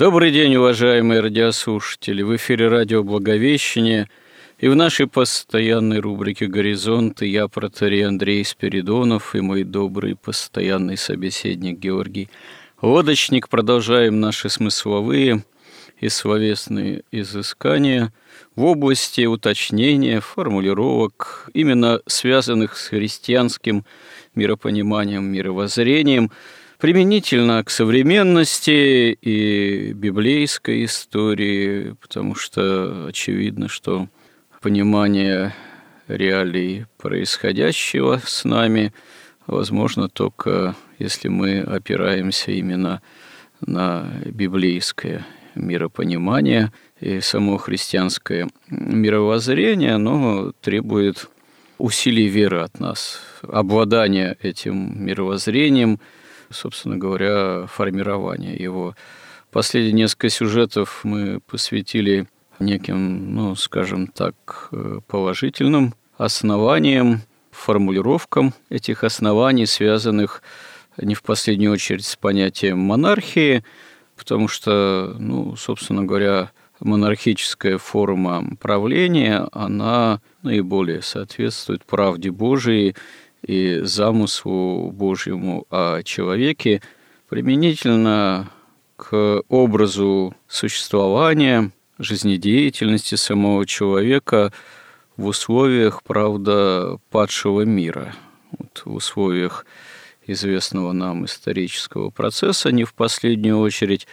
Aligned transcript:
Добрый 0.00 0.30
день, 0.30 0.56
уважаемые 0.56 1.20
радиослушатели! 1.20 2.22
В 2.22 2.34
эфире 2.36 2.68
радио 2.68 3.02
«Благовещение» 3.02 4.08
и 4.58 4.66
в 4.66 4.74
нашей 4.74 5.06
постоянной 5.06 5.98
рубрике 5.98 6.46
«Горизонты» 6.46 7.26
я, 7.26 7.48
протерей 7.48 8.06
Андрей 8.06 8.42
Спиридонов 8.42 9.34
и 9.34 9.42
мой 9.42 9.62
добрый 9.62 10.16
постоянный 10.16 10.96
собеседник 10.96 11.78
Георгий 11.78 12.30
Лодочник. 12.80 13.50
Продолжаем 13.50 14.20
наши 14.20 14.48
смысловые 14.48 15.44
и 16.00 16.08
словесные 16.08 17.02
изыскания 17.12 18.10
в 18.56 18.64
области 18.64 19.26
уточнения, 19.26 20.20
формулировок, 20.20 21.50
именно 21.52 22.00
связанных 22.06 22.78
с 22.78 22.88
христианским 22.88 23.84
миропониманием, 24.34 25.24
мировоззрением– 25.30 26.30
применительно 26.80 27.62
к 27.62 27.70
современности 27.70 29.12
и 29.12 29.92
библейской 29.92 30.86
истории, 30.86 31.94
потому 32.00 32.34
что 32.34 33.06
очевидно, 33.08 33.68
что 33.68 34.08
понимание 34.62 35.54
реалий 36.08 36.86
происходящего 36.96 38.20
с 38.24 38.44
нами 38.44 38.94
возможно 39.46 40.08
только 40.08 40.74
если 40.98 41.28
мы 41.28 41.60
опираемся 41.60 42.50
именно 42.50 43.02
на 43.60 44.10
библейское 44.24 45.26
миропонимание 45.54 46.72
и 46.98 47.20
само 47.20 47.58
христианское 47.58 48.48
мировоззрение, 48.68 49.94
оно 49.94 50.52
требует 50.62 51.28
усилий 51.76 52.28
веры 52.28 52.60
от 52.60 52.80
нас, 52.80 53.20
обладания 53.42 54.38
этим 54.40 55.04
мировоззрением– 55.04 56.00
собственно 56.50 56.96
говоря, 56.96 57.66
формирования 57.66 58.54
его. 58.54 58.94
Последние 59.50 59.92
несколько 59.92 60.28
сюжетов 60.28 61.00
мы 61.02 61.40
посвятили 61.40 62.28
неким, 62.58 63.34
ну, 63.34 63.54
скажем 63.56 64.06
так, 64.06 64.68
э, 64.72 65.00
положительным 65.06 65.94
основаниям, 66.16 67.22
формулировкам 67.50 68.54
этих 68.68 69.04
оснований, 69.04 69.66
связанных 69.66 70.42
не 70.96 71.14
в 71.14 71.22
последнюю 71.22 71.72
очередь 71.72 72.04
с 72.04 72.16
понятием 72.16 72.78
монархии, 72.78 73.64
потому 74.16 74.48
что, 74.48 75.16
ну, 75.18 75.56
собственно 75.56 76.04
говоря, 76.04 76.50
монархическая 76.80 77.78
форма 77.78 78.44
правления, 78.60 79.48
она 79.52 80.20
наиболее 80.42 81.02
соответствует 81.02 81.84
правде 81.84 82.30
Божией 82.30 82.96
и 83.50 83.80
замыслу 83.82 84.92
Божьему 84.92 85.66
о 85.70 86.04
человеке 86.04 86.82
применительно 87.28 88.48
к 88.94 89.42
образу 89.48 90.36
существования, 90.46 91.72
жизнедеятельности 91.98 93.16
самого 93.16 93.66
человека 93.66 94.52
в 95.16 95.26
условиях, 95.26 96.04
правда, 96.04 96.98
падшего 97.10 97.62
мира, 97.62 98.14
вот 98.56 98.82
в 98.84 98.94
условиях 98.94 99.66
известного 100.28 100.92
нам 100.92 101.24
исторического 101.24 102.10
процесса, 102.10 102.70
не 102.70 102.84
в 102.84 102.94
последнюю 102.94 103.58
очередь, 103.58 104.06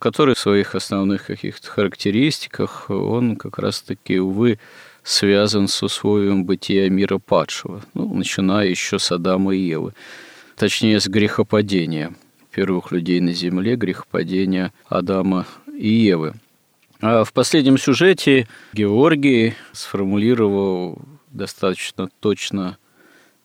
который 0.00 0.34
в 0.34 0.40
своих 0.40 0.74
основных 0.74 1.26
каких-то 1.26 1.70
характеристиках, 1.70 2.90
он 2.90 3.36
как 3.36 3.60
раз-таки, 3.60 4.18
увы, 4.18 4.58
связан 5.02 5.68
с 5.68 5.82
условием 5.82 6.44
бытия 6.44 6.88
мира 6.88 7.18
падшего, 7.18 7.82
ну, 7.94 8.14
начиная 8.14 8.68
еще 8.68 8.98
с 8.98 9.10
Адама 9.12 9.54
и 9.54 9.60
Евы, 9.60 9.94
точнее, 10.56 11.00
с 11.00 11.08
грехопадения 11.08 12.14
первых 12.50 12.92
людей 12.92 13.20
на 13.20 13.32
земле, 13.32 13.76
грехопадения 13.76 14.72
Адама 14.88 15.46
и 15.72 15.88
Евы. 15.88 16.34
А 17.00 17.24
в 17.24 17.32
последнем 17.32 17.78
сюжете 17.78 18.46
Георгий 18.72 19.54
сформулировал 19.72 20.98
достаточно 21.30 22.08
точно, 22.20 22.76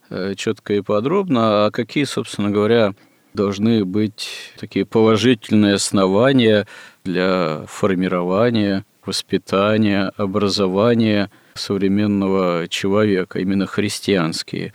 э, 0.09 0.33
четко 0.35 0.73
и 0.73 0.81
подробно, 0.81 1.65
а 1.65 1.71
какие, 1.71 2.03
собственно 2.03 2.51
говоря, 2.51 2.93
должны 3.33 3.85
быть 3.85 4.53
такие 4.59 4.85
положительные 4.85 5.75
основания 5.75 6.67
для 7.03 7.63
формирования, 7.67 8.85
воспитания, 9.05 10.11
образования– 10.17 11.29
современного 11.55 12.67
человека, 12.67 13.39
именно 13.39 13.65
христианские. 13.65 14.73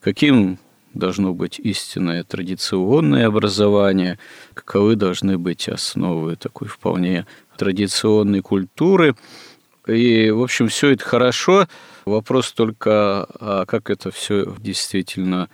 Каким 0.00 0.58
должно 0.94 1.32
быть 1.32 1.58
истинное 1.58 2.24
традиционное 2.24 3.26
образование, 3.26 4.18
каковы 4.54 4.96
должны 4.96 5.38
быть 5.38 5.68
основы 5.68 6.36
такой 6.36 6.68
вполне 6.68 7.26
традиционной 7.56 8.40
культуры. 8.40 9.14
И, 9.86 10.30
в 10.30 10.42
общем, 10.42 10.68
все 10.68 10.90
это 10.90 11.04
хорошо. 11.04 11.66
Вопрос 12.04 12.52
только, 12.52 13.26
а 13.40 13.64
как 13.66 13.90
это 13.90 14.10
все 14.10 14.54
действительно 14.58 15.48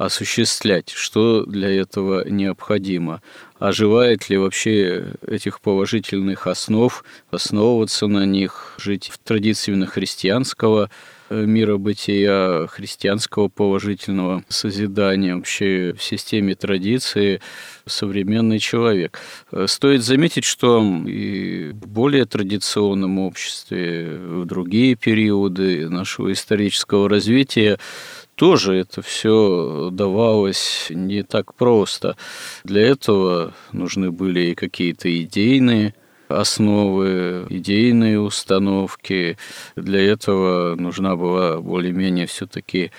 осуществлять, 0.00 0.88
что 0.88 1.44
для 1.44 1.68
этого 1.68 2.26
необходимо, 2.26 3.20
оживает 3.58 4.30
ли 4.30 4.38
вообще 4.38 5.12
этих 5.26 5.60
положительных 5.60 6.46
основ, 6.46 7.04
основываться 7.30 8.06
на 8.06 8.24
них, 8.24 8.76
жить 8.78 9.10
в 9.12 9.18
традиции 9.18 9.84
христианского 9.84 10.88
э, 11.28 11.44
мира 11.44 11.76
бытия, 11.76 12.66
христианского 12.68 13.48
положительного 13.48 14.42
созидания, 14.48 15.36
вообще 15.36 15.92
в 15.92 16.02
системе 16.02 16.54
традиции 16.54 17.42
современный 17.84 18.58
человек. 18.58 19.20
Э, 19.52 19.66
стоит 19.68 20.02
заметить, 20.02 20.44
что 20.44 20.82
и 21.06 21.72
в 21.72 21.86
более 21.86 22.24
традиционном 22.24 23.18
обществе, 23.18 24.16
в 24.18 24.46
другие 24.46 24.94
периоды 24.94 25.90
нашего 25.90 26.32
исторического 26.32 27.06
развития 27.06 27.78
тоже 28.40 28.74
это 28.76 29.02
все 29.02 29.90
давалось 29.92 30.86
не 30.88 31.22
так 31.22 31.54
просто. 31.54 32.16
Для 32.64 32.80
этого 32.86 33.52
нужны 33.70 34.10
были 34.10 34.40
и 34.40 34.54
какие-то 34.54 35.14
идейные 35.22 35.94
основы, 36.28 37.44
идейные 37.50 38.18
установки. 38.18 39.36
Для 39.76 40.00
этого 40.00 40.74
нужна 40.74 41.16
была 41.16 41.58
более-менее 41.58 42.24
все-таки 42.24 42.92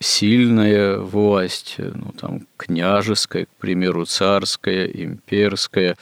сильная 0.00 0.98
власть, 0.98 1.76
ну, 1.78 2.12
там, 2.20 2.48
княжеская, 2.56 3.44
к 3.44 3.50
примеру, 3.60 4.04
царская, 4.04 4.86
имперская. 4.86 5.96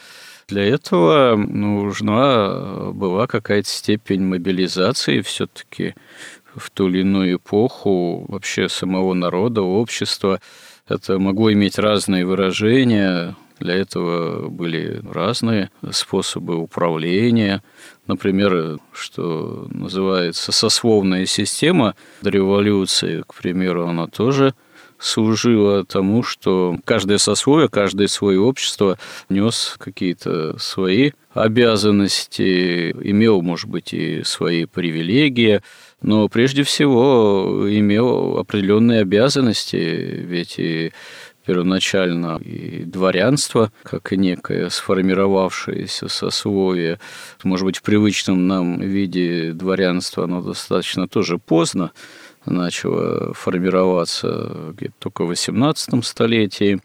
Для 0.49 0.65
этого 0.65 1.37
нужна 1.37 2.93
была 2.93 3.27
какая-то 3.27 3.69
степень 3.69 4.23
мобилизации 4.23 5.21
все-таки 5.21 5.95
в 6.57 6.71
ту 6.71 6.89
или 6.89 7.01
иную 7.01 7.37
эпоху 7.37 8.25
вообще 8.29 8.69
самого 8.69 9.15
народа, 9.15 9.63
общества. 9.63 10.41
Это 10.89 11.19
могло 11.19 11.53
иметь 11.53 11.79
разные 11.79 12.25
выражения, 12.25 13.37
для 13.59 13.75
этого 13.75 14.49
были 14.49 15.01
разные 15.11 15.71
способы 15.91 16.57
управления. 16.57 17.63
Например, 18.07 18.79
что 18.93 19.67
называется 19.71 20.53
сословная 20.53 21.27
система 21.27 21.95
до 22.21 22.31
революции, 22.31 23.23
к 23.27 23.35
примеру, 23.35 23.87
она 23.89 24.07
тоже 24.09 24.55
служила 24.99 25.85
тому, 25.85 26.23
что 26.23 26.77
каждое 26.85 27.19
сословие, 27.19 27.69
каждое 27.69 28.09
свое 28.09 28.41
общество 28.41 28.99
нес 29.29 29.77
какие-то 29.79 30.59
свои 30.59 31.13
обязанности, 31.35 32.91
имел, 32.93 33.43
может 33.43 33.69
быть, 33.69 33.93
и 33.93 34.23
свои 34.25 34.65
привилегии, 34.65 35.61
но 36.01 36.29
прежде 36.29 36.63
всего 36.63 37.67
имел 37.69 38.39
определенные 38.39 39.01
обязанности, 39.01 39.77
ведь 39.77 40.59
и 40.59 40.93
первоначально 41.47 42.39
и 42.45 42.85
дворянство, 42.85 43.73
как 43.85 44.13
и 44.13 44.17
некое 44.17 44.69
сформировавшееся 44.69 46.09
сословие. 46.09 46.99
Может 47.45 47.65
быть, 47.65 47.77
в 47.79 47.83
привычном 47.83 48.47
нам 48.49 48.81
виде 48.81 49.53
дворянства 49.53 50.25
оно 50.25 50.43
достаточно 50.43 51.07
тоже 51.07 51.39
поздно 51.39 51.93
начало 52.51 53.33
формироваться 53.35 54.73
где-то 54.77 54.95
только 54.99 55.25
в 55.25 55.31
XVIII 55.31 56.03
столетии. 56.03 56.81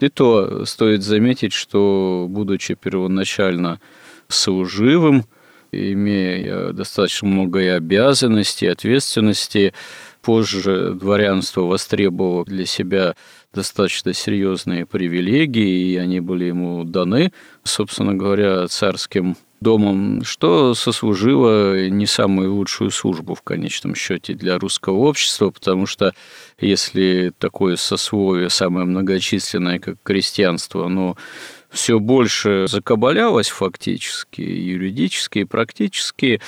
И 0.00 0.08
то 0.08 0.64
стоит 0.64 1.02
заметить, 1.02 1.52
что, 1.52 2.26
будучи 2.28 2.74
первоначально 2.74 3.80
служивым, 4.28 5.24
имея 5.70 6.72
достаточно 6.72 7.28
много 7.28 7.60
и 7.60 7.66
обязанностей, 7.68 8.66
и 8.66 8.70
ответственности, 8.70 9.72
позже 10.22 10.94
дворянство 10.94 11.62
востребовало 11.62 12.44
для 12.44 12.66
себя 12.66 13.14
достаточно 13.52 14.12
серьезные 14.12 14.86
привилегии, 14.86 15.92
и 15.92 15.96
они 15.96 16.20
были 16.20 16.46
ему 16.46 16.84
даны, 16.84 17.32
собственно 17.62 18.14
говоря, 18.14 18.66
царским 18.68 19.36
домом, 19.64 20.22
что 20.22 20.74
сослужило 20.74 21.88
не 21.88 22.06
самую 22.06 22.54
лучшую 22.54 22.92
службу 22.92 23.34
в 23.34 23.42
конечном 23.42 23.96
счете 23.96 24.34
для 24.34 24.58
русского 24.60 24.98
общества, 24.98 25.50
потому 25.50 25.86
что 25.86 26.14
если 26.60 27.32
такое 27.38 27.74
сословие, 27.74 28.50
самое 28.50 28.86
многочисленное, 28.86 29.80
как 29.80 29.96
крестьянство, 30.04 30.86
оно 30.86 31.16
все 31.70 31.98
больше 31.98 32.66
закабалялось 32.68 33.48
фактически, 33.48 34.42
юридически 34.42 35.40
и 35.40 35.44
практически, 35.44 36.40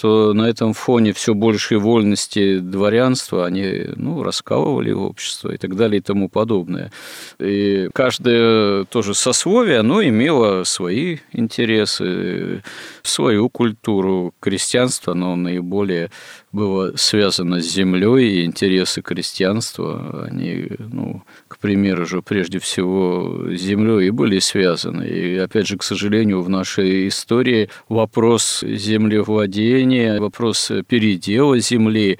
то 0.00 0.32
на 0.32 0.48
этом 0.48 0.72
фоне 0.72 1.12
все 1.12 1.34
большие 1.34 1.78
вольности 1.78 2.58
дворянства, 2.58 3.44
они 3.44 3.84
ну, 3.96 4.22
раскалывали 4.22 4.92
общество 4.92 5.50
и 5.50 5.58
так 5.58 5.76
далее 5.76 5.98
и 5.98 6.02
тому 6.02 6.30
подобное. 6.30 6.90
И 7.38 7.90
каждое 7.92 8.84
тоже 8.84 9.14
сословие, 9.14 9.80
оно 9.80 10.02
имело 10.02 10.64
свои 10.64 11.18
интересы, 11.32 12.62
свою 13.02 13.50
культуру. 13.50 14.32
Крестьянство, 14.40 15.12
оно 15.12 15.36
наиболее 15.36 16.10
было 16.50 16.96
связано 16.96 17.60
с 17.60 17.66
землей, 17.66 18.40
и 18.40 18.44
интересы 18.44 19.02
крестьянства, 19.02 20.26
они, 20.28 20.66
ну, 20.78 21.22
к 21.60 21.62
примеру 21.62 22.06
же, 22.06 22.22
прежде 22.22 22.58
всего, 22.58 23.44
с 23.54 23.60
землей 23.60 24.06
и 24.06 24.10
были 24.10 24.38
связаны. 24.38 25.04
И, 25.06 25.36
опять 25.36 25.66
же, 25.66 25.76
к 25.76 25.82
сожалению, 25.82 26.40
в 26.40 26.48
нашей 26.48 27.06
истории 27.06 27.68
вопрос 27.90 28.64
землевладения, 28.66 30.18
вопрос 30.18 30.72
передела 30.88 31.58
земли 31.58 32.18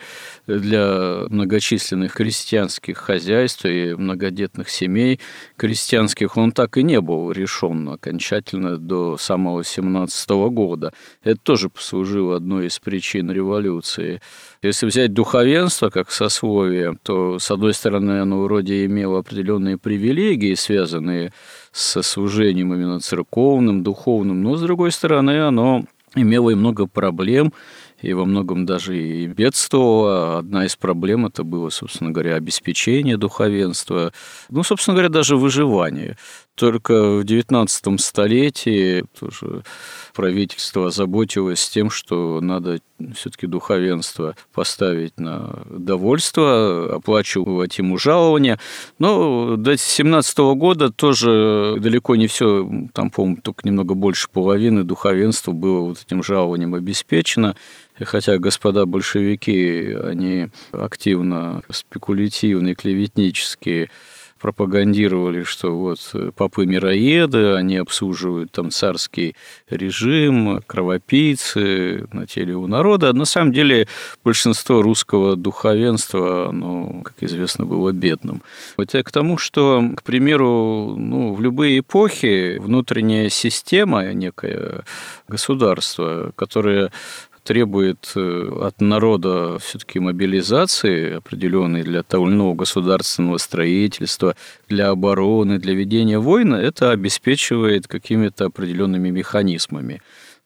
для 0.58 1.24
многочисленных 1.28 2.14
крестьянских 2.14 2.98
хозяйств 2.98 3.64
и 3.64 3.94
многодетных 3.94 4.68
семей 4.68 5.20
крестьянских, 5.56 6.36
он 6.36 6.52
так 6.52 6.76
и 6.76 6.82
не 6.82 7.00
был 7.00 7.30
решен 7.30 7.88
окончательно 7.88 8.76
до 8.76 9.16
самого 9.16 9.64
17 9.64 10.30
года. 10.50 10.92
Это 11.22 11.40
тоже 11.40 11.68
послужило 11.68 12.36
одной 12.36 12.66
из 12.66 12.78
причин 12.78 13.30
революции. 13.30 14.20
Если 14.62 14.86
взять 14.86 15.12
духовенство 15.12 15.90
как 15.90 16.10
сословие, 16.10 16.96
то, 17.02 17.38
с 17.38 17.50
одной 17.50 17.74
стороны, 17.74 18.20
оно 18.20 18.42
вроде 18.42 18.84
имело 18.84 19.20
определенные 19.20 19.78
привилегии, 19.78 20.54
связанные 20.54 21.32
со 21.72 22.02
служением 22.02 22.74
именно 22.74 23.00
церковным, 23.00 23.82
духовным, 23.82 24.42
но, 24.42 24.56
с 24.56 24.62
другой 24.62 24.90
стороны, 24.90 25.42
оно 25.42 25.84
имело 26.14 26.50
и 26.50 26.54
много 26.54 26.86
проблем, 26.86 27.52
и 28.02 28.12
во 28.12 28.24
многом 28.24 28.66
даже 28.66 28.98
и 28.98 29.26
бедствовала. 29.26 30.38
Одна 30.38 30.66
из 30.66 30.76
проблем 30.76 31.26
это 31.26 31.44
было, 31.44 31.70
собственно 31.70 32.10
говоря, 32.10 32.36
обеспечение 32.36 33.16
духовенства, 33.16 34.12
ну, 34.48 34.62
собственно 34.62 34.94
говоря, 34.94 35.08
даже 35.08 35.36
выживание. 35.36 36.16
Только 36.54 36.92
в 36.92 37.24
XIX 37.24 37.98
столетии 37.98 39.04
тоже 39.18 39.62
правительство 40.14 40.88
озаботилось 40.88 41.68
тем, 41.70 41.88
что 41.88 42.40
надо 42.40 42.80
все-таки 43.14 43.46
духовенство 43.46 44.36
поставить 44.52 45.18
на 45.18 45.62
довольство, 45.70 46.96
оплачивать 46.96 47.78
ему 47.78 47.96
жалования. 47.96 48.58
Но 48.98 49.56
до 49.56 49.76
17 49.76 50.38
года 50.56 50.90
тоже 50.90 51.76
далеко 51.80 52.16
не 52.16 52.26
все, 52.26 52.68
там, 52.92 53.10
по-моему, 53.10 53.38
только 53.42 53.66
немного 53.66 53.94
больше 53.94 54.28
половины 54.30 54.84
духовенства 54.84 55.52
было 55.52 55.80
вот 55.80 56.02
этим 56.06 56.22
жалованием 56.22 56.74
обеспечено. 56.74 57.56
И 57.98 58.04
хотя 58.04 58.38
господа 58.38 58.86
большевики, 58.86 59.92
они 59.92 60.48
активно 60.72 61.62
спекулятивные, 61.70 62.74
клеветнические 62.74 63.90
пропагандировали, 64.40 65.42
что 65.42 65.76
вот 65.76 65.98
э, 66.14 66.30
попы 66.34 66.66
мироеды, 66.66 67.54
они 67.54 67.76
обслуживают 67.76 68.50
там 68.52 68.70
царский 68.70 69.36
режим, 69.68 70.62
кровопийцы 70.66 72.06
на 72.12 72.26
теле 72.26 72.54
у 72.56 72.66
народа. 72.66 73.12
На 73.12 73.26
самом 73.26 73.52
деле 73.52 73.86
большинство 74.24 74.82
русского 74.82 75.36
духовенства, 75.36 76.48
оно, 76.48 77.02
как 77.02 77.14
известно, 77.20 77.66
было 77.66 77.92
бедным. 77.92 78.42
Вот 78.76 78.94
я 78.94 79.02
к 79.02 79.12
тому, 79.12 79.36
что, 79.36 79.82
к 79.96 80.02
примеру, 80.02 80.94
ну, 80.96 81.34
в 81.34 81.40
любые 81.40 81.80
эпохи 81.80 82.58
внутренняя 82.58 83.28
система, 83.28 84.12
некое 84.12 84.84
государство, 85.28 86.32
которое 86.36 86.90
требует 87.42 88.12
э, 88.16 88.50
от 88.60 88.80
народа 88.80 89.58
все-таки 89.58 89.98
мобилизации 89.98 91.16
определенной 91.16 91.82
для 91.82 92.02
того 92.02 92.26
или 92.26 92.34
иного 92.34 92.54
государственного 92.54 93.38
строительства, 93.38 94.36
для 94.68 94.90
обороны, 94.90 95.58
для 95.58 95.74
ведения 95.74 96.18
войны, 96.18 96.56
это 96.56 96.90
обеспечивает 96.90 97.86
какими-то 97.88 98.46
определенными 98.46 99.10
механизмами 99.10 100.00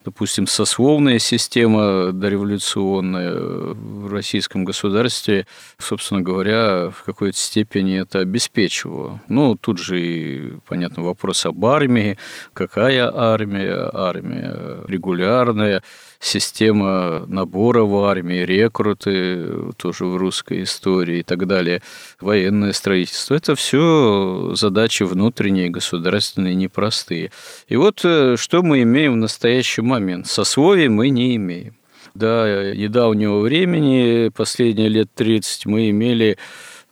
допустим, 0.05 0.47
сословная 0.47 1.19
система 1.19 2.13
дореволюционная 2.13 3.35
в 3.35 4.13
российском 4.13 4.65
государстве, 4.65 5.47
собственно 5.79 6.21
говоря, 6.21 6.91
в 6.91 7.03
какой-то 7.05 7.39
степени 7.39 8.01
это 8.01 8.21
обеспечивало. 8.21 9.23
Ну, 9.29 9.57
тут 9.57 9.79
же 9.79 10.01
и, 10.01 10.53
понятно, 10.67 11.03
вопрос 11.03 11.47
об 11.47 11.65
армии. 11.65 12.19
Какая 12.53 13.11
армия? 13.13 13.91
Армия 13.93 14.85
регулярная, 14.87 15.83
система 16.21 17.25
набора 17.27 17.83
в 17.83 18.05
армии, 18.05 18.45
рекруты 18.45 19.73
тоже 19.77 20.07
в 20.07 20.17
русской 20.17 20.63
истории 20.63 21.19
и 21.19 21.23
так 21.23 21.47
далее, 21.47 21.83
военное 22.21 22.73
строительство. 22.73 23.35
Это 23.35 23.55
все 23.55 24.53
задачи 24.55 25.03
внутренние, 25.03 25.71
государственные, 25.71 26.55
непростые. 26.55 27.31
И 27.69 27.77
вот 27.77 28.01
э, 28.05 28.37
что 28.37 28.63
мы 28.63 28.83
имеем 28.83 29.15
в 29.15 29.17
настоящий 29.17 29.83
момент. 29.83 30.27
Сословий 30.27 30.89
мы 30.89 31.11
не 31.11 31.37
имеем. 31.37 31.75
До 32.15 32.73
недавнего 32.77 33.41
времени, 33.41 34.29
последние 34.29 34.89
лет 34.89 35.09
30, 35.15 35.67
мы 35.67 35.91
имели 35.91 36.39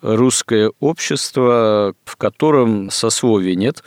русское 0.03 0.73
общество, 0.81 1.95
в 2.05 2.17
котором 2.17 2.91
сословий 2.91 3.55
нет. 3.55 3.83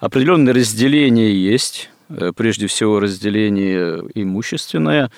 Определенное 0.00 0.54
разделение 0.54 1.32
есть, 1.32 1.90
прежде 2.36 2.66
всего 2.66 3.00
разделение 3.00 4.02
имущественное 4.14 5.10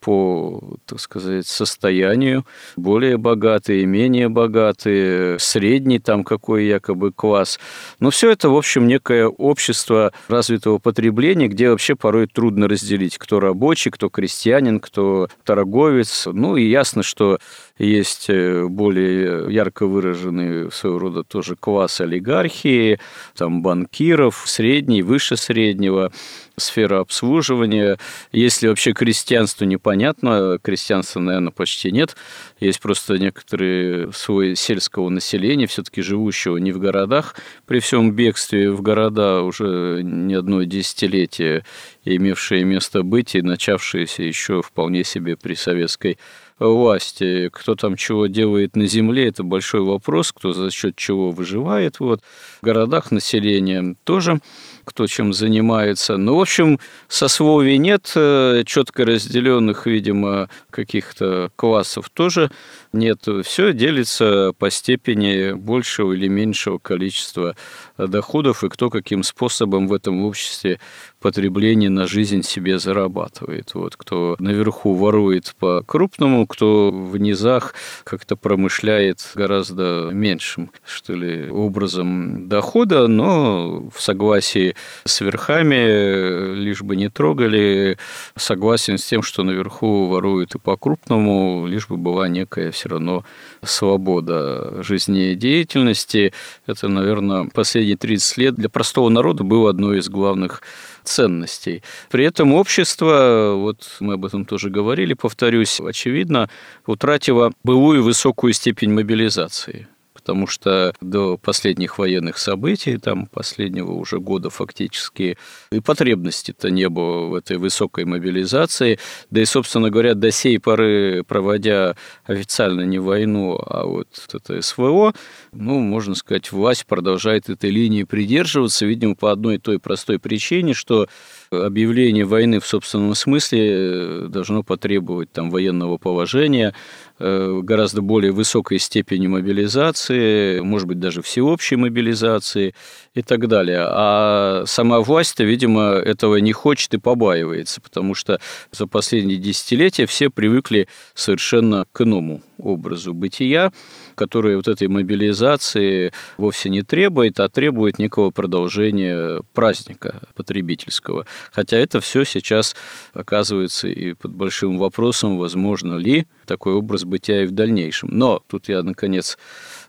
по, 0.00 0.78
так 0.86 1.00
сказать, 1.00 1.46
состоянию, 1.46 2.46
более 2.76 3.16
богатые, 3.16 3.84
менее 3.86 4.28
богатые, 4.28 5.38
средний 5.38 5.98
там 5.98 6.24
какой 6.24 6.66
якобы 6.66 7.12
класс. 7.12 7.58
Но 7.98 8.10
все 8.10 8.30
это, 8.30 8.48
в 8.48 8.56
общем, 8.56 8.86
некое 8.86 9.26
общество 9.26 10.12
развитого 10.28 10.78
потребления, 10.78 11.48
где 11.48 11.70
вообще 11.70 11.96
порой 11.96 12.26
трудно 12.26 12.68
разделить, 12.68 13.18
кто 13.18 13.40
рабочий, 13.40 13.90
кто 13.90 14.08
крестьянин, 14.08 14.80
кто 14.80 15.28
торговец. 15.44 16.28
Ну 16.30 16.56
и 16.56 16.68
ясно, 16.68 17.02
что 17.02 17.38
есть 17.78 18.26
э, 18.28 18.66
более 18.66 19.52
ярко 19.52 19.86
выраженный 19.86 20.70
своего 20.72 20.98
рода 20.98 21.22
тоже 21.22 21.56
класс 21.56 22.00
олигархии, 22.00 22.98
там 23.36 23.62
банкиров, 23.62 24.42
средний, 24.46 25.02
выше 25.02 25.36
среднего, 25.36 26.12
сфера 26.56 27.00
обслуживания. 27.00 27.98
Если 28.32 28.68
вообще 28.68 28.92
крестьянство 28.92 29.64
непонятно, 29.64 30.58
крестьянства, 30.60 31.20
наверное, 31.20 31.52
почти 31.52 31.92
нет. 31.92 32.16
Есть 32.60 32.80
просто 32.80 33.18
некоторые 33.18 34.12
слой 34.12 34.56
сельского 34.56 35.08
населения, 35.08 35.66
все-таки 35.66 36.02
живущего 36.02 36.56
не 36.56 36.72
в 36.72 36.78
городах, 36.78 37.36
при 37.66 37.78
всем 37.78 38.12
бегстве 38.12 38.70
в 38.70 38.82
города 38.82 39.42
уже 39.42 40.00
не 40.02 40.34
одно 40.34 40.64
десятилетие, 40.64 41.64
имевшие 42.04 42.64
место 42.64 43.02
быть 43.02 43.34
и 43.34 43.42
начавшиеся 43.42 44.22
еще 44.22 44.62
вполне 44.62 45.04
себе 45.04 45.36
при 45.36 45.54
советской 45.54 46.18
власти. 46.58 47.48
Кто 47.52 47.74
там 47.74 47.96
чего 47.96 48.26
делает 48.26 48.76
на 48.76 48.86
земле, 48.86 49.28
это 49.28 49.42
большой 49.42 49.82
вопрос, 49.82 50.32
кто 50.32 50.52
за 50.52 50.70
счет 50.70 50.96
чего 50.96 51.30
выживает. 51.30 52.00
Вот. 52.00 52.22
В 52.60 52.64
городах 52.64 53.10
население 53.10 53.96
тоже 54.04 54.40
кто 54.88 55.06
чем 55.06 55.34
занимается. 55.34 56.16
Ну, 56.16 56.36
в 56.36 56.40
общем, 56.40 56.80
сословий 57.08 57.76
нет, 57.76 58.10
э, 58.16 58.62
четко 58.64 59.04
разделенных, 59.04 59.86
видимо, 59.86 60.48
каких-то 60.70 61.50
классов 61.56 62.08
тоже 62.08 62.50
нет. 62.94 63.26
Все 63.44 63.74
делится 63.74 64.54
по 64.58 64.70
степени 64.70 65.52
большего 65.52 66.14
или 66.14 66.26
меньшего 66.26 66.78
количества 66.78 67.54
доходов 67.98 68.64
и 68.64 68.70
кто 68.70 68.88
каким 68.88 69.22
способом 69.24 69.88
в 69.88 69.92
этом 69.92 70.24
обществе 70.24 70.80
потребление 71.20 71.90
на 71.90 72.06
жизнь 72.06 72.42
себе 72.42 72.78
зарабатывает. 72.78 73.74
Вот 73.74 73.96
кто 73.96 74.36
наверху 74.38 74.94
ворует 74.94 75.54
по 75.58 75.82
крупному, 75.82 76.46
кто 76.46 76.90
в 76.90 77.16
низах 77.16 77.74
как-то 78.04 78.36
промышляет 78.36 79.32
гораздо 79.34 80.10
меньшим, 80.12 80.70
что 80.86 81.14
ли, 81.14 81.50
образом 81.50 82.48
дохода, 82.48 83.08
но 83.08 83.88
в 83.94 84.00
согласии 84.00 84.76
с 85.04 85.20
верхами, 85.20 86.54
лишь 86.54 86.82
бы 86.82 86.96
не 86.96 87.08
трогали, 87.08 87.98
согласен 88.36 88.98
с 88.98 89.04
тем, 89.04 89.22
что 89.22 89.42
наверху 89.42 90.06
воруют 90.06 90.54
и 90.54 90.58
по 90.58 90.76
крупному, 90.76 91.66
лишь 91.66 91.88
бы 91.88 91.96
была 91.96 92.28
некая 92.28 92.70
все 92.70 92.90
равно 92.90 93.24
свобода 93.62 94.82
жизнедеятельности. 94.82 96.32
Это, 96.66 96.88
наверное, 96.88 97.48
последние 97.52 97.96
30 97.96 98.38
лет 98.38 98.54
для 98.54 98.68
простого 98.68 99.08
народа 99.08 99.42
было 99.42 99.70
одной 99.70 99.98
из 99.98 100.08
главных 100.08 100.62
ценностей. 101.04 101.82
При 102.10 102.24
этом 102.24 102.54
общество, 102.54 103.54
вот 103.56 103.96
мы 104.00 104.14
об 104.14 104.24
этом 104.24 104.44
тоже 104.44 104.70
говорили, 104.70 105.14
повторюсь, 105.14 105.80
очевидно, 105.80 106.48
утратило 106.86 107.52
былую 107.64 108.02
высокую 108.02 108.52
степень 108.52 108.92
мобилизации 108.92 109.88
потому 110.28 110.46
что 110.46 110.92
до 111.00 111.38
последних 111.38 111.96
военных 111.96 112.36
событий, 112.36 112.98
там 112.98 113.24
последнего 113.28 113.92
уже 113.92 114.18
года 114.18 114.50
фактически, 114.50 115.38
и 115.72 115.80
потребности-то 115.80 116.68
не 116.68 116.90
было 116.90 117.28
в 117.28 117.34
этой 117.34 117.56
высокой 117.56 118.04
мобилизации. 118.04 118.98
Да 119.30 119.40
и, 119.40 119.46
собственно 119.46 119.88
говоря, 119.88 120.12
до 120.12 120.30
сей 120.30 120.60
поры, 120.60 121.24
проводя 121.26 121.96
официально 122.26 122.82
не 122.82 122.98
войну, 122.98 123.58
а 123.58 123.86
вот 123.86 124.08
это 124.30 124.60
СВО, 124.60 125.14
ну, 125.52 125.78
можно 125.78 126.14
сказать, 126.14 126.52
власть 126.52 126.84
продолжает 126.84 127.48
этой 127.48 127.70
линии 127.70 128.02
придерживаться, 128.02 128.84
видимо, 128.84 129.14
по 129.14 129.32
одной 129.32 129.54
и 129.54 129.58
той 129.58 129.78
простой 129.78 130.18
причине, 130.18 130.74
что 130.74 131.08
объявление 131.50 132.24
войны 132.24 132.60
в 132.60 132.66
собственном 132.66 133.14
смысле 133.14 133.60
э, 133.70 134.26
должно 134.28 134.62
потребовать 134.62 135.32
там 135.32 135.50
военного 135.50 135.96
положения, 135.96 136.74
э, 137.18 137.60
гораздо 137.62 138.02
более 138.02 138.32
высокой 138.32 138.78
степени 138.78 139.26
мобилизации, 139.26 140.60
может 140.60 140.88
быть, 140.88 141.00
даже 141.00 141.22
всеобщей 141.22 141.76
мобилизации 141.76 142.74
и 143.14 143.22
так 143.22 143.48
далее. 143.48 143.80
А 143.82 144.64
сама 144.66 145.00
власть-то, 145.00 145.44
видимо, 145.44 145.92
этого 145.92 146.36
не 146.36 146.52
хочет 146.52 146.94
и 146.94 146.98
побаивается, 146.98 147.80
потому 147.80 148.14
что 148.14 148.40
за 148.70 148.86
последние 148.86 149.38
десятилетия 149.38 150.06
все 150.06 150.30
привыкли 150.30 150.88
совершенно 151.14 151.86
к 151.92 152.02
иному 152.02 152.42
образу 152.58 153.14
бытия, 153.14 153.72
который 154.18 154.56
вот 154.56 154.66
этой 154.66 154.88
мобилизации 154.88 156.12
вовсе 156.36 156.68
не 156.68 156.82
требует, 156.82 157.38
а 157.38 157.48
требует 157.48 157.98
некого 157.98 158.30
продолжения 158.30 159.42
праздника 159.54 160.22
потребительского. 160.34 161.24
Хотя 161.52 161.78
это 161.78 162.00
все 162.00 162.24
сейчас 162.24 162.74
оказывается 163.14 163.86
и 163.86 164.14
под 164.14 164.32
большим 164.32 164.76
вопросом, 164.78 165.38
возможно 165.38 165.94
ли 165.94 166.26
такой 166.46 166.74
образ 166.74 167.04
бытия 167.04 167.44
и 167.44 167.46
в 167.46 167.52
дальнейшем. 167.52 168.08
Но 168.12 168.42
тут 168.48 168.68
я, 168.68 168.82
наконец, 168.82 169.38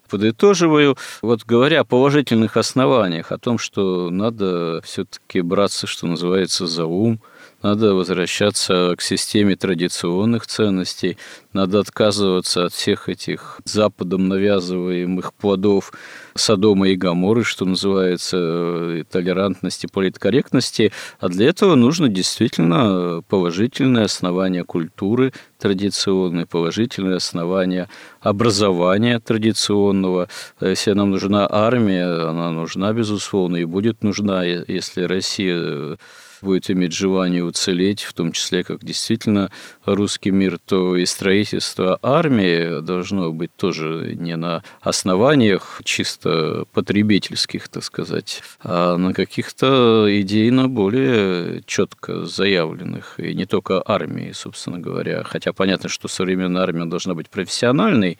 подытоживаю. 0.07 0.95
Вот 1.21 1.43
говоря 1.43 1.81
о 1.81 1.85
положительных 1.85 2.55
основаниях, 2.55 3.31
о 3.31 3.39
том, 3.39 3.57
что 3.57 4.09
надо 4.11 4.81
все-таки 4.83 5.41
браться, 5.41 5.87
что 5.87 6.05
называется, 6.05 6.67
за 6.67 6.85
ум, 6.85 7.19
надо 7.61 7.93
возвращаться 7.93 8.95
к 8.97 9.01
системе 9.01 9.55
традиционных 9.55 10.47
ценностей, 10.47 11.17
надо 11.53 11.79
отказываться 11.79 12.65
от 12.65 12.73
всех 12.73 13.09
этих 13.09 13.59
Западом 13.65 14.27
навязываемых 14.27 15.33
плодов 15.33 15.91
Содома 16.35 16.89
и 16.89 16.95
Гаморы, 16.95 17.43
что 17.43 17.65
называется, 17.65 18.37
э, 18.37 19.03
толерантности, 19.09 19.87
политкорректности. 19.91 20.91
А 21.19 21.27
для 21.27 21.49
этого 21.49 21.75
нужно 21.75 22.07
действительно 22.07 23.23
положительное 23.27 24.05
основание 24.05 24.63
культуры 24.63 25.33
традиционной, 25.57 26.45
положительное 26.45 27.17
основание 27.17 27.89
образования 28.21 29.19
традиционного. 29.19 30.29
Если 30.61 30.93
нам 30.93 31.11
нужна 31.11 31.47
армия, 31.49 32.29
она 32.29 32.51
нужна, 32.51 32.93
безусловно, 32.93 33.57
и 33.57 33.65
будет 33.65 34.03
нужна, 34.03 34.43
если 34.43 35.03
Россия 35.03 35.97
будет 36.41 36.69
иметь 36.69 36.93
желание 36.93 37.43
уцелеть, 37.43 38.01
в 38.03 38.13
том 38.13 38.31
числе 38.31 38.63
как 38.63 38.83
действительно 38.83 39.51
русский 39.85 40.31
мир, 40.31 40.57
то 40.59 40.95
и 40.95 41.05
строительство 41.05 41.99
армии 42.01 42.81
должно 42.81 43.31
быть 43.31 43.55
тоже 43.55 44.15
не 44.15 44.35
на 44.35 44.63
основаниях 44.81 45.81
чисто 45.83 46.65
потребительских, 46.73 47.67
так 47.69 47.83
сказать, 47.83 48.41
а 48.61 48.97
на 48.97 49.13
каких-то 49.13 50.07
идейно 50.09 50.67
более 50.67 51.63
четко 51.65 52.25
заявленных. 52.25 53.19
И 53.19 53.33
не 53.33 53.45
только 53.45 53.81
армии, 53.85 54.31
собственно 54.31 54.79
говоря. 54.79 55.23
Хотя 55.23 55.53
понятно, 55.53 55.89
что 55.89 56.07
современная 56.07 56.63
армия 56.63 56.85
должна 56.85 57.13
быть 57.13 57.29
профессиональной, 57.29 58.17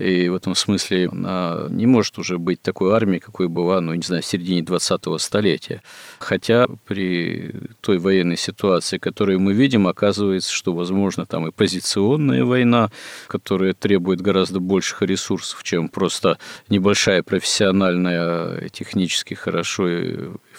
и 0.00 0.28
в 0.28 0.34
этом 0.34 0.54
смысле 0.54 1.08
она 1.12 1.66
не 1.68 1.86
может 1.86 2.18
уже 2.18 2.38
быть 2.38 2.62
такой 2.62 2.94
армией, 2.94 3.20
какой 3.20 3.48
была, 3.48 3.80
ну, 3.80 3.94
не 3.94 4.02
знаю, 4.02 4.22
в 4.22 4.26
середине 4.26 4.62
20-го 4.62 5.18
столетия. 5.18 5.82
Хотя 6.18 6.66
при 6.86 7.54
той 7.80 7.98
военной 7.98 8.36
ситуации, 8.36 8.98
которую 8.98 9.40
мы 9.40 9.52
видим, 9.52 9.86
оказывается, 9.86 10.52
что, 10.52 10.72
возможно, 10.72 11.26
там 11.26 11.46
и 11.46 11.52
позиционная 11.52 12.44
война, 12.44 12.90
которая 13.26 13.74
требует 13.74 14.20
гораздо 14.20 14.60
больших 14.60 15.02
ресурсов, 15.02 15.62
чем 15.62 15.88
просто 15.88 16.38
небольшая 16.68 17.22
профессиональная, 17.22 18.68
технически 18.70 19.34
хорошо 19.34 19.88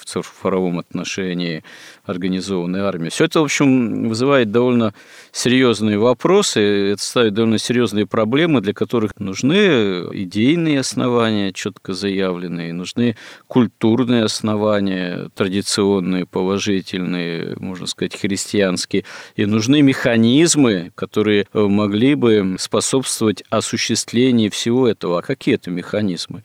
в 0.02 0.06
цифровом 0.06 0.80
отношении 0.80 1.64
организованная 2.04 2.86
армия. 2.86 3.10
Все 3.10 3.26
это, 3.26 3.40
в 3.40 3.44
общем, 3.44 4.10
вызывает 4.10 4.52
довольно 4.52 4.94
серьезные 5.32 6.00
вопросы, 6.00 6.94
это 6.94 7.04
ставит 7.04 7.36
довольно 7.36 7.60
серьезные 7.60 8.08
проблемы, 8.08 8.62
для 8.62 8.74
которых 8.74 9.20
нужны 9.20 9.56
идейные 10.12 10.80
основания, 10.80 11.54
четко 11.54 11.94
заявленные, 11.94 12.74
нужны 12.74 13.16
культурные 13.48 14.24
основания, 14.24 15.30
традиционные, 15.36 16.26
положительные, 16.26 17.56
можно 17.58 17.86
сказать, 17.86 18.20
христианские, 18.20 19.06
и 19.36 19.46
нужны 19.46 19.84
механизмы, 19.84 20.92
которые 20.96 21.46
могли 21.54 22.16
бы 22.16 22.56
способствовать 22.58 23.44
осуществлению 23.50 24.50
всего 24.50 24.88
этого. 24.88 25.20
А 25.20 25.22
какие 25.22 25.56
это 25.56 25.70
механизмы? 25.70 26.44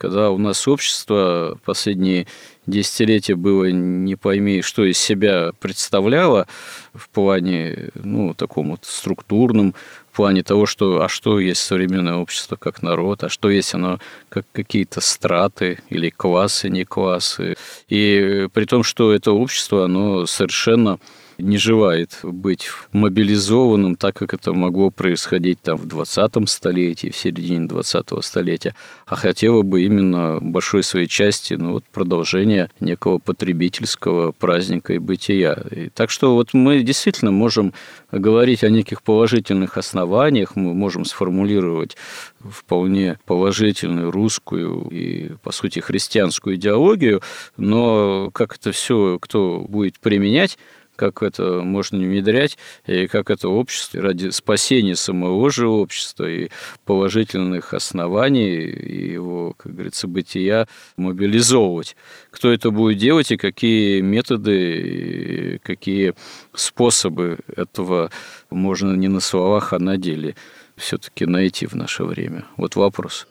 Когда 0.00 0.30
у 0.30 0.38
нас 0.38 0.66
общество 0.66 1.58
последние 1.62 2.26
десятилетия 2.66 3.34
было 3.34 3.70
не 3.70 4.16
пойми, 4.16 4.62
что 4.62 4.82
из 4.84 4.96
себя 4.96 5.52
представляло 5.60 6.46
в 6.94 7.10
плане, 7.10 7.90
ну, 7.94 8.32
таком 8.32 8.70
вот 8.70 8.86
структурном, 8.86 9.74
в 10.10 10.16
плане 10.16 10.42
того, 10.42 10.64
что, 10.64 11.02
а 11.02 11.08
что 11.10 11.38
есть 11.38 11.60
современное 11.60 12.14
общество 12.14 12.56
как 12.56 12.80
народ, 12.80 13.24
а 13.24 13.28
что 13.28 13.50
есть 13.50 13.74
оно 13.74 13.98
как 14.30 14.46
какие-то 14.52 15.02
страты 15.02 15.80
или 15.90 16.08
классы, 16.08 16.70
не 16.70 16.84
классы. 16.84 17.56
И 17.90 18.48
при 18.54 18.64
том, 18.64 18.82
что 18.82 19.12
это 19.12 19.32
общество, 19.32 19.84
оно 19.84 20.24
совершенно 20.24 20.98
не 21.40 21.58
желает 21.58 22.18
быть 22.22 22.68
мобилизованным, 22.92 23.96
так 23.96 24.16
как 24.16 24.34
это 24.34 24.52
могло 24.52 24.90
происходить 24.90 25.60
там 25.62 25.76
в 25.76 25.86
20 25.86 26.48
столетии, 26.48 27.10
в 27.10 27.16
середине 27.16 27.66
20 27.66 28.24
столетия, 28.24 28.74
а 29.06 29.16
хотела 29.16 29.62
бы 29.62 29.82
именно 29.82 30.38
большой 30.40 30.82
своей 30.82 31.06
части 31.06 31.54
ну, 31.54 31.72
вот 31.72 31.84
продолжения 31.84 32.70
некого 32.80 33.18
потребительского 33.18 34.32
праздника 34.32 34.94
и 34.94 34.98
бытия. 34.98 35.54
И 35.70 35.88
так 35.88 36.10
что 36.10 36.34
вот 36.34 36.54
мы 36.54 36.82
действительно 36.82 37.30
можем 37.30 37.74
говорить 38.12 38.64
о 38.64 38.70
неких 38.70 39.02
положительных 39.02 39.76
основаниях, 39.76 40.56
мы 40.56 40.74
можем 40.74 41.04
сформулировать 41.04 41.96
вполне 42.40 43.18
положительную 43.26 44.10
русскую 44.10 44.88
и, 44.90 45.32
по 45.42 45.52
сути, 45.52 45.80
христианскую 45.80 46.56
идеологию, 46.56 47.22
но 47.56 48.30
как 48.32 48.56
это 48.56 48.72
все 48.72 49.18
кто 49.20 49.60
будет 49.68 49.98
применять, 50.00 50.58
как 51.00 51.22
это 51.22 51.62
можно 51.62 51.98
внедрять, 51.98 52.58
и 52.86 53.06
как 53.06 53.30
это 53.30 53.48
общество 53.48 54.02
ради 54.02 54.28
спасения 54.28 54.94
самого 54.96 55.50
же 55.50 55.66
общества 55.66 56.28
и 56.28 56.50
положительных 56.84 57.72
оснований 57.72 58.66
и 58.66 59.12
его, 59.12 59.54
как 59.56 59.72
говорится, 59.72 60.08
бытия 60.08 60.68
мобилизовывать. 60.98 61.96
Кто 62.30 62.52
это 62.52 62.70
будет 62.70 62.98
делать 62.98 63.32
и 63.32 63.38
какие 63.38 64.02
методы, 64.02 65.54
и 65.54 65.58
какие 65.58 66.12
способы 66.52 67.38
этого 67.56 68.10
можно 68.50 68.94
не 68.94 69.08
на 69.08 69.20
словах, 69.20 69.72
а 69.72 69.78
на 69.78 69.96
деле 69.96 70.36
все-таки 70.76 71.24
найти 71.24 71.66
в 71.66 71.74
наше 71.74 72.04
время? 72.04 72.44
Вот 72.58 72.76
вопрос. 72.76 73.26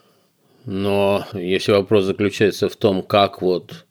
Но 0.65 1.23
если 1.33 1.73
вопрос 1.73 2.05
заключается 2.05 2.67
в 2.67 2.75
том, 2.75 3.03
как 3.03 3.43
вот 3.43 3.85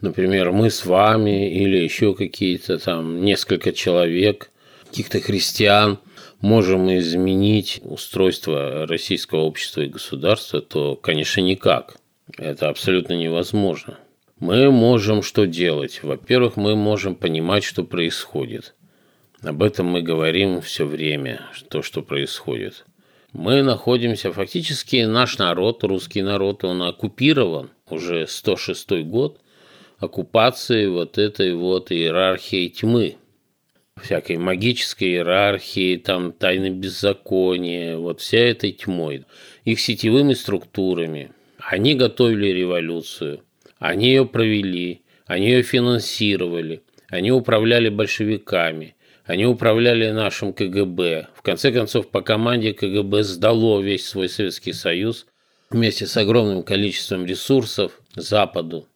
например, 0.00 0.52
мы 0.52 0.70
с 0.70 0.84
вами 0.84 1.50
или 1.50 1.76
еще 1.76 2.14
какие-то 2.14 2.78
там 2.78 3.24
несколько 3.24 3.72
человек, 3.72 4.50
каких-то 4.88 5.20
христиан, 5.20 5.98
можем 6.40 6.88
изменить 6.96 7.80
устройство 7.82 8.86
российского 8.86 9.40
общества 9.40 9.82
и 9.82 9.88
государства, 9.88 10.60
то, 10.60 10.96
конечно, 10.96 11.40
никак. 11.40 11.96
Это 12.36 12.68
абсолютно 12.68 13.14
невозможно. 13.14 13.98
Мы 14.38 14.70
можем 14.70 15.22
что 15.22 15.46
делать? 15.46 16.00
Во-первых, 16.02 16.56
мы 16.56 16.76
можем 16.76 17.16
понимать, 17.16 17.64
что 17.64 17.82
происходит. 17.82 18.74
Об 19.42 19.62
этом 19.62 19.86
мы 19.86 20.02
говорим 20.02 20.60
все 20.60 20.84
время, 20.84 21.42
то, 21.68 21.82
что 21.82 22.02
происходит. 22.02 22.84
Мы 23.32 23.62
находимся, 23.62 24.32
фактически 24.32 25.04
наш 25.04 25.38
народ, 25.38 25.84
русский 25.84 26.22
народ, 26.22 26.64
он 26.64 26.82
оккупирован 26.82 27.70
уже 27.88 28.26
106 28.26 28.90
год 29.04 29.40
оккупации 29.98 30.86
вот 30.86 31.18
этой 31.18 31.54
вот 31.54 31.92
иерархии 31.92 32.68
тьмы– 32.68 33.16
всякой 33.98 34.36
магической 34.36 35.08
иерархии, 35.08 35.96
там 35.96 36.32
тайны 36.32 36.70
беззакония, 36.70 37.96
вот 37.96 38.20
вся 38.20 38.38
этой 38.38 38.72
тьмой, 38.72 39.24
их 39.64 39.80
сетевыми 39.80 40.34
структурами. 40.34 41.32
Они 41.58 41.94
готовили 41.94 42.48
революцию, 42.48 43.42
они 43.78 44.08
ее 44.08 44.26
провели, 44.26 45.02
они 45.26 45.50
ее 45.50 45.62
финансировали, 45.62 46.82
они 47.08 47.32
управляли 47.32 47.88
большевиками, 47.88 48.94
они 49.24 49.44
управляли 49.44 50.10
нашим 50.10 50.52
КГБ. 50.52 51.28
В 51.34 51.42
конце 51.42 51.72
концов, 51.72 52.08
по 52.08 52.22
команде 52.22 52.72
КГБ 52.72 53.22
сдало 53.24 53.80
весь 53.80 54.06
свой 54.06 54.28
Советский 54.28 54.72
Союз 54.72 55.26
вместе 55.70 56.06
с 56.06 56.16
огромным 56.16 56.62
количеством 56.62 57.26
ресурсов 57.26 58.00
Западу. 58.14 58.87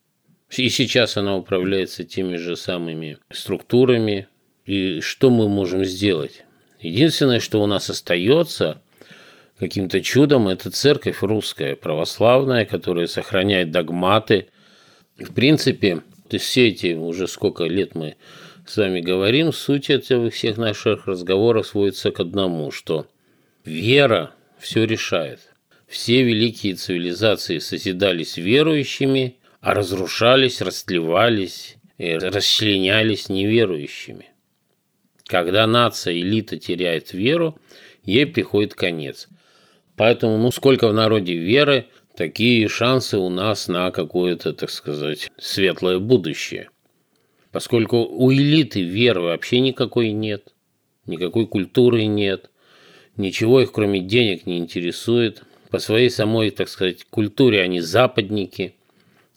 И 0.56 0.68
сейчас 0.68 1.16
она 1.16 1.36
управляется 1.36 2.04
теми 2.04 2.36
же 2.36 2.56
самыми 2.56 3.18
структурами, 3.30 4.28
и 4.66 5.00
что 5.00 5.30
мы 5.30 5.48
можем 5.48 5.84
сделать? 5.84 6.44
Единственное, 6.80 7.40
что 7.40 7.62
у 7.62 7.66
нас 7.66 7.88
остается 7.88 8.82
каким-то 9.58 10.02
чудом, 10.02 10.48
это 10.48 10.70
церковь 10.70 11.22
русская, 11.22 11.74
православная, 11.74 12.66
которая 12.66 13.06
сохраняет 13.06 13.70
догматы. 13.70 14.48
В 15.16 15.32
принципе, 15.32 16.02
все 16.38 16.68
эти 16.68 16.94
уже 16.94 17.28
сколько 17.28 17.64
лет 17.64 17.94
мы 17.94 18.16
с 18.66 18.76
вами 18.76 19.00
говорим, 19.00 19.52
суть 19.52 19.90
этих 19.90 20.32
всех 20.34 20.56
наших 20.56 21.06
разговоров 21.06 21.66
сводится 21.66 22.10
к 22.10 22.20
одному, 22.20 22.70
что 22.70 23.06
вера 23.64 24.32
все 24.58 24.84
решает. 24.84 25.40
Все 25.86 26.22
великие 26.22 26.74
цивилизации 26.74 27.58
созидались 27.58 28.36
верующими, 28.36 29.36
а 29.62 29.74
разрушались, 29.74 30.60
растлевались 30.60 31.76
и 31.96 32.14
расчленялись 32.14 33.28
неверующими. 33.28 34.26
Когда 35.24 35.66
нация, 35.68 36.14
элита 36.14 36.58
теряет 36.58 37.12
веру, 37.12 37.56
ей 38.02 38.26
приходит 38.26 38.74
конец. 38.74 39.28
Поэтому, 39.96 40.36
ну, 40.36 40.50
сколько 40.50 40.88
в 40.88 40.92
народе 40.92 41.34
веры, 41.34 41.86
такие 42.16 42.68
шансы 42.68 43.18
у 43.18 43.28
нас 43.30 43.68
на 43.68 43.92
какое-то, 43.92 44.52
так 44.52 44.68
сказать, 44.68 45.30
светлое 45.38 46.00
будущее. 46.00 46.68
Поскольку 47.52 47.98
у 47.98 48.32
элиты 48.32 48.82
веры 48.82 49.20
вообще 49.20 49.60
никакой 49.60 50.10
нет, 50.10 50.52
никакой 51.06 51.46
культуры 51.46 52.06
нет, 52.06 52.50
ничего 53.16 53.60
их 53.60 53.70
кроме 53.70 54.00
денег 54.00 54.44
не 54.44 54.58
интересует. 54.58 55.44
По 55.70 55.78
своей 55.78 56.10
самой, 56.10 56.50
так 56.50 56.68
сказать, 56.68 57.04
культуре 57.04 57.62
они 57.62 57.80
западники 57.80 58.74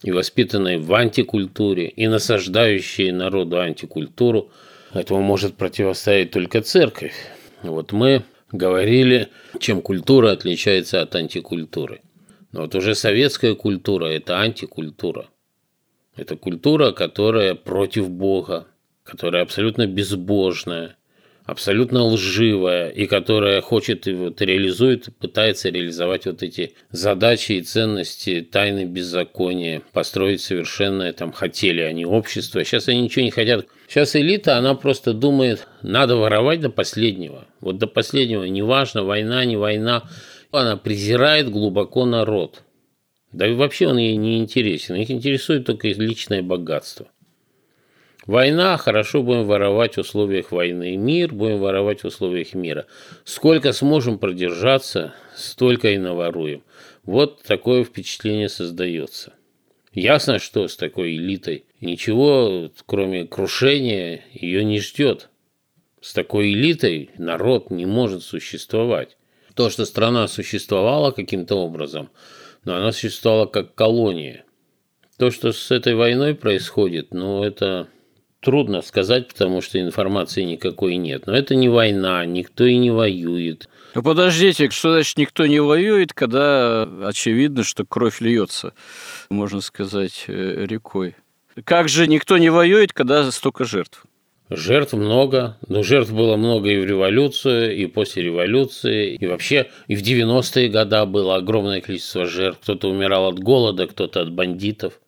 и 0.02 0.12
воспитанные 0.12 0.78
в 0.78 0.92
антикультуре, 0.94 1.88
и 1.88 2.06
насаждающие 2.06 3.12
народу 3.12 3.60
антикультуру– 3.60 4.50
Этому 4.96 5.20
может 5.20 5.56
противостоять 5.56 6.30
только 6.30 6.62
церковь. 6.62 7.14
Вот 7.62 7.92
мы 7.92 8.22
говорили, 8.50 9.28
чем 9.58 9.82
культура 9.82 10.32
отличается 10.32 11.02
от 11.02 11.14
антикультуры. 11.14 12.00
Но 12.52 12.62
вот 12.62 12.74
уже 12.74 12.94
советская 12.94 13.54
культура– 13.54 14.06
это 14.06 14.38
антикультура. 14.38 15.26
Это 16.14 16.36
культура, 16.36 16.92
которая 16.92 17.54
против 17.54 18.08
Бога, 18.08 18.68
которая 19.02 19.42
абсолютно 19.42 19.86
безбожная, 19.86 20.96
абсолютно 21.46 22.02
лживая 22.04 22.88
и 22.88 23.06
которая 23.06 23.60
хочет 23.60 24.06
и 24.08 24.12
вот 24.12 24.42
реализует, 24.42 25.08
пытается 25.18 25.70
реализовать 25.70 26.26
вот 26.26 26.42
эти 26.42 26.74
задачи 26.90 27.52
и 27.52 27.62
ценности 27.62 28.40
тайны 28.40 28.84
беззакония, 28.84 29.82
построить 29.92 30.40
совершенное, 30.42 31.12
там 31.12 31.32
хотели 31.32 31.80
они 31.80 32.04
общество, 32.04 32.64
сейчас 32.64 32.88
они 32.88 33.02
ничего 33.02 33.24
не 33.24 33.30
хотят. 33.30 33.66
Сейчас 33.88 34.16
элита, 34.16 34.58
она 34.58 34.74
просто 34.74 35.12
думает, 35.12 35.68
надо 35.82 36.16
воровать 36.16 36.60
до 36.60 36.68
последнего. 36.68 37.46
Вот 37.60 37.78
до 37.78 37.86
последнего, 37.86 38.42
неважно, 38.42 39.04
война, 39.04 39.44
не 39.44 39.56
война, 39.56 40.02
она 40.50 40.76
презирает 40.76 41.48
глубоко 41.48 42.04
народ. 42.04 42.62
Да 43.32 43.46
и 43.46 43.54
вообще 43.54 43.88
он 43.88 43.98
ей 43.98 44.16
не 44.16 44.38
интересен, 44.38 44.96
их 44.96 45.10
интересует 45.10 45.66
только 45.66 45.88
личное 45.88 46.42
богатство. 46.42 47.06
Война, 48.26 48.76
хорошо 48.76 49.22
будем 49.22 49.44
воровать 49.44 49.94
в 49.96 50.00
условиях 50.00 50.50
войны. 50.50 50.96
Мир, 50.96 51.32
будем 51.32 51.58
воровать 51.58 52.02
в 52.02 52.06
условиях 52.06 52.54
мира. 52.54 52.86
Сколько 53.24 53.72
сможем 53.72 54.18
продержаться, 54.18 55.14
столько 55.36 55.92
и 55.92 55.98
наворуем. 55.98 56.64
Вот 57.04 57.42
такое 57.44 57.84
впечатление 57.84 58.48
создается. 58.48 59.34
Ясно, 59.92 60.40
что 60.40 60.66
с 60.66 60.76
такой 60.76 61.14
элитой 61.14 61.66
ничего, 61.80 62.70
кроме 62.84 63.26
крушения, 63.26 64.24
ее 64.32 64.64
не 64.64 64.80
ждет. 64.80 65.30
С 66.00 66.12
такой 66.12 66.52
элитой 66.52 67.10
народ 67.18 67.70
не 67.70 67.86
может 67.86 68.24
существовать. 68.24 69.16
То, 69.54 69.70
что 69.70 69.84
страна 69.84 70.26
существовала 70.26 71.12
каким-то 71.12 71.54
образом, 71.54 72.10
но 72.64 72.74
она 72.74 72.90
существовала 72.90 73.46
как 73.46 73.76
колония. 73.76 74.44
То, 75.16 75.30
что 75.30 75.52
с 75.52 75.70
этой 75.70 75.94
войной 75.94 76.34
происходит, 76.34 77.14
ну, 77.14 77.42
это 77.42 77.88
Трудно 78.40 78.82
сказать, 78.82 79.28
потому 79.28 79.60
что 79.60 79.80
информации 79.80 80.42
никакой 80.42 80.96
нет. 80.96 81.26
Но 81.26 81.34
это 81.34 81.54
не 81.54 81.68
война, 81.68 82.24
никто 82.26 82.64
и 82.64 82.76
не 82.76 82.90
воюет. 82.90 83.68
Ну 83.94 84.02
подождите, 84.02 84.70
что 84.70 84.92
значит 84.92 85.16
никто 85.16 85.46
не 85.46 85.60
воюет, 85.60 86.12
когда 86.12 86.82
очевидно, 87.04 87.64
что 87.64 87.84
кровь 87.84 88.20
льется, 88.20 88.74
можно 89.30 89.60
сказать, 89.60 90.24
э, 90.28 90.66
рекой? 90.66 91.16
Как 91.64 91.88
же 91.88 92.06
никто 92.06 92.36
не 92.36 92.50
воюет, 92.50 92.92
когда 92.92 93.30
столько 93.32 93.64
жертв? 93.64 94.04
Жертв 94.48 94.92
много, 94.92 95.56
но 95.66 95.82
жертв 95.82 96.12
было 96.12 96.36
много 96.36 96.68
и 96.68 96.78
в 96.78 96.84
революцию, 96.84 97.74
и 97.76 97.86
после 97.86 98.22
революции, 98.22 99.14
и 99.14 99.26
вообще 99.26 99.70
и 99.88 99.96
в 99.96 100.02
90-е 100.02 100.68
годы 100.68 101.04
было 101.06 101.36
огромное 101.36 101.80
количество 101.80 102.26
жертв. 102.26 102.60
Кто-то 102.62 102.88
умирал 102.88 103.26
от 103.26 103.40
голода, 103.40 103.88
кто-то 103.88 104.20
от 104.20 104.30
бандитов. 104.30 105.00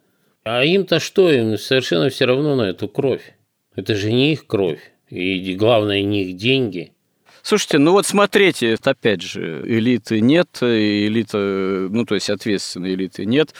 А 0.50 0.64
им-то 0.64 0.98
что? 0.98 1.30
Им 1.30 1.58
совершенно 1.58 2.08
все 2.08 2.24
равно 2.24 2.56
на 2.56 2.62
эту 2.62 2.88
кровь. 2.88 3.34
Это 3.76 3.94
же 3.94 4.10
не 4.10 4.32
их 4.32 4.46
кровь. 4.46 4.80
И 5.10 5.54
главное, 5.54 6.00
не 6.02 6.22
их 6.24 6.36
деньги. 6.36 6.94
Слушайте, 7.42 7.76
ну 7.76 7.92
вот 7.92 8.06
смотрите, 8.06 8.76
опять 8.82 9.20
же, 9.20 9.62
элиты 9.66 10.20
нет, 10.20 10.48
элита, 10.62 11.88
ну 11.90 12.06
то 12.06 12.14
есть 12.14 12.30
ответственной 12.30 12.94
элиты 12.94 13.26
нет 13.26 13.54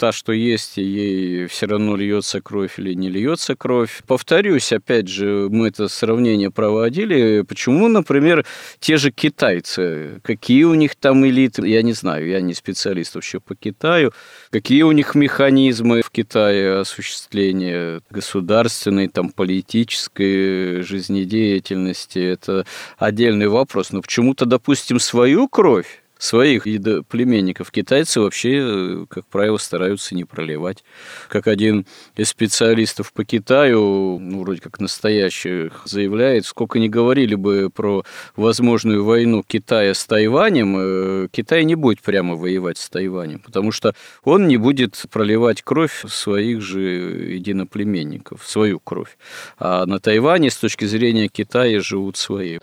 та, 0.00 0.12
что 0.12 0.32
есть, 0.32 0.78
ей 0.78 1.46
все 1.46 1.66
равно 1.66 1.94
льется 1.94 2.40
кровь 2.40 2.78
или 2.78 2.94
не 2.94 3.10
льется 3.10 3.54
кровь. 3.54 4.00
Повторюсь, 4.06 4.72
опять 4.72 5.08
же, 5.08 5.48
мы 5.50 5.68
это 5.68 5.88
сравнение 5.88 6.50
проводили. 6.50 7.42
Почему, 7.42 7.86
например, 7.86 8.46
те 8.78 8.96
же 8.96 9.10
китайцы, 9.10 10.22
какие 10.24 10.64
у 10.64 10.72
них 10.72 10.96
там 10.96 11.26
элиты, 11.26 11.68
я 11.68 11.82
не 11.82 11.92
знаю, 11.92 12.26
я 12.28 12.40
не 12.40 12.54
специалист 12.54 13.14
вообще 13.14 13.40
по 13.40 13.54
Китаю, 13.54 14.12
какие 14.48 14.84
у 14.84 14.92
них 14.92 15.14
механизмы 15.14 16.00
в 16.00 16.10
Китае 16.10 16.78
осуществления 16.78 18.00
государственной, 18.08 19.08
там, 19.08 19.28
политической 19.28 20.80
жизнедеятельности, 20.80 22.20
это 22.20 22.64
отдельный 22.96 23.48
вопрос. 23.48 23.92
Но 23.92 24.00
почему-то, 24.00 24.46
допустим, 24.46 24.98
свою 24.98 25.46
кровь 25.46 26.00
своих 26.20 26.64
племенников 27.08 27.70
китайцы 27.70 28.20
вообще, 28.20 28.60
э, 28.60 29.06
как 29.08 29.26
правило, 29.26 29.56
стараются 29.56 30.14
не 30.14 30.24
проливать. 30.24 30.84
Как 31.28 31.46
один 31.46 31.86
из 32.14 32.28
специалистов 32.28 33.12
по 33.14 33.24
Китаю, 33.24 34.18
ну, 34.20 34.42
вроде 34.42 34.60
как 34.60 34.80
настоящих, 34.80 35.80
заявляет, 35.86 36.44
сколько 36.44 36.78
не 36.78 36.90
говорили 36.90 37.34
бы 37.34 37.70
про 37.74 38.04
возможную 38.36 39.02
войну 39.02 39.42
Китая 39.42 39.94
с 39.94 40.04
Тайванем, 40.04 40.76
э, 40.78 41.28
Китай 41.32 41.64
не 41.64 41.74
будет 41.74 42.02
прямо 42.02 42.36
воевать 42.36 42.76
с 42.76 42.90
Тайванем, 42.90 43.38
потому 43.38 43.72
что 43.72 43.94
он 44.22 44.46
не 44.46 44.58
будет 44.58 45.02
проливать 45.10 45.62
кровь 45.62 46.04
своих 46.06 46.60
же 46.60 46.80
единоплеменников, 46.80 48.46
свою 48.46 48.78
кровь. 48.78 49.16
А 49.58 49.86
на 49.86 49.98
Тайване 50.00 50.50
с 50.50 50.56
точки 50.56 50.84
зрения 50.84 51.28
Китая 51.28 51.80
живут 51.80 52.18
свои. 52.18 52.58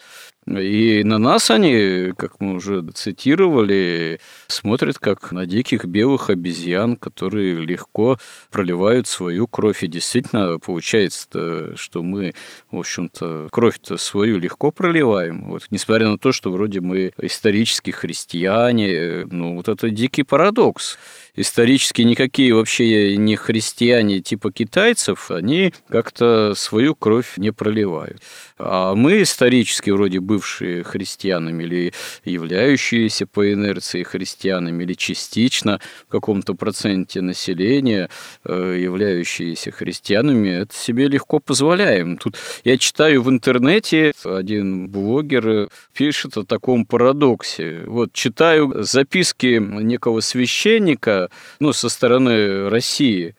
И 0.48 1.04
на 1.04 1.18
нас 1.18 1.52
они, 1.52 2.14
как 2.18 2.40
мы 2.40 2.56
уже 2.56 2.82
цитировали, 2.94 4.20
смотрят 4.48 4.98
как 4.98 5.34
на 5.34 5.46
диких 5.46 5.86
белых 5.86 6.30
обезьян, 6.30 6.96
которые 6.96 7.66
легко 7.66 8.18
проливают 8.50 9.08
свою 9.08 9.48
кровь. 9.48 9.84
И 9.84 9.88
действительно 9.88 10.58
получается, 10.60 11.76
что 11.76 12.02
мы, 12.02 12.34
в 12.72 12.80
общем-то, 12.80 13.50
кровь-то 13.52 13.98
свою 13.98 14.40
легко 14.40 14.72
проливаем. 14.72 15.50
Вот, 15.50 15.68
несмотря 15.70 16.08
на 16.08 16.18
то, 16.18 16.32
что 16.32 16.52
вроде 16.52 16.80
мы 16.80 17.12
исторически 17.22 17.92
христиане, 17.92 19.26
ну 19.30 19.56
вот 19.58 19.68
это 19.68 19.90
дикий 19.90 20.24
парадокс 20.24 20.98
исторически 21.38 22.02
никакие 22.02 22.54
вообще 22.54 23.16
не 23.16 23.36
христиане 23.36 24.22
типа 24.22 24.52
китайцев, 24.52 25.32
они 25.32 25.74
как-то 25.88 26.54
свою 26.56 26.96
кровь 26.96 27.34
не 27.38 27.52
проливают. 27.52 28.22
А 28.58 28.96
мы 28.96 29.22
исторически 29.22 29.92
вроде 29.92 30.20
бывшие 30.38 30.84
христианами 30.84 31.64
или 31.64 31.94
являющиеся 32.24 33.26
по 33.26 33.52
инерции 33.52 34.04
христианами 34.04 34.84
или 34.84 34.94
частично 34.94 35.80
в 36.08 36.12
каком-то 36.12 36.54
проценте 36.54 37.22
населения 37.22 38.10
э, 38.46 38.78
являющиеся 38.80 39.72
христианами, 39.72 40.50
это 40.62 40.76
себе 40.76 41.08
легко 41.08 41.40
позволяем. 41.40 42.18
Тут 42.18 42.38
я 42.64 42.78
читаю 42.78 43.24
в 43.24 43.30
интернете, 43.32 44.14
один 44.24 44.90
блогер 44.90 45.70
пишет 45.94 46.38
о 46.38 46.44
таком 46.44 46.86
парадоксе. 46.86 47.82
Вот 47.88 48.14
читаю 48.14 48.84
записки 48.84 49.60
некого 49.60 50.20
священника, 50.20 51.30
ну, 51.60 51.74
со 51.74 51.90
стороны 51.90 52.70
России, 52.70 53.36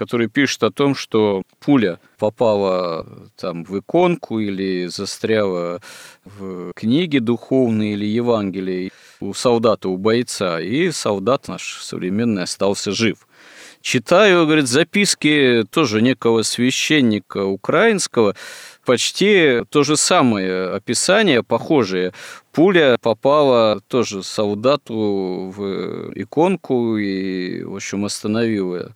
который 0.00 0.28
пишет 0.28 0.62
о 0.62 0.70
том, 0.70 0.94
что 0.94 1.42
пуля 1.58 2.00
попала 2.18 3.06
там 3.36 3.64
в 3.64 3.78
иконку 3.78 4.38
или 4.38 4.86
застряла 4.86 5.82
в 6.24 6.72
книге 6.74 7.20
духовной 7.20 7.90
или 7.92 8.06
Евангелии 8.06 8.92
у 9.20 9.34
солдата, 9.34 9.90
у 9.90 9.98
бойца, 9.98 10.58
и 10.58 10.90
солдат 10.90 11.48
наш 11.48 11.82
современный 11.82 12.44
остался 12.44 12.92
жив. 12.92 13.28
Читаю, 13.82 14.46
говорит, 14.46 14.68
записки 14.68 15.64
тоже 15.70 16.00
некого 16.00 16.44
священника 16.44 17.44
украинского, 17.44 18.34
почти 18.86 19.64
то 19.68 19.82
же 19.82 19.98
самое 19.98 20.70
описание, 20.70 21.42
похожее. 21.42 22.14
Пуля 22.52 22.96
попала 23.02 23.82
тоже 23.86 24.22
солдату 24.22 25.52
в 25.54 26.12
иконку 26.14 26.96
и, 26.96 27.62
в 27.64 27.76
общем, 27.76 28.06
остановила 28.06 28.92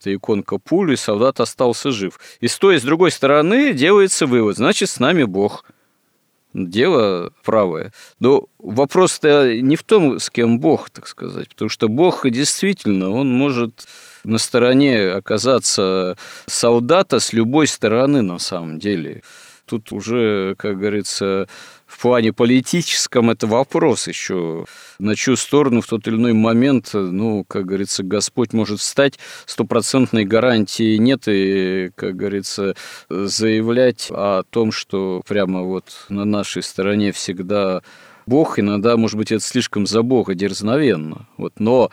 эта 0.00 0.14
иконка 0.14 0.58
пули, 0.58 0.94
солдат 0.94 1.40
остался 1.40 1.90
жив. 1.90 2.18
И 2.40 2.48
с 2.48 2.58
той, 2.58 2.76
и 2.76 2.78
с 2.78 2.82
другой 2.82 3.10
стороны 3.10 3.72
делается 3.72 4.26
вывод, 4.26 4.56
значит, 4.56 4.88
с 4.88 5.00
нами 5.00 5.24
Бог– 5.24 5.64
дело 6.56 7.32
правое. 7.44 7.92
Но 8.18 8.46
вопрос-то 8.58 9.60
не 9.60 9.76
в 9.76 9.82
том, 9.82 10.18
с 10.18 10.30
кем 10.30 10.58
Бог, 10.58 10.90
так 10.90 11.06
сказать, 11.06 11.50
потому 11.50 11.68
что 11.68 11.88
Бог 11.88 12.28
действительно, 12.28 13.10
он 13.10 13.28
может 13.28 13.86
на 14.24 14.38
стороне 14.38 15.10
оказаться 15.10 16.16
солдата 16.46 17.20
с 17.20 17.32
любой 17.32 17.66
стороны 17.66 18.22
на 18.22 18.38
самом 18.38 18.78
деле. 18.78 19.22
Тут 19.66 19.92
уже, 19.92 20.54
как 20.56 20.78
говорится, 20.78 21.48
в 21.96 21.98
плане 21.98 22.30
политическом 22.34 23.30
это 23.30 23.46
вопрос 23.46 24.06
еще. 24.06 24.66
На 24.98 25.16
чью 25.16 25.34
сторону 25.34 25.80
в 25.80 25.86
тот 25.86 26.06
или 26.06 26.16
иной 26.16 26.34
момент, 26.34 26.90
ну, 26.92 27.42
как 27.44 27.64
говорится, 27.64 28.02
Господь 28.02 28.52
может 28.52 28.80
встать, 28.80 29.18
стопроцентной 29.46 30.26
гарантии 30.26 30.98
нет, 30.98 31.22
и, 31.26 31.90
как 31.94 32.14
говорится, 32.14 32.74
заявлять 33.08 34.08
о 34.10 34.42
том, 34.42 34.72
что 34.72 35.22
прямо 35.26 35.62
вот 35.62 35.84
на 36.10 36.26
нашей 36.26 36.62
стороне 36.62 37.12
всегда 37.12 37.80
Бог, 38.26 38.58
иногда, 38.58 38.98
может 38.98 39.16
быть, 39.16 39.32
это 39.32 39.42
слишком 39.42 39.86
за 39.86 40.02
Бога 40.02 40.34
дерзновенно. 40.34 41.26
Вот, 41.38 41.54
но 41.58 41.90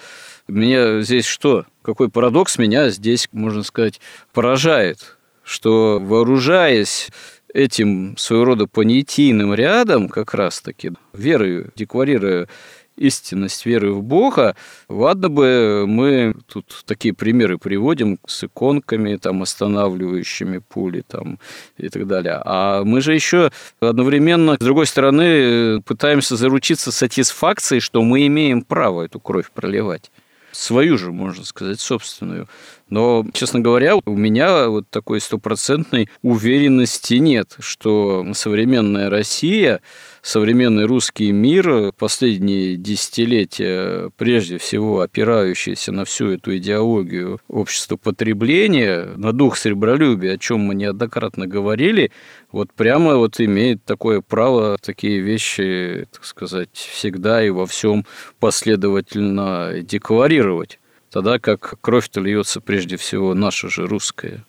меня 0.49 0.99
здесь 0.99 1.25
что? 1.25 1.65
Какой 1.81 2.09
парадокс 2.09 2.57
меня 2.57 2.89
здесь, 2.89 3.29
можно 3.31 3.63
сказать, 3.63 4.01
поражает, 4.33 5.17
что 5.43 5.99
вооружаясь 6.01 7.09
этим 7.53 8.17
своего 8.17 8.45
рода 8.45 8.67
понятийным 8.67 9.53
рядом, 9.53 10.09
как 10.09 10.33
раз-таки, 10.33 10.91
верой, 11.13 11.67
декларируя 11.75 12.47
истинность 12.95 13.65
веры 13.65 13.91
в 13.91 14.03
Бога, 14.03 14.55
ладно 14.87 15.29
бы 15.29 15.85
мы 15.87 16.35
тут 16.47 16.83
такие 16.85 17.13
примеры 17.13 17.57
приводим 17.57 18.19
с 18.27 18.43
иконками, 18.43 19.15
там, 19.15 19.41
останавливающими 19.41 20.59
пули 20.59 21.03
там, 21.07 21.39
и 21.77 21.89
так 21.89 22.07
далее. 22.07 22.39
А 22.45 22.83
мы 22.83 23.01
же 23.01 23.13
еще 23.13 23.51
одновременно, 23.79 24.55
с 24.55 24.63
другой 24.63 24.85
стороны, 24.85 25.81
пытаемся 25.81 26.35
заручиться 26.35 26.91
сатисфакцией, 26.91 27.79
что 27.79 28.03
мы 28.03 28.27
имеем 28.27 28.61
право 28.61 29.03
эту 29.03 29.19
кровь 29.19 29.49
проливать 29.51 30.11
свою 30.53 30.97
же, 30.97 31.11
можно 31.11 31.43
сказать, 31.43 31.79
собственную. 31.79 32.47
Но, 32.89 33.25
честно 33.33 33.59
говоря, 33.59 33.95
у 33.97 34.15
меня 34.15 34.67
вот 34.69 34.89
такой 34.89 35.19
стопроцентной 35.19 36.09
уверенности 36.21 37.15
нет, 37.15 37.55
что 37.59 38.25
современная 38.33 39.09
Россия 39.09 39.81
современный 40.23 40.85
русский 40.85 41.31
мир 41.31 41.91
последние 41.91 42.77
десятилетия, 42.77 44.09
прежде 44.17 44.57
всего 44.57 45.01
опирающийся 45.01 45.91
на 45.91 46.05
всю 46.05 46.29
эту 46.29 46.57
идеологию 46.57 47.39
общества 47.47 47.97
потребления, 47.97 49.09
на 49.17 49.33
дух 49.33 49.57
сребролюбия, 49.57 50.33
о 50.33 50.37
чем 50.37 50.61
мы 50.61 50.75
неоднократно 50.75 51.45
говорили, 51.45 52.11
вот 52.51 52.73
прямо 52.73 53.17
вот 53.17 53.39
имеет 53.41 53.83
такое 53.83 54.21
право 54.21 54.77
такие 54.81 55.19
вещи, 55.19 56.07
так 56.11 56.23
сказать, 56.23 56.69
всегда 56.73 57.45
и 57.45 57.49
во 57.49 57.67
всем 57.67 58.05
последовательно 58.39 59.81
декларировать 59.81 60.79
тогда 61.11 61.37
как 61.37 61.75
кровь-то 61.79 62.21
льется 62.21 62.59
прежде 62.59 62.97
всего 62.97 63.35
наша 63.35 63.69
же 63.69 63.85
русская. 63.85 64.43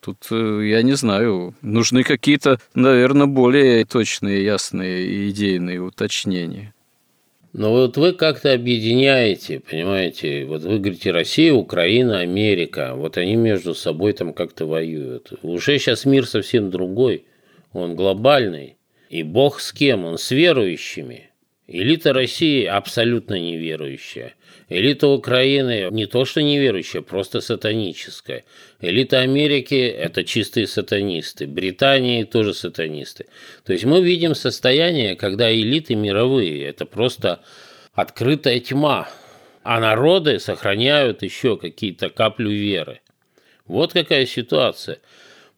Тут, 0.00 0.28
э, 0.30 0.62
я 0.64 0.82
не 0.82 0.94
знаю, 0.94 1.54
нужны 1.60 2.04
какие-то, 2.04 2.58
наверное, 2.74 3.26
более 3.26 3.84
точные, 3.84 4.44
ясные 4.44 5.04
и 5.04 5.30
идейные 5.30 5.80
уточнения. 5.80 6.72
Но 7.52 7.70
вот 7.70 7.96
вы 7.96 8.12
как-то 8.12 8.52
объединяете, 8.52 9.60
понимаете, 9.60 10.46
вот 10.46 10.62
вы 10.62 10.78
говорите 10.78 11.10
Россия, 11.10 11.52
Украина, 11.52 12.20
Америка, 12.20 12.94
вот 12.94 13.18
они 13.18 13.36
между 13.36 13.74
собой 13.74 14.12
там 14.12 14.32
как-то 14.32 14.66
воюют. 14.66 15.32
Уже 15.42 15.78
сейчас 15.78 16.04
мир 16.04 16.26
совсем 16.26 16.70
другой, 16.70 17.24
он 17.72 17.94
глобальный. 17.94 18.76
И 19.10 19.24
Бог 19.24 19.60
с 19.60 19.72
кем? 19.72 20.04
Он 20.04 20.16
с 20.16 20.30
верующими. 20.30 21.30
Элита 21.66 22.12
России 22.12 22.64
абсолютно 22.64 23.34
неверующая. 23.34 24.34
Элита 24.70 25.08
Украины 25.08 25.88
не 25.90 26.06
то 26.06 26.24
что 26.24 26.42
неверующая, 26.42 27.02
просто 27.02 27.40
сатаническая. 27.40 28.44
Элита 28.80 29.18
Америки– 29.18 29.74
это 29.74 30.22
чистые 30.22 30.68
сатанисты. 30.68 31.48
Британии 31.48 32.22
тоже 32.22 32.54
сатанисты. 32.54 33.26
То 33.66 33.72
есть 33.72 33.84
мы 33.84 34.00
видим 34.00 34.36
состояние, 34.36 35.16
когда 35.16 35.52
элиты 35.52 35.96
мировые– 35.96 36.64
это 36.68 36.86
просто 36.86 37.40
открытая 37.94 38.60
тьма, 38.60 39.10
а 39.64 39.80
народы 39.80 40.38
сохраняют 40.38 41.24
еще 41.24 41.56
какие-то 41.56 42.08
каплю 42.08 42.50
веры. 42.50 43.00
Вот 43.66 43.92
какая 43.92 44.24
ситуация. 44.24 45.00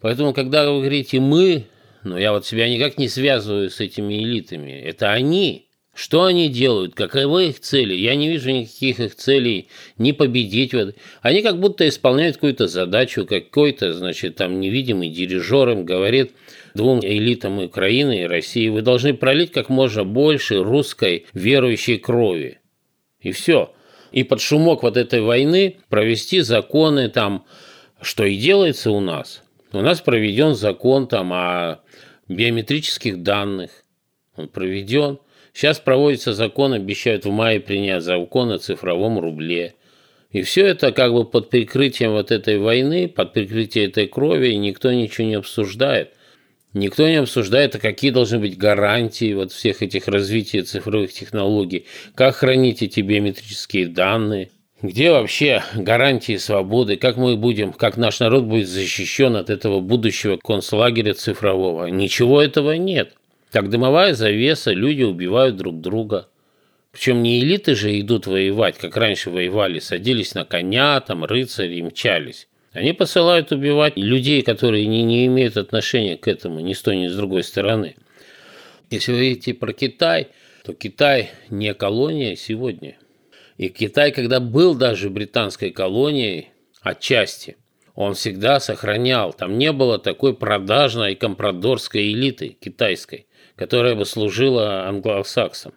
Поэтому, 0.00 0.32
когда 0.32 0.70
вы 0.70 0.78
говорите 0.80 1.20
«мы», 1.20 1.66
но 2.02 2.18
я 2.18 2.32
вот 2.32 2.46
себя 2.46 2.66
никак 2.66 2.96
не 2.96 3.08
связываю 3.08 3.68
с 3.70 3.78
этими 3.78 4.14
элитами. 4.14 4.72
Это 4.72 5.12
они 5.12 5.68
что 5.94 6.24
они 6.24 6.48
делают? 6.48 6.94
Каковы 6.94 7.48
их 7.48 7.60
цели? 7.60 7.94
Я 7.94 8.14
не 8.14 8.28
вижу 8.28 8.50
никаких 8.50 8.98
их 8.98 9.14
целей 9.14 9.68
не 9.98 10.14
победить. 10.14 10.72
Они 11.20 11.42
как 11.42 11.60
будто 11.60 11.86
исполняют 11.86 12.36
какую-то 12.36 12.66
задачу, 12.66 13.26
какой-то, 13.26 13.92
значит, 13.92 14.36
там 14.36 14.58
невидимый 14.58 15.10
дирижер 15.10 15.68
им 15.68 15.84
говорит 15.84 16.32
двум 16.74 17.00
элитам 17.00 17.58
Украины 17.58 18.22
и 18.22 18.26
России, 18.26 18.68
вы 18.68 18.80
должны 18.80 19.12
пролить 19.12 19.52
как 19.52 19.68
можно 19.68 20.04
больше 20.04 20.62
русской 20.62 21.26
верующей 21.34 21.98
крови. 21.98 22.60
И 23.20 23.32
все. 23.32 23.72
И 24.12 24.24
под 24.24 24.40
шумок 24.40 24.82
вот 24.82 24.96
этой 24.96 25.20
войны 25.20 25.76
провести 25.90 26.40
законы 26.40 27.08
там, 27.08 27.44
что 28.00 28.24
и 28.24 28.36
делается 28.36 28.90
у 28.90 29.00
нас. 29.00 29.42
У 29.72 29.80
нас 29.80 30.00
проведен 30.00 30.54
закон 30.54 31.06
там 31.06 31.32
о 31.32 31.80
биометрических 32.28 33.22
данных. 33.22 33.70
Он 34.36 34.48
проведен. 34.48 35.18
Сейчас 35.52 35.78
проводится 35.78 36.32
закон, 36.32 36.72
обещают 36.72 37.24
в 37.24 37.30
мае 37.30 37.60
принять 37.60 38.02
закон 38.02 38.52
о 38.52 38.58
цифровом 38.58 39.18
рубле. 39.18 39.74
И 40.30 40.42
все 40.42 40.66
это 40.66 40.92
как 40.92 41.12
бы 41.12 41.24
под 41.24 41.50
прикрытием 41.50 42.12
вот 42.12 42.30
этой 42.30 42.58
войны, 42.58 43.06
под 43.06 43.34
прикрытием 43.34 43.90
этой 43.90 44.06
крови, 44.08 44.48
и 44.48 44.56
никто 44.56 44.90
ничего 44.90 45.26
не 45.26 45.34
обсуждает. 45.34 46.14
Никто 46.72 47.06
не 47.06 47.16
обсуждает, 47.16 47.74
а 47.74 47.78
какие 47.78 48.10
должны 48.10 48.38
быть 48.38 48.56
гарантии 48.56 49.34
вот 49.34 49.52
всех 49.52 49.82
этих 49.82 50.08
развития 50.08 50.62
цифровых 50.62 51.12
технологий, 51.12 51.84
как 52.14 52.36
хранить 52.36 52.82
эти 52.82 53.00
биометрические 53.00 53.88
данные, 53.88 54.50
где 54.80 55.10
вообще 55.10 55.62
гарантии 55.74 56.38
свободы, 56.38 56.96
как 56.96 57.18
мы 57.18 57.36
будем, 57.36 57.74
как 57.74 57.98
наш 57.98 58.20
народ 58.20 58.44
будет 58.44 58.68
защищен 58.68 59.36
от 59.36 59.50
этого 59.50 59.80
будущего 59.80 60.38
концлагеря 60.42 61.12
цифрового. 61.12 61.88
Ничего 61.88 62.40
этого 62.40 62.72
нет. 62.72 63.16
Как 63.52 63.68
дымовая 63.68 64.14
завеса, 64.14 64.72
люди 64.72 65.02
убивают 65.02 65.56
друг 65.56 65.78
друга. 65.82 66.26
Причем 66.90 67.22
не 67.22 67.38
элиты 67.40 67.74
же 67.74 68.00
идут 68.00 68.26
воевать, 68.26 68.78
как 68.78 68.96
раньше 68.96 69.28
воевали, 69.28 69.78
садились 69.78 70.34
на 70.34 70.46
коня, 70.46 70.98
там 71.00 71.24
рыцари 71.24 71.82
мчались. 71.82 72.48
Они 72.72 72.94
посылают 72.94 73.52
убивать 73.52 73.98
людей, 73.98 74.40
которые 74.40 74.86
не, 74.86 75.02
не 75.02 75.26
имеют 75.26 75.58
отношения 75.58 76.16
к 76.16 76.28
этому 76.28 76.60
ни 76.60 76.72
с 76.72 76.80
той, 76.80 76.96
ни 76.96 77.08
с 77.08 77.14
другой 77.14 77.44
стороны. 77.44 77.96
Если 78.88 79.12
вы 79.12 79.20
видите 79.20 79.52
про 79.52 79.74
Китай, 79.74 80.28
то 80.64 80.72
Китай 80.72 81.30
не 81.50 81.74
колония 81.74 82.36
сегодня. 82.36 82.96
И 83.58 83.68
Китай, 83.68 84.12
когда 84.12 84.40
был 84.40 84.74
даже 84.74 85.10
британской 85.10 85.70
колонией, 85.70 86.48
отчасти, 86.80 87.58
он 87.94 88.14
всегда 88.14 88.60
сохранял, 88.60 89.34
там 89.34 89.58
не 89.58 89.72
было 89.72 89.98
такой 89.98 90.34
продажной 90.34 91.14
компрадорской 91.14 92.12
элиты 92.12 92.56
китайской, 92.58 93.26
которая 93.56 93.94
бы 93.94 94.04
служила 94.04 94.86
англосаксам. 94.86 95.74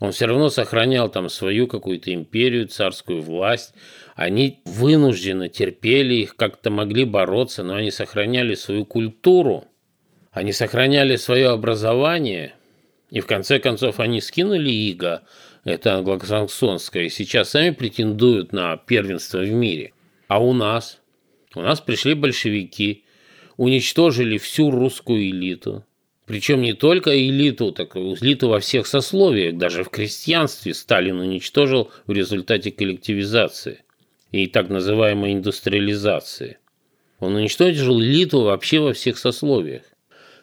Он 0.00 0.12
все 0.12 0.26
равно 0.26 0.48
сохранял 0.48 1.08
там 1.08 1.28
свою 1.28 1.66
какую-то 1.68 2.12
империю, 2.12 2.66
царскую 2.66 3.22
власть. 3.22 3.74
Они 4.16 4.60
вынужденно 4.64 5.48
терпели 5.48 6.14
их, 6.14 6.36
как-то 6.36 6.70
могли 6.70 7.04
бороться, 7.04 7.62
но 7.62 7.76
они 7.76 7.90
сохраняли 7.90 8.54
свою 8.54 8.84
культуру, 8.84 9.66
они 10.32 10.52
сохраняли 10.52 11.16
свое 11.16 11.50
образование, 11.50 12.54
и 13.10 13.20
в 13.20 13.26
конце 13.26 13.60
концов 13.60 14.00
они 14.00 14.20
скинули 14.20 14.70
иго, 14.70 15.22
это 15.64 15.94
англосаксонское, 15.94 17.04
и 17.04 17.08
сейчас 17.08 17.50
сами 17.50 17.70
претендуют 17.70 18.52
на 18.52 18.76
первенство 18.76 19.38
в 19.38 19.50
мире. 19.50 19.92
А 20.26 20.42
у 20.42 20.52
нас? 20.52 21.00
У 21.54 21.60
нас 21.60 21.80
пришли 21.80 22.14
большевики, 22.14 23.04
уничтожили 23.56 24.38
всю 24.38 24.72
русскую 24.72 25.22
элиту, 25.22 25.84
причем 26.26 26.62
не 26.62 26.72
только 26.72 27.14
элиту, 27.16 27.72
так 27.72 27.96
и 27.96 27.98
элиту 27.98 28.48
во 28.48 28.60
всех 28.60 28.86
сословиях. 28.86 29.56
Даже 29.56 29.84
в 29.84 29.90
крестьянстве 29.90 30.72
Сталин 30.72 31.20
уничтожил 31.20 31.90
в 32.06 32.12
результате 32.12 32.70
коллективизации 32.70 33.84
и 34.32 34.46
так 34.46 34.68
называемой 34.68 35.34
индустриализации. 35.34 36.58
Он 37.20 37.36
уничтожил 37.36 38.00
элиту 38.00 38.40
вообще 38.40 38.80
во 38.80 38.92
всех 38.92 39.18
сословиях. 39.18 39.82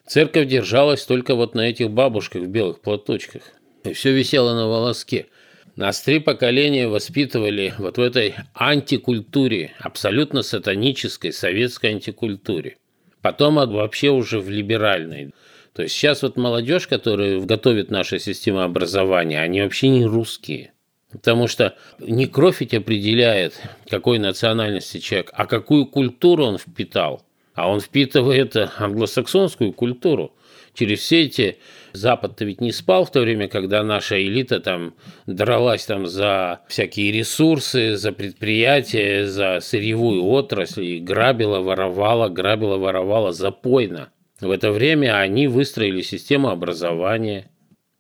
Церковь 0.06 0.48
держалась 0.48 1.06
только 1.06 1.36
вот 1.36 1.56
на 1.56 1.70
этих 1.70 1.90
бабушках 1.90 2.44
в 2.44 2.48
белых 2.48 2.82
платочках. 2.82 3.44
И 3.84 3.94
все 3.94 4.12
висело 4.12 4.54
на 4.54 4.68
волоске. 4.68 5.28
Нас 5.76 6.02
три 6.02 6.20
поколения 6.20 6.88
воспитывали 6.88 7.74
вот 7.78 7.98
в 7.98 8.02
этой 8.02 8.36
антикультуре, 8.54 9.74
абсолютно 9.80 10.44
сатанической 10.44 11.32
советской 11.32 11.92
антикультуре. 11.92 12.78
Потом 13.22 13.56
вообще 13.56 14.10
уже 14.10 14.40
в 14.40 14.50
либеральной. 14.50 15.32
То 15.74 15.84
есть 15.84 15.96
сейчас 15.96 16.22
вот 16.22 16.38
молодежь, 16.38 16.88
которая 16.88 17.40
готовит 17.40 17.92
наша 17.92 18.20
система 18.20 18.66
образования, 18.66 19.42
они 19.42 19.62
вообще 19.62 19.88
не 19.88 20.06
русские. 20.06 20.74
Потому 21.12 21.48
что 21.48 21.76
не 22.00 22.26
кровь 22.26 22.62
ведь 22.62 22.74
определяет, 22.74 23.60
какой 23.90 24.20
национальности 24.20 25.00
человек, 25.00 25.32
а 25.34 25.46
какую 25.46 25.86
культуру 25.86 26.46
он 26.46 26.58
впитал. 26.58 27.24
А 27.54 27.70
он 27.70 27.82
впитывает 27.82 28.56
англосаксонскую 28.78 29.74
культуру. 29.74 30.34
Через 30.74 31.00
все 31.00 31.24
эти... 31.24 31.58
Запад-то 31.94 32.46
ведь 32.46 32.62
не 32.62 32.72
спал 32.72 33.04
в 33.04 33.12
то 33.12 33.20
время, 33.20 33.50
когда 33.50 33.84
наша 33.84 34.22
элита 34.22 34.62
там 34.62 34.96
дралась 35.26 35.86
там 35.86 36.08
за 36.08 36.62
всякие 36.70 37.12
ресурсы, 37.12 37.98
за 37.98 38.14
предприятия, 38.14 39.26
за 39.26 39.60
сырьевую 39.60 40.24
отрасль, 40.24 40.86
и 40.86 41.00
грабила, 41.00 41.60
воровала, 41.60 42.30
грабила, 42.30 42.78
воровала 42.78 43.34
запойно. 43.34 44.11
В 44.42 44.50
это 44.50 44.72
время 44.72 45.20
они 45.20 45.48
выстроили 45.48 46.02
систему 46.02 46.50
образования. 46.50 47.50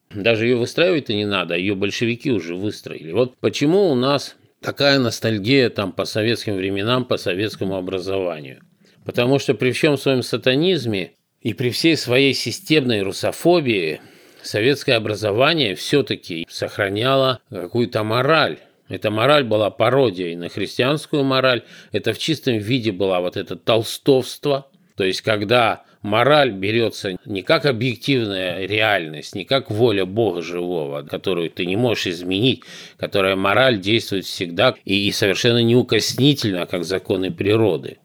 Даже 0.09 0.47
ее 0.47 0.57
выстраивать-то 0.57 1.13
не 1.13 1.25
надо, 1.25 1.55
ее 1.55 1.75
большевики 1.75 2.31
уже 2.31 2.55
выстроили. 2.55 3.11
Вот 3.11 3.37
почему 3.37 3.89
у 3.89 3.95
нас 3.95 4.35
такая 4.59 4.99
ностальгия 4.99 5.69
там 5.69 5.91
по 5.91 6.05
советским 6.05 6.55
временам, 6.55 7.05
по 7.05 7.17
советскому 7.17 7.75
образованию. 7.75 8.61
Потому 9.05 9.39
что 9.39 9.53
при 9.53 9.71
всем 9.71 9.97
своем 9.97 10.23
сатанизме 10.23 11.13
и 11.41 11.53
при 11.53 11.69
всей 11.69 11.95
своей 11.95 12.33
системной 12.33 13.01
русофобии 13.01 14.01
советское 14.41 14.93
образование 14.93 15.75
все-таки 15.75 16.47
сохраняло 16.49 17.39
какую-то 17.49 18.03
мораль. 18.03 18.57
Эта 18.89 19.09
мораль 19.09 19.43
была 19.43 19.69
пародией 19.69 20.35
на 20.35 20.49
христианскую 20.49 21.23
мораль. 21.23 21.63
Это 21.91 22.13
в 22.13 22.19
чистом 22.19 22.57
виде 22.57 22.91
было 22.91 23.19
вот 23.19 23.37
это 23.37 23.55
толстовство. 23.55 24.69
То 24.95 25.05
есть, 25.05 25.21
когда 25.21 25.83
мораль 26.01 26.51
берется 26.51 27.17
не 27.25 27.41
как 27.41 27.65
объективная 27.65 28.65
реальность, 28.65 29.35
не 29.35 29.45
как 29.45 29.69
воля 29.69 30.05
Бога 30.05 30.41
живого, 30.41 31.03
которую 31.03 31.49
ты 31.49 31.65
не 31.65 31.75
можешь 31.75 32.07
изменить, 32.07 32.63
которая 32.97 33.35
мораль 33.35 33.79
действует 33.79 34.25
всегда 34.25 34.75
и 34.85 35.11
совершенно 35.11 35.61
неукоснительно, 35.61 36.65
как 36.65 36.83
законы 36.83 37.31
природы. 37.31 37.97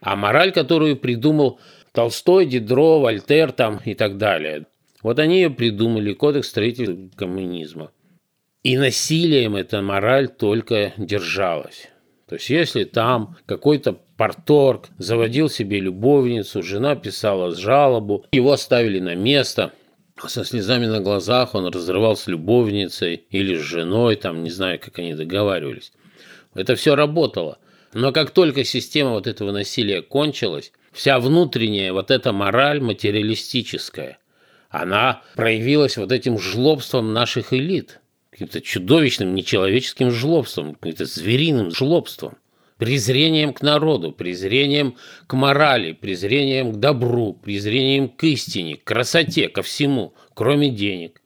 А 0.00 0.16
мораль, 0.16 0.52
которую 0.52 0.96
придумал 0.96 1.60
Толстой, 1.92 2.46
Дидро, 2.46 3.00
Вольтер 3.00 3.52
там 3.52 3.80
и 3.84 3.94
так 3.94 4.16
далее. 4.16 4.66
Вот 5.02 5.18
они 5.18 5.36
ее 5.36 5.50
придумали, 5.50 6.12
кодекс 6.12 6.48
строителей 6.48 7.10
коммунизма. 7.16 7.90
И 8.62 8.76
насилием 8.76 9.56
эта 9.56 9.80
мораль 9.80 10.28
только 10.28 10.92
держалась. 10.98 11.88
То 12.30 12.36
есть, 12.36 12.48
если 12.48 12.84
там 12.84 13.36
какой-то 13.44 13.98
порторг 14.16 14.86
заводил 14.98 15.50
себе 15.50 15.80
любовницу, 15.80 16.62
жена 16.62 16.94
писала 16.94 17.56
жалобу, 17.56 18.24
его 18.30 18.52
оставили 18.52 19.00
на 19.00 19.16
место, 19.16 19.72
а 20.14 20.28
со 20.28 20.44
слезами 20.44 20.86
на 20.86 21.00
глазах 21.00 21.56
он 21.56 21.66
разрывал 21.66 22.16
с 22.16 22.28
любовницей 22.28 23.24
или 23.30 23.56
с 23.56 23.62
женой, 23.62 24.14
там, 24.14 24.44
не 24.44 24.50
знаю, 24.50 24.78
как 24.78 25.00
они 25.00 25.14
договаривались. 25.14 25.90
Это 26.54 26.76
все 26.76 26.94
работало. 26.94 27.58
Но 27.94 28.12
как 28.12 28.30
только 28.30 28.62
система 28.62 29.10
вот 29.10 29.26
этого 29.26 29.50
насилия 29.50 30.00
кончилась, 30.00 30.70
вся 30.92 31.18
внутренняя 31.18 31.92
вот 31.92 32.12
эта 32.12 32.32
мораль 32.32 32.80
материалистическая, 32.80 34.18
она 34.68 35.24
проявилась 35.34 35.96
вот 35.96 36.12
этим 36.12 36.38
жлобством 36.38 37.12
наших 37.12 37.52
элит 37.52 37.98
каким-то 38.40 38.62
чудовищным 38.62 39.34
нечеловеческим 39.34 40.10
жлобством, 40.10 40.74
каким-то 40.74 41.04
звериным 41.04 41.70
жлобством, 41.70 42.38
презрением 42.78 43.52
к 43.52 43.60
народу, 43.60 44.12
презрением 44.12 44.96
к 45.26 45.34
морали, 45.34 45.92
презрением 45.92 46.72
к 46.72 46.76
добру, 46.76 47.34
презрением 47.34 48.08
к 48.08 48.24
истине, 48.24 48.76
к 48.76 48.84
красоте, 48.84 49.50
ко 49.50 49.60
всему, 49.60 50.14
кроме 50.32 50.70
денег. 50.70 51.20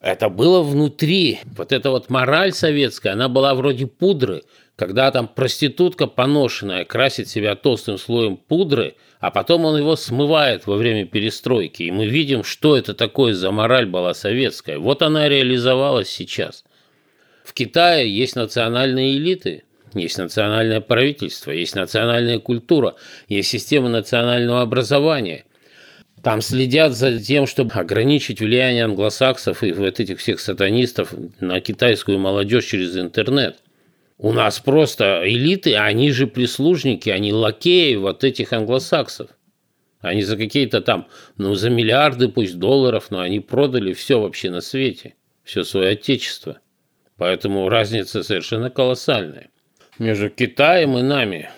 Это 0.00 0.28
было 0.28 0.62
внутри. 0.64 1.38
Вот 1.44 1.70
эта 1.70 1.90
вот 1.90 2.10
мораль 2.10 2.52
советская, 2.52 3.12
она 3.12 3.28
была 3.28 3.54
вроде 3.54 3.86
пудры, 3.86 4.42
когда 4.82 5.12
там 5.12 5.28
проститутка 5.28 6.08
поношенная 6.08 6.84
красит 6.84 7.28
себя 7.28 7.54
толстым 7.54 7.98
слоем 7.98 8.36
пудры, 8.36 8.96
а 9.20 9.30
потом 9.30 9.64
он 9.64 9.78
его 9.78 9.94
смывает 9.94 10.66
во 10.66 10.74
время 10.74 11.06
перестройки. 11.06 11.84
И 11.84 11.92
мы 11.92 12.06
видим, 12.08 12.42
что 12.42 12.76
это 12.76 12.92
такое 12.92 13.32
за 13.32 13.52
мораль 13.52 13.86
была 13.86 14.12
советская. 14.12 14.80
Вот 14.80 15.02
она 15.02 15.28
реализовалась 15.28 16.08
сейчас. 16.08 16.64
В 17.44 17.52
Китае 17.52 18.12
есть 18.12 18.34
национальные 18.34 19.18
элиты, 19.18 19.62
есть 19.94 20.18
национальное 20.18 20.80
правительство, 20.80 21.52
есть 21.52 21.76
национальная 21.76 22.40
культура, 22.40 22.96
есть 23.28 23.50
система 23.50 23.88
национального 23.88 24.62
образования. 24.62 25.44
Там 26.24 26.40
следят 26.40 26.96
за 26.96 27.20
тем, 27.20 27.46
чтобы 27.46 27.70
ограничить 27.74 28.40
влияние 28.40 28.86
англосаксов 28.86 29.62
и 29.62 29.70
вот 29.70 30.00
этих 30.00 30.18
всех 30.18 30.40
сатанистов 30.40 31.14
на 31.38 31.60
китайскую 31.60 32.18
молодежь 32.18 32.64
через 32.64 32.96
интернет– 32.96 33.58
у 34.22 34.32
нас 34.32 34.60
просто 34.60 35.22
элиты, 35.24 35.74
они 35.74 36.12
же 36.12 36.28
прислужники, 36.28 37.10
они 37.10 37.32
лакеи 37.32 37.96
вот 37.96 38.22
этих 38.22 38.52
англосаксов. 38.52 39.30
Они 40.00 40.22
за 40.22 40.36
какие-то 40.36 40.80
там, 40.80 41.08
ну, 41.36 41.54
за 41.56 41.70
миллиарды 41.70 42.28
пусть 42.28 42.56
долларов, 42.58 43.06
но 43.10 43.18
они 43.18 43.40
продали 43.40 43.92
все 43.92 44.20
вообще 44.20 44.50
на 44.50 44.60
свете, 44.60 45.16
все 45.42 45.64
свое 45.64 45.90
отечество. 45.90 46.58
Поэтому 47.16 47.68
разница 47.68 48.22
совершенно 48.22 48.70
колоссальная 48.70 49.50
между 49.98 50.30
Китаем 50.30 50.96
и 50.96 51.02
нами. 51.02 51.50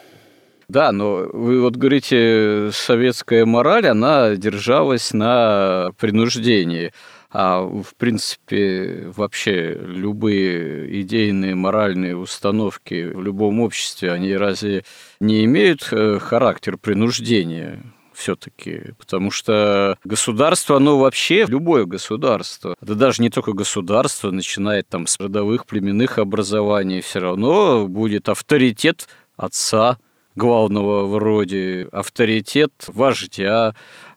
Да, 0.68 0.90
но 0.90 1.28
вы 1.34 1.60
вот 1.60 1.76
говорите, 1.76 2.70
советская 2.72 3.44
мораль, 3.44 3.86
она 3.86 4.36
держалась 4.36 5.12
на 5.12 5.90
принуждении. 6.00 6.92
А 7.36 7.62
в 7.62 7.96
принципе 7.96 9.10
вообще 9.16 9.74
любые 9.74 11.00
идейные, 11.02 11.56
моральные 11.56 12.16
установки 12.16 13.10
в 13.12 13.20
любом 13.20 13.58
обществе, 13.60 14.12
они 14.12 14.36
разве 14.36 14.84
не 15.18 15.44
имеют 15.44 15.88
э, 15.90 16.18
характер 16.20 16.78
принуждения? 16.78 17.82
все-таки, 18.14 18.92
потому 18.96 19.32
что 19.32 19.98
государство, 20.04 20.76
оно 20.76 21.00
вообще, 21.00 21.46
любое 21.48 21.84
государство, 21.84 22.76
это 22.80 22.94
даже 22.94 23.20
не 23.20 23.28
только 23.28 23.52
государство, 23.54 24.30
начинает 24.30 24.88
там 24.88 25.08
с 25.08 25.18
родовых 25.18 25.66
племенных 25.66 26.18
образований, 26.18 27.00
все 27.00 27.18
равно 27.18 27.88
будет 27.88 28.28
авторитет 28.28 29.08
отца, 29.36 29.98
главного 30.36 31.06
в 31.06 31.18
роде, 31.18 31.88
авторитет 31.92 32.72
вождя, 32.88 33.74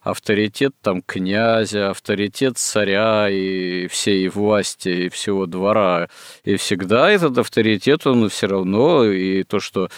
авторитет 0.10 0.74
там 0.82 1.02
князя, 1.02 1.92
авторитет 1.92 2.58
царя 2.58 3.30
и 3.30 3.88
всей 3.88 4.28
власти, 4.30 4.90
и 4.90 5.10
всего 5.10 5.46
двора. 5.46 6.10
И 6.44 6.56
всегда 6.56 7.12
этот 7.12 7.38
авторитет, 7.38 8.08
он 8.08 8.30
все 8.30 8.48
равно, 8.48 9.06
и 9.06 9.44
то, 9.44 9.60
что 9.60 9.90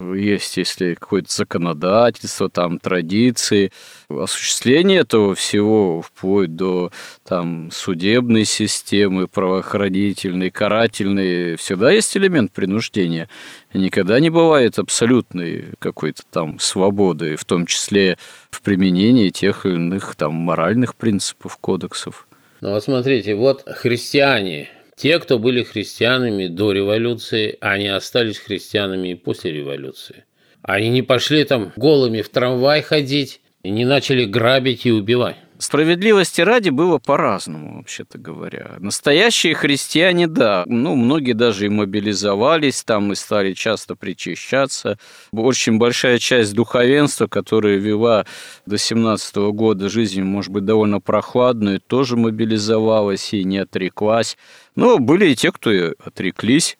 есть, 0.00 0.56
если 0.56 0.94
какое-то 0.94 1.32
законодательство, 1.32 2.48
там, 2.48 2.78
традиции, 2.78 3.72
осуществление 4.08 5.00
этого 5.00 5.34
всего, 5.34 6.02
вплоть 6.02 6.54
до 6.54 6.90
там, 7.26 7.70
судебной 7.72 8.44
системы, 8.44 9.26
правоохранительной, 9.26 10.50
карательной, 10.50 11.56
всегда 11.56 11.90
есть 11.90 12.16
элемент 12.16 12.52
принуждения. 12.52 13.28
Никогда 13.74 14.20
не 14.20 14.30
бывает 14.30 14.78
абсолютной 14.78 15.66
какой-то 15.78 16.22
там 16.30 16.58
свободы, 16.58 17.36
в 17.36 17.44
том 17.44 17.66
числе 17.66 18.18
в 18.50 18.62
применении 18.62 19.30
тех 19.30 19.66
или 19.66 19.74
иных 19.74 20.14
там 20.16 20.34
моральных 20.34 20.94
принципов, 20.94 21.56
кодексов. 21.56 22.28
Ну 22.60 22.70
вот 22.70 22.84
смотрите, 22.84 23.34
вот 23.34 23.64
христиане, 23.66 24.70
те, 24.96 25.18
кто 25.18 25.38
были 25.38 25.62
христианами 25.62 26.46
до 26.46 26.72
революции, 26.72 27.58
они 27.60 27.88
остались 27.88 28.38
христианами 28.38 29.10
и 29.10 29.14
после 29.14 29.52
революции. 29.52 30.24
Они 30.62 30.88
не 30.88 31.02
пошли 31.02 31.44
там 31.44 31.72
голыми 31.76 32.22
в 32.22 32.28
трамвай 32.28 32.82
ходить, 32.82 33.40
и 33.62 33.70
не 33.70 33.84
начали 33.84 34.24
грабить 34.24 34.86
и 34.86 34.92
убивать. 34.92 35.36
Справедливости 35.58 36.42
ради 36.42 36.68
было 36.68 36.98
по-разному, 36.98 37.78
вообще-то 37.78 38.18
говоря. 38.18 38.76
Настоящие 38.78 39.54
христиане, 39.54 40.26
да, 40.26 40.64
ну, 40.66 40.94
многие 40.96 41.32
даже 41.32 41.66
и 41.66 41.70
мобилизовались 41.70 42.82
там 42.84 43.12
и 43.12 43.14
стали 43.14 43.54
часто 43.54 43.96
причащаться. 43.96 44.98
Очень 45.32 45.78
большая 45.78 46.18
часть 46.18 46.54
духовенства, 46.54 47.26
которая 47.26 47.76
вела 47.76 48.26
до 48.66 48.76
17 48.76 49.36
года 49.36 49.88
жизнь, 49.88 50.22
может 50.22 50.52
быть, 50.52 50.64
довольно 50.64 51.00
прохладную, 51.00 51.80
тоже 51.80 52.16
мобилизовалась 52.16 53.32
и 53.32 53.42
не 53.44 53.58
отреклась. 53.58 54.36
Но 54.74 54.98
были 54.98 55.30
и 55.30 55.36
те, 55.36 55.52
кто 55.52 55.70
отреклись. 56.04 56.76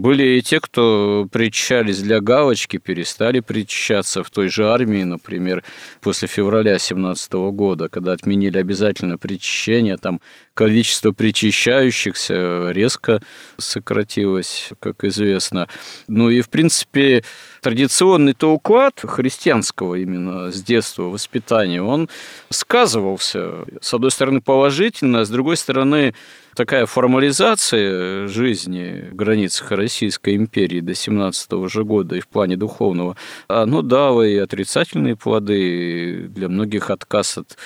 Были 0.00 0.38
и 0.38 0.40
те, 0.40 0.60
кто 0.60 1.28
причащались 1.30 2.00
для 2.00 2.22
галочки, 2.22 2.78
перестали 2.78 3.40
причащаться 3.40 4.24
в 4.24 4.30
той 4.30 4.48
же 4.48 4.66
армии, 4.66 5.02
например, 5.02 5.62
после 6.00 6.26
февраля 6.26 6.78
17 6.78 7.30
года, 7.52 7.90
когда 7.90 8.12
отменили 8.12 8.56
обязательно 8.56 9.18
причащение, 9.18 9.98
там 9.98 10.22
количество 10.54 11.12
причащающихся 11.12 12.70
резко 12.70 13.20
сократилось, 13.58 14.70
как 14.80 15.04
известно. 15.04 15.68
Ну 16.08 16.30
и, 16.30 16.40
в 16.40 16.48
принципе, 16.48 17.22
традиционный-то 17.60 18.52
уклад 18.52 19.00
христианского 19.02 19.96
именно 19.96 20.50
с 20.50 20.62
детства 20.62 21.02
воспитания, 21.04 21.82
он 21.82 22.08
сказывался, 22.48 23.66
с 23.82 23.92
одной 23.92 24.10
стороны, 24.10 24.40
положительно, 24.40 25.20
а 25.20 25.24
с 25.26 25.28
другой 25.28 25.58
стороны, 25.58 26.14
такая 26.60 26.84
формализация 26.84 28.28
жизни 28.28 29.08
в 29.10 29.14
границах 29.14 29.70
Российской 29.70 30.36
империи 30.36 30.80
до 30.80 30.94
17 30.94 31.70
же 31.70 31.84
года 31.84 32.16
и 32.16 32.20
в 32.20 32.28
плане 32.28 32.58
духовного, 32.58 33.16
оно 33.48 33.80
дало 33.80 34.24
и 34.24 34.36
отрицательные 34.36 35.16
плоды, 35.16 36.28
для 36.28 36.50
многих 36.50 36.90
отказ 36.90 37.38
от 37.38 37.56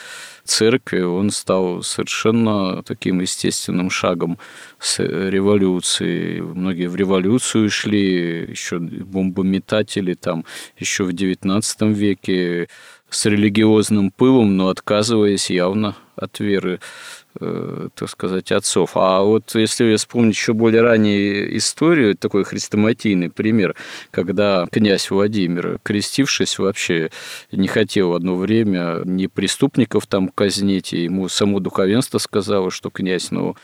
церкви, 0.45 1.01
он 1.01 1.31
стал 1.31 1.83
совершенно 1.83 2.85
таким 2.85 3.19
естественным 3.21 3.91
шагом 3.91 4.39
с 4.79 5.03
революции. 5.03 6.39
Многие 6.39 6.87
в 6.87 6.95
революцию 6.95 7.71
шли, 7.71 8.47
еще 8.49 8.79
бомбометатели 8.79 10.15
там 10.15 10.45
еще 10.79 11.03
в 11.03 11.11
XIX 11.11 11.93
веке 11.93 12.69
с 13.11 13.27
религиозным 13.27 14.13
пылом, 14.13 14.57
но 14.57 14.69
отказываясь 14.69 15.51
явно 15.51 15.97
от 16.15 16.39
веры 16.39 16.79
так 17.39 18.09
сказать, 18.09 18.53
отцов. 18.53 18.93
А 18.95 19.23
вот 19.23 19.55
если 19.55 19.97
вспомнить 19.97 20.37
еще 20.37 20.53
более 20.53 20.83
раннюю 20.83 21.57
историю, 21.57 22.17
такой 22.17 22.45
хрестоматийный 22.45 23.31
пример, 23.31 23.75
когда 24.11 24.67
князь 24.71 25.11
Владимир, 25.11 25.79
крестившись, 25.83 26.59
вообще 26.59 27.11
не 27.51 27.69
хотел 27.69 28.15
одно 28.15 28.37
время 28.37 29.01
ни 29.05 29.27
преступников 29.27 30.07
там 30.07 30.29
казнить, 30.29 30.93
и 30.93 31.05
ему 31.05 31.29
само 31.29 31.61
духовенство 31.61 32.19
сказало, 32.19 32.71
что 32.71 32.91
князь, 32.91 33.31
ну, 33.31 33.57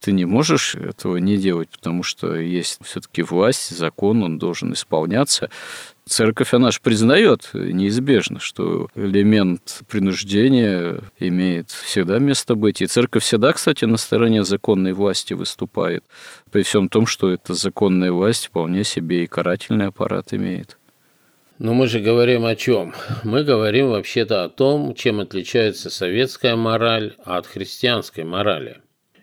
ты 0.00 0.12
не 0.12 0.24
можешь 0.24 0.74
этого 0.74 1.16
не 1.16 1.36
делать, 1.36 1.68
потому 1.70 2.02
что 2.02 2.36
есть 2.36 2.78
все-таки 2.84 3.22
власть, 3.22 3.76
закон, 3.76 4.22
он 4.22 4.38
должен 4.38 4.72
исполняться. 4.72 5.50
Церковь, 6.08 6.54
она 6.54 6.70
же 6.70 6.78
признает 6.82 7.50
неизбежно, 7.52 8.40
что 8.40 8.88
элемент 8.94 9.82
принуждения 9.88 11.00
имеет 11.18 11.70
всегда 11.70 12.18
место 12.18 12.54
быть. 12.54 12.80
И 12.80 12.86
церковь 12.86 13.22
всегда, 13.22 13.52
кстати, 13.52 13.84
на 13.84 13.98
стороне 13.98 14.42
законной 14.42 14.94
власти 14.94 15.34
выступает, 15.34 16.04
при 16.50 16.62
всем 16.62 16.88
том, 16.88 17.06
что 17.06 17.30
эта 17.30 17.52
законная 17.52 18.10
власть 18.10 18.46
вполне 18.46 18.84
себе 18.84 19.24
и 19.24 19.26
карательный 19.26 19.88
аппарат 19.88 20.32
имеет. 20.32 20.78
Но 21.58 21.74
мы 21.74 21.86
же 21.86 22.00
говорим 22.00 22.46
о 22.46 22.56
чем? 22.56 22.94
Мы 23.22 23.44
говорим 23.44 23.90
вообще-то 23.90 24.44
о 24.44 24.48
том, 24.48 24.94
чем 24.94 25.20
отличается 25.20 25.90
советская 25.90 26.56
мораль 26.56 27.16
от 27.24 27.46
христианской 27.46 28.24
морали. 28.24 28.78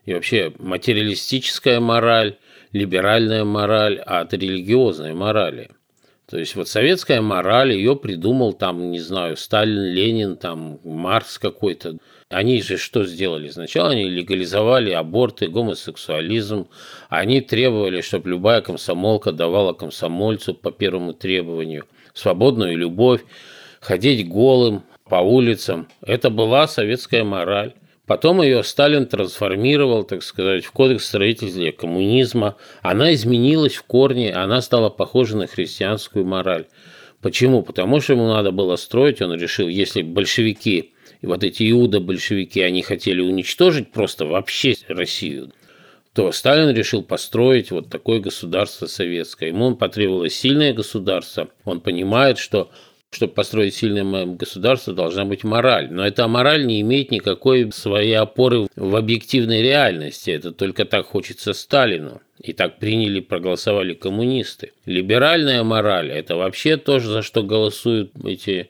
И 0.06 0.14
вообще 0.14 0.54
материалистическая 0.60 1.80
мораль, 1.80 2.38
либеральная 2.74 3.44
мораль 3.44 3.98
от 3.98 4.34
религиозной 4.34 5.14
морали– 5.16 5.72
то 6.28 6.40
есть 6.40 6.56
вот 6.56 6.68
советская 6.68 7.22
мораль, 7.22 7.74
ее 7.74 7.96
придумал 7.96 8.54
там, 8.54 8.90
не 8.90 9.00
знаю, 9.00 9.38
Сталин, 9.38 9.94
Ленин, 9.94 10.38
там 10.38 10.80
Маркс 10.84 11.38
какой-то. 11.38 11.98
Они 12.30 12.62
же 12.64 12.78
что 12.78 13.06
сделали? 13.06 13.50
Сначала 13.50 13.92
они 13.92 14.10
легализовали 14.10 14.92
аборты, 14.92 15.48
гомосексуализм. 15.48 16.68
Они 17.10 17.42
требовали, 17.42 18.02
чтобы 18.02 18.32
любая 18.32 18.62
комсомолка 18.62 19.32
давала 19.32 19.74
комсомольцу 19.74 20.56
по 20.56 20.72
первому 20.72 21.14
требованию 21.14 21.86
свободную 22.16 22.76
любовь, 22.76 23.22
ходить 23.80 24.28
голым 24.28 24.84
по 25.08 25.18
улицам. 25.18 25.88
Это 26.02 26.32
была 26.32 26.68
советская 26.68 27.24
мораль. 27.24 27.76
Потом 28.06 28.42
ее 28.42 28.64
Сталин 28.64 29.08
трансформировал, 29.08 30.04
так 30.04 30.22
сказать, 30.22 30.64
в 30.64 30.72
кодекс 30.72 31.08
строителя 31.08 31.72
коммунизма. 31.72 32.56
Она 32.82 33.14
изменилась 33.14 33.76
в 33.76 33.84
корне, 33.84 34.32
она 34.32 34.62
стала 34.62 34.90
похожа 34.90 35.36
на 35.38 35.48
христианскую 35.48 36.26
мораль. 36.26 36.68
Почему? 37.22 37.64
Потому 37.64 38.02
что 38.02 38.14
ему 38.14 38.28
надо 38.28 38.52
было 38.52 38.76
строить, 38.76 39.22
он 39.22 39.34
решил, 39.34 39.68
если 39.68 40.04
большевики, 40.04 40.94
и 41.22 41.26
вот 41.26 41.44
эти 41.44 41.72
иуда-большевики, 41.72 42.62
они 42.62 42.84
хотели 42.84 43.22
уничтожить 43.22 43.92
просто 43.92 44.26
вообще 44.26 44.76
Россию, 44.88 45.52
то 46.14 46.32
Сталин 46.32 46.70
решил 46.76 47.02
построить 47.02 47.72
вот 47.72 47.90
такое 47.90 48.20
государство 48.20 48.86
советское. 48.86 49.48
Ему 49.48 49.76
потребовалось 49.76 50.36
сильное 50.36 50.74
государство. 50.74 51.50
Он 51.64 51.82
понимает, 51.82 52.38
что 52.38 52.70
чтобы 53.12 53.34
построить 53.34 53.76
сильное 53.76 54.26
государство, 54.26 54.94
должна 54.94 55.26
быть 55.26 55.44
мораль. 55.44 55.88
Но 55.90 56.06
эта 56.06 56.28
мораль 56.28 56.66
не 56.66 56.82
имеет 56.82 57.12
никакой 57.12 57.72
своей 57.72 58.18
опоры 58.18 58.68
в 58.76 58.96
объективной 58.96 59.62
реальности. 59.62 60.32
Это 60.32 60.52
только 60.52 60.86
так 60.86 61.06
хочется 61.06 61.54
Сталину. 61.54 62.22
И 62.40 62.52
так 62.52 62.80
приняли, 62.80 63.22
проголосовали 63.22 63.94
коммунисты. 63.94 64.74
Либеральная 64.86 65.64
мораль– 65.64 66.12
это 66.14 66.36
вообще 66.36 66.76
то, 66.78 67.00
за 67.00 67.22
что 67.22 67.44
голосуют 67.44 68.12
эти 68.26 68.70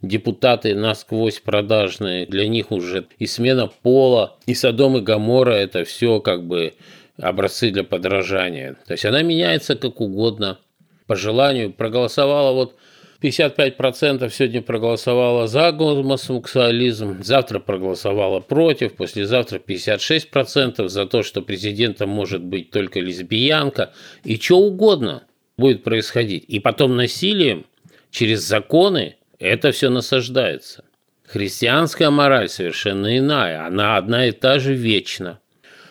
депутаты 0.00 0.74
насквозь 0.74 1.38
продажные. 1.40 2.26
Для 2.26 2.48
них 2.48 2.72
уже 2.72 3.06
и 3.18 3.26
смена 3.26 3.70
пола, 3.82 4.36
и 4.46 4.54
Содом, 4.54 4.96
и 4.96 5.00
Гамора– 5.02 5.50
это 5.52 5.84
все 5.84 6.20
как 6.20 6.44
бы 6.44 6.72
образцы 7.18 7.70
для 7.70 7.84
подражания. 7.84 8.76
То 8.86 8.92
есть 8.92 9.04
она 9.04 9.22
меняется 9.22 9.76
как 9.76 10.00
угодно 10.00 10.58
по 11.06 11.14
желанию. 11.14 11.72
Проголосовала 11.72 12.52
вот 12.52 12.76
55% 13.22 14.28
сегодня 14.30 14.62
проголосовало 14.62 15.46
за 15.46 15.70
гомосексуализм, 15.70 17.22
завтра 17.22 17.60
проголосовало 17.60 18.40
против, 18.40 18.94
послезавтра 18.94 19.58
56% 19.58 20.88
за 20.88 21.06
то, 21.06 21.22
что 21.22 21.40
президентом 21.40 22.08
может 22.08 22.42
быть 22.42 22.70
только 22.70 22.98
лесбиянка, 22.98 23.92
и 24.24 24.36
что 24.38 24.58
угодно 24.58 25.22
будет 25.56 25.84
происходить. 25.84 26.44
И 26.48 26.58
потом 26.58 26.96
насилием 26.96 27.66
через 28.10 28.40
законы 28.40 29.16
это 29.38 29.70
все 29.70 29.88
насаждается. 29.88 30.84
Христианская 31.24 32.10
мораль 32.10 32.48
совершенно 32.48 33.16
иная, 33.16 33.66
она 33.66 33.96
одна 33.96 34.26
и 34.26 34.32
та 34.32 34.58
же 34.58 34.74
вечно. 34.74 35.38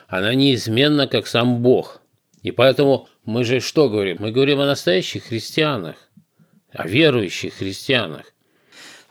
Она 0.07 0.33
неизменна, 0.33 1.07
как 1.07 1.25
сам 1.25 1.61
Бог. 1.61 2.01
И 2.43 2.51
поэтому 2.51 3.07
мы 3.23 3.43
же 3.45 3.59
что 3.59 3.89
говорим? 3.89 4.17
Мы 4.19 4.31
говорим 4.31 4.59
о 4.59 4.65
настоящих 4.65 5.25
христианах 5.25 5.95
о 6.74 6.88
верующих 6.88 7.55
христианах. 7.55 8.34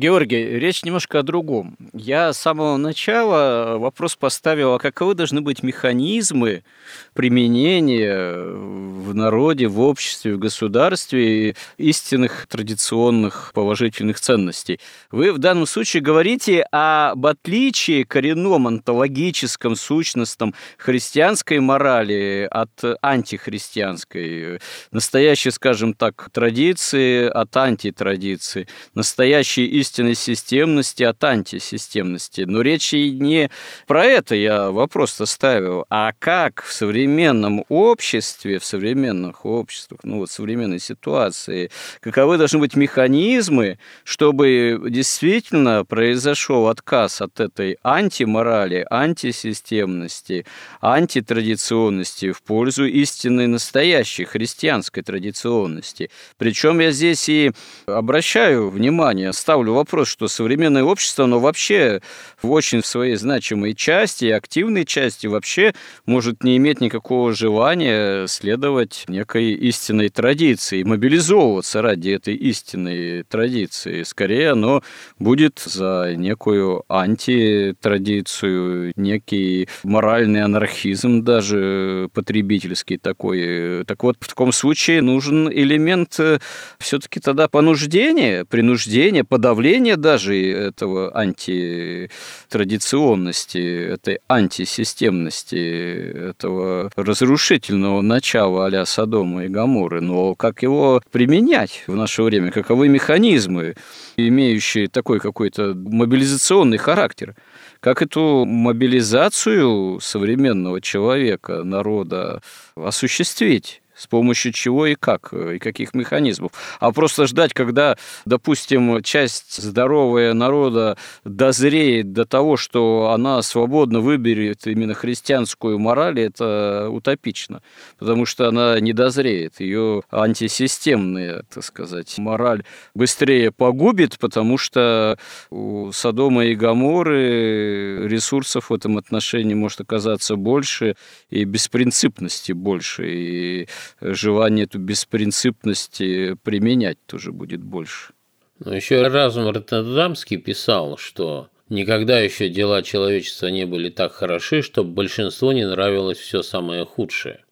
Георгий, 0.01 0.59
речь 0.59 0.83
немножко 0.83 1.19
о 1.19 1.23
другом. 1.23 1.77
Я 1.93 2.33
с 2.33 2.39
самого 2.39 2.79
начала 2.79 3.77
вопрос 3.77 4.17
поставил, 4.17 4.73
а 4.73 4.79
каковы 4.79 5.15
должны 5.15 5.43
быть 5.43 5.63
механизмы 5.63 6.65
применения 7.13 8.35
в 8.35 9.15
народе, 9.15 9.67
в 9.67 9.79
обществе, 9.79 10.37
в 10.37 10.39
государстве 10.39 11.55
истинных 11.77 12.47
традиционных 12.47 13.51
положительных 13.53 14.19
ценностей. 14.19 14.81
Вы 15.11 15.35
в 15.35 15.39
данном 15.39 15.67
случае 15.67 16.03
говорите 16.03 16.63
об 16.73 17.27
отличии 17.27 18.05
коренном 18.05 18.69
онтологическом, 18.69 19.77
сущностном 19.77 20.55
христианской 20.79 21.61
морали 21.61 22.49
от 22.51 22.71
антихристианской, 23.03 24.61
настоящей, 24.93 25.51
скажем 25.51 25.93
так, 25.93 26.31
традиции 26.33 27.29
от 27.29 27.55
антитрадиции, 27.55 28.67
настоящей 28.95 29.67
истинной 29.67 29.90
истинной 29.91 30.15
системности 30.15 31.03
от 31.03 31.23
антисистемности. 31.25 32.43
Но 32.43 32.63
речь 32.63 32.95
и 32.95 33.11
не 33.11 33.51
про 33.89 34.05
это 34.05 34.37
я 34.37 34.71
вопрос-то 34.71 35.27
ставил, 35.27 35.85
а 35.91 36.13
как 36.19 36.63
в 36.63 36.73
современном 36.73 37.65
обществе, 37.69 38.61
в 38.61 38.65
современных 38.65 39.45
обществах, 39.45 40.01
ну 40.05 40.19
вот 40.19 40.31
современной 40.31 40.79
ситуации, 40.79 41.71
каковы 42.01 42.39
должны 42.39 42.61
быть 42.61 42.77
механизмы, 42.77 43.79
чтобы 44.05 44.81
действительно 44.89 45.85
произошел 45.85 46.69
отказ 46.69 47.21
от 47.21 47.41
этой 47.41 47.77
антиморали, 47.83 48.87
антисистемности, 48.91 50.47
антитрадиционности 50.81 52.31
в 52.31 52.43
пользу 52.43 52.85
истинной 52.87 53.49
настоящей 53.49 54.25
христианской 54.25 55.03
традиционности. 55.03 56.11
Причем 56.39 56.79
я 56.79 56.93
здесь 56.93 57.29
и 57.29 57.51
обращаю 57.87 58.71
внимание, 58.71 59.33
ставлю 59.33 59.80
вопрос, 59.81 60.09
что 60.09 60.29
современное 60.29 60.85
общество, 60.85 61.25
оно 61.25 61.41
вообще 61.41 62.03
в 62.43 62.51
очень 62.51 62.85
своей 62.85 63.17
значимой 63.17 63.75
части, 63.75 64.27
активной 64.27 64.85
части 64.85 65.27
вообще 65.27 65.73
может 66.05 66.45
не 66.45 66.59
иметь 66.59 66.83
никакого 66.83 67.33
желания 67.33 68.27
следовать 68.27 69.05
некой 69.09 69.53
истинной 69.53 70.11
традиции, 70.11 70.83
мобилизовываться 70.83 71.81
ради 71.81 72.11
этой 72.11 72.35
истинной 72.35 73.23
традиции. 73.23 74.03
Скорее, 74.03 74.51
оно 74.51 74.83
будет 75.19 75.63
за 75.65 76.13
некую 76.15 76.85
антитрадицию, 76.89 78.93
некий 78.97 79.67
моральный 79.83 80.43
анархизм 80.43 81.23
даже 81.23 82.11
потребительский 82.13 82.99
такой. 82.99 83.85
Так 83.87 84.03
вот, 84.03 84.19
в 84.21 84.29
таком 84.29 84.53
случае 84.53 85.01
нужен 85.01 85.51
элемент 85.51 86.21
э, 86.21 86.39
все-таки 86.79 87.21
тогда 87.21 87.49
понуждения, 87.49 88.45
принуждения, 88.45 89.25
подавления 89.25 89.60
проявление 89.61 89.97
даже 89.97 90.53
этого 90.53 91.15
антитрадиционности, 91.15 93.93
этой 93.93 94.21
антисистемности, 94.27 96.31
этого 96.31 96.91
разрушительного 96.97 98.01
начала 98.01 98.67
а 98.67 98.87
Содома 98.87 99.45
и 99.45 99.49
Гаморы. 99.49 100.01
Но 100.01 100.35
как 100.35 100.63
его 100.63 101.03
применять 101.13 101.85
в 101.87 101.95
наше 101.95 102.23
время? 102.23 102.51
Каковы 102.51 102.89
механизмы, 102.89 103.75
имеющие 104.17 104.89
такой 104.89 105.21
какой-то 105.21 105.75
мобилизационный 105.75 106.79
характер? 106.79 107.37
Как 107.81 108.01
эту 108.01 108.47
мобилизацию 108.47 110.01
современного 110.01 110.81
человека, 110.81 111.65
народа 111.65 112.41
осуществить? 112.77 113.80
С 114.01 114.07
помощью 114.07 114.53
чего 114.53 114.87
и 114.87 114.95
как, 114.95 115.29
э, 115.33 115.57
и 115.57 115.59
каких 115.59 115.93
механизмов. 115.93 116.53
А 116.81 116.91
просто 116.91 117.27
ждать, 117.27 117.53
когда, 117.53 117.97
допустим, 118.25 119.03
часть 119.03 119.63
здоровая 119.63 120.33
народа 120.33 120.97
дозреет 121.25 122.13
до 122.13 122.25
того, 122.25 122.57
что 122.57 123.11
она 123.13 123.43
свободно 123.43 124.01
выберет 124.01 124.67
именно 124.67 124.95
христианскую 124.95 125.79
мораль, 125.79 126.19
это 126.21 126.89
утопично, 126.91 127.61
потому 127.99 128.25
что 128.25 128.49
она 128.49 128.81
не 128.81 128.95
дозреет. 128.95 129.61
Ее 129.61 130.03
антисистемная, 130.11 131.45
так 131.53 131.63
сказать, 131.63 132.17
мораль 132.17 132.65
быстрее 132.95 133.53
погубит, 133.53 134.19
потому 134.19 134.57
что 134.57 135.19
у 135.51 135.93
Содома 135.93 136.47
и 136.47 136.55
Гаморы 136.55 138.09
ресурсов 138.09 138.71
в 138.71 138.75
этом 138.75 138.97
отношении 138.97 139.55
может 139.55 139.83
оказаться 139.83 140.37
больше, 140.37 140.97
и 141.29 141.45
беспринципности 141.45 142.53
больше, 142.53 143.09
и 143.09 143.69
желание 144.01 144.65
эту 144.65 144.79
беспринципность 144.79 145.99
применять 145.99 146.99
тоже 147.07 147.33
будет 147.33 147.63
больше. 147.63 148.13
Но 148.59 148.75
еще 148.75 149.03
разум 149.07 149.49
Роттердамский 149.49 150.37
писал, 150.37 150.99
что 150.99 151.49
никогда 151.69 152.21
еще 152.21 152.49
дела 152.49 152.83
человечества 152.83 153.47
не 153.47 153.65
были 153.65 153.89
так 153.89 154.13
хороши, 154.13 154.61
чтобы 154.63 154.93
большинству 154.93 155.53
не 155.53 155.67
нравилось 155.67 156.19
все 156.19 156.43
самое 156.43 156.85
худшее. 156.85 157.45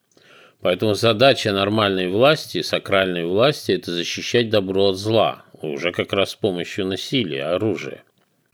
Поэтому 0.60 0.94
задача 0.94 1.52
нормальной 1.52 2.08
власти, 2.08 2.62
сакральной 2.62 3.24
власти– 3.24 3.72
это 3.72 3.92
защищать 3.92 4.50
добро 4.50 4.88
от 4.88 4.96
зла, 4.96 5.44
уже 5.62 5.92
как 5.92 6.12
раз 6.12 6.30
с 6.30 6.34
помощью 6.34 6.84
насилия, 6.84 7.44
оружия. 7.44 8.02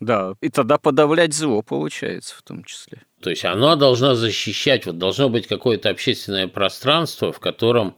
Да, 0.01 0.35
и 0.43 0.51
тогда 0.51 0.77
подавлять 0.77 1.33
зло 1.33 1.63
получается 1.63 2.35
в 2.37 2.43
том 2.43 2.63
числе. 2.65 3.03
То 3.25 3.31
есть 3.31 3.47
оно 3.47 3.75
должно 3.75 4.15
защищать, 4.15 4.85
вот 4.85 4.99
должно 4.99 5.31
быть 5.31 5.47
какое-то 5.47 5.89
общественное 5.89 6.47
пространство, 6.47 7.33
в 7.33 7.41
котором 7.41 7.97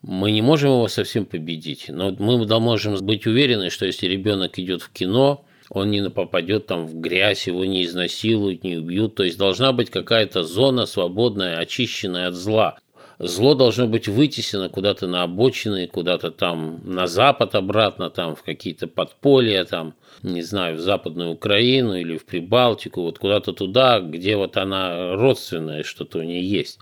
мы 0.00 0.30
не 0.30 0.42
можем 0.42 0.70
его 0.70 0.86
совсем 0.86 1.26
победить, 1.26 1.86
но 1.88 2.14
мы 2.16 2.46
можем 2.60 2.94
быть 3.04 3.26
уверены, 3.26 3.70
что 3.70 3.84
если 3.84 4.06
ребенок 4.06 4.60
идет 4.60 4.82
в 4.82 4.92
кино, 4.92 5.44
он 5.70 5.90
не 5.90 6.08
попадет 6.08 6.68
там 6.68 6.86
в 6.86 7.00
грязь, 7.00 7.48
его 7.48 7.64
не 7.64 7.84
изнасилуют, 7.84 8.62
не 8.62 8.76
убьют. 8.76 9.16
То 9.16 9.24
есть 9.24 9.38
должна 9.38 9.72
быть 9.72 9.90
какая-то 9.90 10.44
зона 10.44 10.86
свободная, 10.86 11.58
очищенная 11.58 12.28
от 12.28 12.34
зла. 12.34 12.78
Зло 13.22 13.54
должно 13.54 13.86
быть 13.86 14.08
вытеснено 14.08 14.70
куда-то 14.70 15.06
на 15.06 15.22
обочины, 15.24 15.86
куда-то 15.86 16.30
там 16.30 16.80
на 16.84 17.06
запад 17.06 17.54
обратно, 17.54 18.08
там 18.08 18.34
в 18.34 18.42
какие-то 18.42 18.86
подполья, 18.86 19.66
там 19.66 19.94
не 20.22 20.40
знаю, 20.40 20.76
в 20.76 20.80
Западную 20.80 21.32
Украину 21.32 21.96
или 21.96 22.16
в 22.16 22.24
Прибалтику, 22.24 23.02
вот 23.02 23.18
куда-то 23.18 23.52
туда, 23.52 24.00
где 24.00 24.36
вот 24.36 24.56
она 24.56 25.16
родственная, 25.16 25.82
что-то 25.82 26.20
у 26.20 26.22
нее 26.22 26.40
есть. 26.40 26.78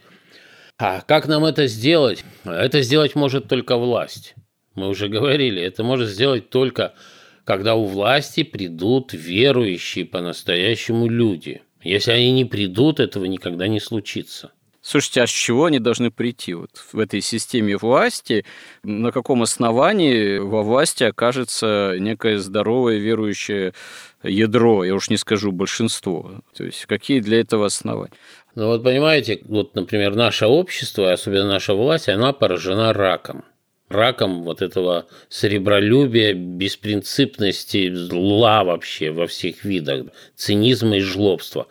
А 0.79 1.01
как 1.01 1.27
нам 1.27 1.45
это 1.45 1.67
сделать? 1.67 2.25
Это 2.45 2.83
сделать 2.83 3.17
может 3.17 3.49
только 3.49 3.77
власть. 3.77 4.37
Мы 4.77 4.87
уже 4.87 5.09
говорили, 5.09 5.61
это 5.61 5.83
может 5.83 6.09
сделать 6.09 6.51
только, 6.51 6.95
когда 7.43 7.75
у 7.75 7.85
власти 7.85 8.45
придут 8.45 9.13
верующие 9.13 10.05
по-настоящему 10.05 11.09
люди. 11.09 11.63
Если 11.83 12.13
они 12.13 12.31
не 12.31 12.45
придут, 12.45 13.01
этого 13.01 13.25
никогда 13.25 13.67
не 13.67 13.81
случится. 13.81 14.53
Слушайте, 14.91 15.21
а 15.21 15.27
с 15.27 15.31
чего 15.31 15.67
они 15.67 15.81
должны 15.81 16.11
прийти 16.11 16.55
вот 16.55 16.71
в 16.95 16.99
этой 16.99 17.21
системе 17.21 17.77
власти? 17.77 18.47
На 18.83 19.13
каком 19.13 19.43
основании 19.43 20.39
во 20.39 20.63
власти 20.63 21.05
окажется 21.05 21.97
некое 21.99 22.39
здоровое 22.39 22.97
верующее 22.97 23.75
ядро, 24.23 24.85
я 24.85 24.95
уж 24.95 25.11
не 25.11 25.19
скажу 25.19 25.53
большинство. 25.53 26.41
То 26.57 26.65
есть 26.65 26.87
какие 26.87 27.21
для 27.21 27.39
этого 27.39 27.67
основания? 27.67 28.15
Ну 28.55 28.69
вот 28.69 28.83
понимаете, 28.83 29.41
вот, 29.45 29.75
например, 29.75 30.15
наше 30.15 30.47
общество, 30.47 31.13
особенно 31.13 31.47
наша 31.47 31.75
власть, 31.75 32.09
она 32.09 32.33
поражена 32.33 32.95
раком. 32.95 33.45
Раком 33.91 34.43
вот 34.43 34.63
этого 34.63 35.05
серебролюбия, 35.29 36.33
беспринципности, 36.33 37.93
зла 37.93 38.65
вообще 38.65 39.11
во 39.11 39.27
всех 39.27 39.67
видах, 39.67 40.07
цинизма 40.35 40.97
и 40.97 41.01
жлобства. 41.01 41.67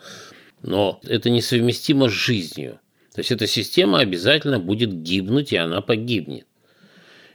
Но 0.62 1.00
это 1.02 1.30
несовместимо 1.30 2.08
с 2.08 2.12
жизнью. 2.12 2.78
То 3.18 3.20
есть 3.22 3.32
эта 3.32 3.48
система 3.48 3.98
обязательно 3.98 4.60
будет 4.60 5.02
гибнуть, 5.02 5.52
и 5.52 5.56
она 5.56 5.80
погибнет. 5.80 6.46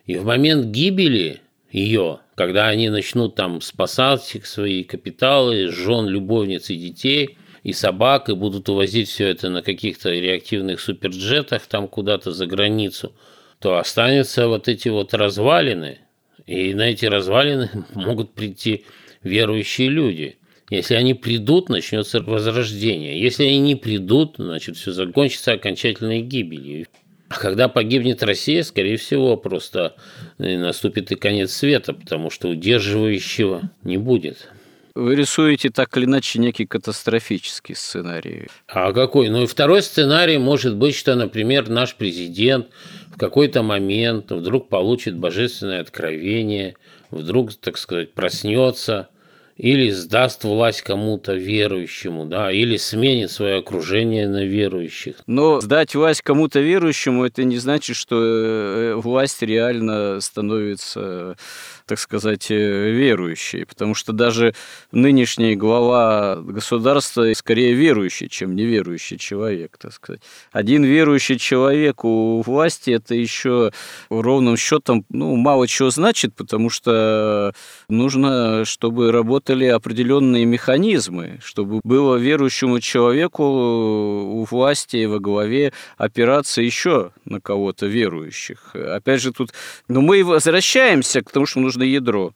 И 0.06 0.16
в 0.16 0.24
момент 0.24 0.68
гибели 0.68 1.42
ее, 1.74 2.22
когда 2.36 2.70
они 2.70 2.88
начнут 2.88 3.36
там 3.36 3.60
спасать 3.60 4.38
свои 4.46 4.86
капиталы, 4.86 5.68
жен, 5.68 6.08
любовниц 6.08 6.70
и 6.70 6.78
детей, 6.78 7.38
и 7.64 7.74
собак, 7.74 8.30
и 8.30 8.34
будут 8.34 8.70
увозить 8.70 9.10
все 9.10 9.28
это 9.28 9.50
на 9.50 9.62
каких-то 9.62 10.10
реактивных 10.10 10.80
суперджетах 10.80 11.66
там 11.66 11.90
куда-то 11.90 12.32
за 12.32 12.46
границу, 12.46 13.14
то 13.60 13.78
останутся 13.78 14.48
вот 14.48 14.70
эти 14.70 14.88
вот 14.88 15.14
развалины, 15.14 16.00
и 16.46 16.74
на 16.74 16.84
эти 16.84 17.08
развалины 17.08 17.70
могут 17.94 18.36
прийти 18.36 18.86
верующие 19.22 19.90
люди– 19.90 20.38
если 20.74 20.96
они 20.96 21.14
придут, 21.14 21.70
начнется 21.70 22.20
возрождение. 22.22 23.22
Если 23.22 23.44
они 23.46 23.60
не 23.60 23.76
придут, 23.76 24.36
значит, 24.38 24.78
все 24.78 24.92
закончится 24.92 25.54
окончательной 25.54 26.22
гибелью. 26.22 26.88
А 27.30 27.40
когда 27.40 27.68
погибнет 27.68 28.22
Россия, 28.24 28.64
скорее 28.64 28.98
всего, 28.98 29.38
просто 29.38 29.96
э, 30.38 30.58
наступит 30.58 31.12
и 31.12 31.16
конец 31.16 31.52
света, 31.52 31.94
потому 31.94 32.30
что 32.30 32.50
удерживающего 32.50 33.72
не 33.84 33.98
будет. 33.98 34.50
Вы 34.96 35.16
рисуете 35.16 35.72
так 35.72 35.98
или 35.98 36.06
иначе 36.06 36.38
некий 36.40 36.68
катастрофический 36.68 37.76
сценарий. 37.76 38.48
А 38.68 38.94
какой? 38.94 39.30
Ну 39.30 39.44
и 39.44 39.48
второй 39.48 39.82
сценарий 39.82 40.38
может 40.38 40.76
быть, 40.76 40.96
что, 40.96 41.16
например, 41.16 41.70
наш 41.70 41.96
президент 41.96 42.68
в 43.08 43.18
какой-то 43.18 43.64
момент 43.64 44.32
вдруг 44.32 44.70
получит 44.70 45.18
божественное 45.18 45.82
откровение, 45.82 46.76
вдруг, 47.10 47.54
так 47.56 47.78
сказать, 47.78 48.14
проснется– 48.14 49.10
или 49.56 49.92
сдаст 49.92 50.44
власть 50.44 50.82
кому-то 50.82 51.34
верующему, 51.34 52.26
да, 52.26 52.52
или 52.52 52.78
сменит 52.78 53.32
свое 53.32 53.58
окружение 53.60 54.28
на 54.28 54.44
верующих. 54.44 55.18
Но 55.28 55.62
сдать 55.62 55.94
власть 55.96 56.22
кому-то 56.22 56.60
верующему, 56.60 57.26
это 57.26 57.44
не 57.44 57.58
значит, 57.58 57.96
что 57.96 58.16
э, 58.20 58.96
власть 58.96 59.42
реально 59.42 60.20
становится 60.22 61.38
так 61.86 62.00
сказать, 62.00 62.50
э, 62.50 62.92
верующие, 62.92 63.66
потому 63.66 63.96
что 63.96 64.14
даже 64.14 64.54
нынешний 64.92 65.56
глава 65.56 66.38
государства 66.38 67.32
скорее 67.34 67.74
верующий, 67.74 68.30
чем 68.30 68.56
неверующий 68.56 69.18
человек, 69.18 69.78
так 69.78 69.94
сказать. 69.94 70.22
Один 70.52 70.84
верующий 70.84 71.38
человек 71.38 72.06
у 72.06 72.42
власти 72.42 72.92
это 72.92 73.16
еще 73.16 73.72
ровным 74.10 74.58
счетом 74.58 75.06
ну, 75.10 75.36
мало 75.36 75.68
чего 75.68 75.90
значит, 75.90 76.36
потому 76.36 76.70
что 76.70 77.54
нужно, 77.90 78.66
чтобы 78.66 79.12
работали 79.12 79.66
определенные 79.66 80.46
механизмы, 80.46 81.40
чтобы 81.44 81.82
было 81.84 82.16
верующему 82.16 82.80
человеку 82.80 83.44
у 83.44 84.44
власти 84.50 85.06
во 85.06 85.20
главе 85.20 85.74
опираться 85.98 86.62
еще 86.62 87.12
на 87.26 87.40
кого-то 87.40 87.88
верующих. 87.88 88.76
Опять 88.76 89.22
же, 89.22 89.32
тут 89.32 89.54
ну, 89.88 90.02
мы 90.02 90.24
возвращаемся 90.24 91.22
к 91.22 91.32
тому, 91.32 91.46
что 91.46 91.60
нужно 91.60 91.73
нужно 91.74 91.84
ядро. 91.84 92.34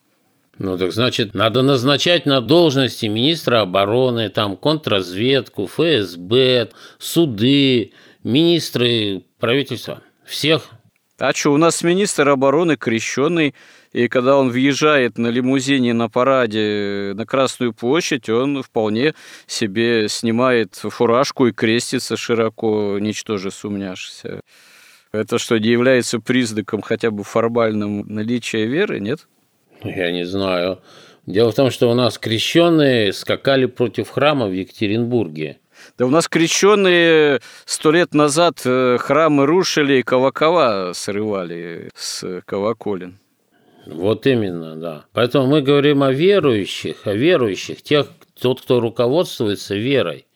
Ну 0.59 0.77
так 0.77 0.91
значит, 0.91 1.35
надо 1.35 1.61
назначать 1.61 2.25
на 2.25 2.41
должности 2.41 3.05
министра 3.05 3.61
обороны, 3.61 4.29
там 4.29 4.57
контрразведку, 4.57 5.67
ФСБ, 5.67 6.69
суды, 6.97 7.91
министры 8.23 9.23
правительства. 9.39 10.01
Всех. 10.25 10.69
А 11.19 11.33
что, 11.33 11.53
у 11.53 11.57
нас 11.57 11.83
министр 11.83 12.29
обороны 12.29 12.75
крещенный, 12.75 13.53
и 13.91 14.07
когда 14.07 14.37
он 14.37 14.49
въезжает 14.49 15.17
на 15.17 15.27
лимузине 15.27 15.93
на 15.93 16.09
параде 16.09 17.13
на 17.15 17.25
Красную 17.25 17.73
площадь, 17.73 18.29
он 18.29 18.61
вполне 18.61 19.13
себе 19.47 20.09
снимает 20.09 20.75
фуражку 20.75 21.47
и 21.47 21.53
крестится 21.53 22.17
широко, 22.17 22.97
ничтоже 22.99 23.51
сумняшься. 23.51 24.41
Это 25.17 25.37
что, 25.39 25.57
не 25.57 25.69
является 25.69 26.19
признаком 26.19 26.81
хотя 26.81 27.11
бы 27.11 27.23
формальным 27.23 28.05
наличия 28.07 28.65
веры, 28.65 28.99
нет? 28.99 29.27
Я 29.83 30.11
не 30.11 30.25
знаю. 30.25 30.79
Дело 31.25 31.51
в 31.51 31.55
том, 31.55 31.71
что 31.71 31.89
у 31.91 31.93
нас 31.93 32.17
крещенные 32.17 33.11
скакали 33.13 33.65
против 33.65 34.09
храма 34.09 34.47
в 34.47 34.53
Екатеринбурге. 34.53 35.59
Да 35.97 36.05
у 36.05 36.09
нас 36.09 36.27
крещенные 36.27 37.41
сто 37.65 37.91
лет 37.91 38.13
назад 38.13 38.61
э, 38.65 38.97
храмы 38.99 39.45
рушили 39.45 39.95
и 39.95 40.03
колокола 40.03 40.93
срывали 40.93 41.89
с 41.95 42.41
колоколен. 42.45 43.19
Вот 43.85 44.27
именно, 44.27 44.75
да. 44.75 45.05
Поэтому 45.13 45.47
мы 45.47 45.61
говорим 45.61 46.03
о 46.03 46.11
верующих, 46.11 47.07
о 47.07 47.13
верующих, 47.13 47.81
тех, 47.81 48.07
тот, 48.39 48.61
кто 48.61 48.79
руководствуется 48.79 49.75
верой. 49.75 50.26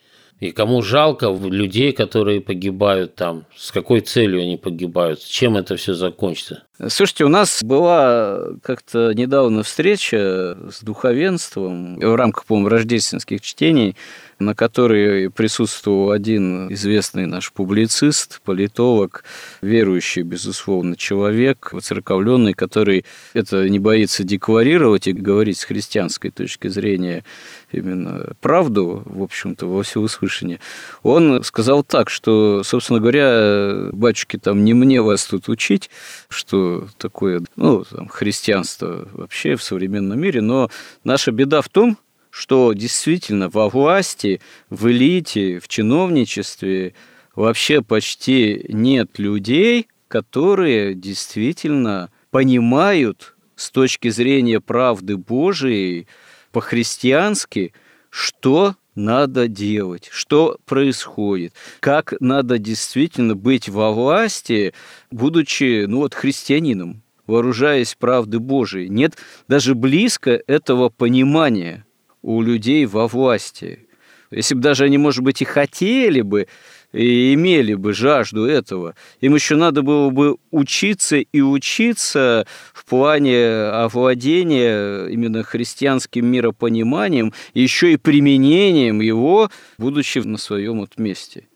И 0.42 0.52
кому 0.52 0.82
жалко 0.82 1.28
людей, 1.28 1.92
которые 1.94 2.42
погибают 2.42 3.14
там, 3.14 3.46
с 3.56 3.72
какой 3.72 4.02
целью 4.02 4.42
они 4.42 4.58
погибают, 4.58 5.24
чем 5.24 5.56
это 5.56 5.76
все 5.76 5.94
закончится? 5.94 6.64
Слушайте, 6.88 7.26
у 7.26 7.30
нас 7.30 7.62
была 7.62 8.48
как-то 8.64 9.14
недавно 9.14 9.62
встреча 9.62 10.58
с 10.72 10.82
духовенством 10.82 12.00
в 12.00 12.16
рамках, 12.16 12.46
по-моему, 12.46 12.70
рождественских 12.70 13.42
чтений 13.42 13.96
на 14.42 14.56
которой 14.56 15.30
присутствовал 15.30 16.12
один 16.12 16.72
известный 16.74 17.26
наш 17.26 17.52
публицист, 17.52 18.42
политолог, 18.44 19.24
верующий, 19.62 20.24
безусловно, 20.24 20.96
человек, 20.96 21.70
воцерковленный, 21.72 22.54
который 22.54 23.06
это 23.34 23.70
не 23.70 23.80
боится 23.80 24.24
декларировать 24.24 25.08
и 25.08 25.14
говорить 25.14 25.60
с 25.60 25.64
христианской 25.64 26.32
точки 26.32 26.68
зрения 26.68 27.24
именно 27.72 28.34
правду, 28.42 29.04
в 29.06 29.24
общем-то, 29.24 29.68
во 29.68 29.84
всеуслышание, 29.84 30.60
он 31.04 31.44
сказал 31.44 31.84
так, 31.84 32.10
что, 32.10 32.64
собственно 32.64 33.00
говоря, 33.00 33.90
батюшки, 33.94 34.38
там 34.38 34.66
не 34.66 34.74
мне 34.74 35.02
вас 35.02 35.26
тут 35.26 35.48
учить, 35.48 35.90
что 36.28 36.88
такое, 36.98 37.42
ну, 37.56 37.84
там, 37.84 38.08
христианство 38.08 39.08
вообще 39.14 39.56
в 39.56 39.64
современном 39.64 40.20
мире, 40.20 40.42
но 40.42 40.70
наша 41.04 41.32
беда 41.32 41.62
в 41.62 41.70
том, 41.70 41.98
что 42.32 42.74
действительно 42.74 43.50
во 43.50 43.70
власти, 43.70 44.42
в 44.70 44.90
элите, 44.90 45.60
в 45.60 45.68
чиновничестве 45.68 46.96
вообще 47.36 47.82
почти 47.82 48.66
нет 48.70 49.20
людей, 49.20 49.88
которые 50.08 50.96
действительно 50.96 52.10
понимают 52.32 53.36
с 53.56 53.70
точки 53.70 54.10
зрения 54.10 54.60
правды 54.60 55.18
Божией 55.18 56.08
по-христиански, 56.52 57.74
что 58.10 58.76
надо 58.96 59.48
делать, 59.48 60.10
что 60.12 60.58
происходит, 60.66 61.54
как 61.80 62.14
надо 62.20 62.58
действительно 62.58 63.36
быть 63.36 63.70
во 63.70 63.92
власти, 63.92 64.74
будучи 65.12 65.86
ну 65.86 66.00
вот, 66.00 66.14
христианином, 66.14 67.04
вооружаясь 67.28 67.96
правды 67.96 68.40
Божией. 68.40 68.90
Нет 68.90 69.18
даже 69.48 69.76
близко 69.76 70.42
этого 70.48 70.90
понимания– 70.90 71.86
у 72.22 72.42
людей 72.42 72.86
во 72.86 73.08
власти. 73.08 73.88
Если 74.32 74.56
бы 74.56 74.62
даже 74.62 74.86
они, 74.86 74.98
может 74.98 75.24
быть, 75.24 75.42
и 75.42 75.46
хотели 75.46 76.22
бы, 76.22 76.48
и 76.94 77.34
имели 77.34 77.74
бы 77.74 77.94
жажду 77.94 78.46
этого, 78.46 78.96
им 79.20 79.36
еще 79.36 79.56
надо 79.56 79.82
было 79.82 80.10
бы 80.10 80.38
учиться 80.52 81.18
и 81.18 81.42
учиться 81.42 82.46
в 82.74 82.86
плане 82.86 83.46
овладения 83.46 85.08
именно 85.08 85.44
христианским 85.44 86.26
миропониманием, 86.28 87.34
еще 87.54 87.94
и 87.94 87.98
применением 87.98 89.02
его, 89.02 89.50
будучи 89.78 90.20
на 90.20 90.38
своем 90.38 90.80
вот 90.80 90.98
месте. 90.98 91.48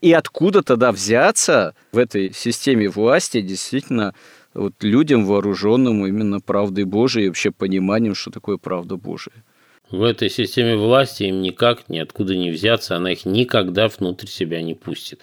И 0.00 0.12
откуда 0.12 0.62
тогда 0.62 0.92
взяться 0.92 1.74
в 1.92 1.98
этой 1.98 2.32
системе 2.32 2.88
власти 2.88 3.40
действительно 3.40 4.14
вот 4.54 4.74
людям, 4.80 5.26
вооруженным 5.26 6.06
именно 6.06 6.40
правдой 6.40 6.84
Божией 6.84 7.26
и 7.26 7.28
вообще 7.28 7.50
пониманием, 7.50 8.14
что 8.14 8.30
такое 8.30 8.56
правда 8.56 8.96
Божия? 8.96 9.44
В 9.90 10.04
этой 10.04 10.30
системе 10.30 10.76
власти 10.76 11.24
им 11.24 11.42
никак 11.42 11.88
ниоткуда 11.88 12.36
не 12.36 12.50
взяться, 12.50 12.96
она 12.96 13.12
их 13.12 13.24
никогда 13.24 13.88
внутрь 13.88 14.28
себя 14.28 14.62
не 14.62 14.74
пустит. 14.74 15.20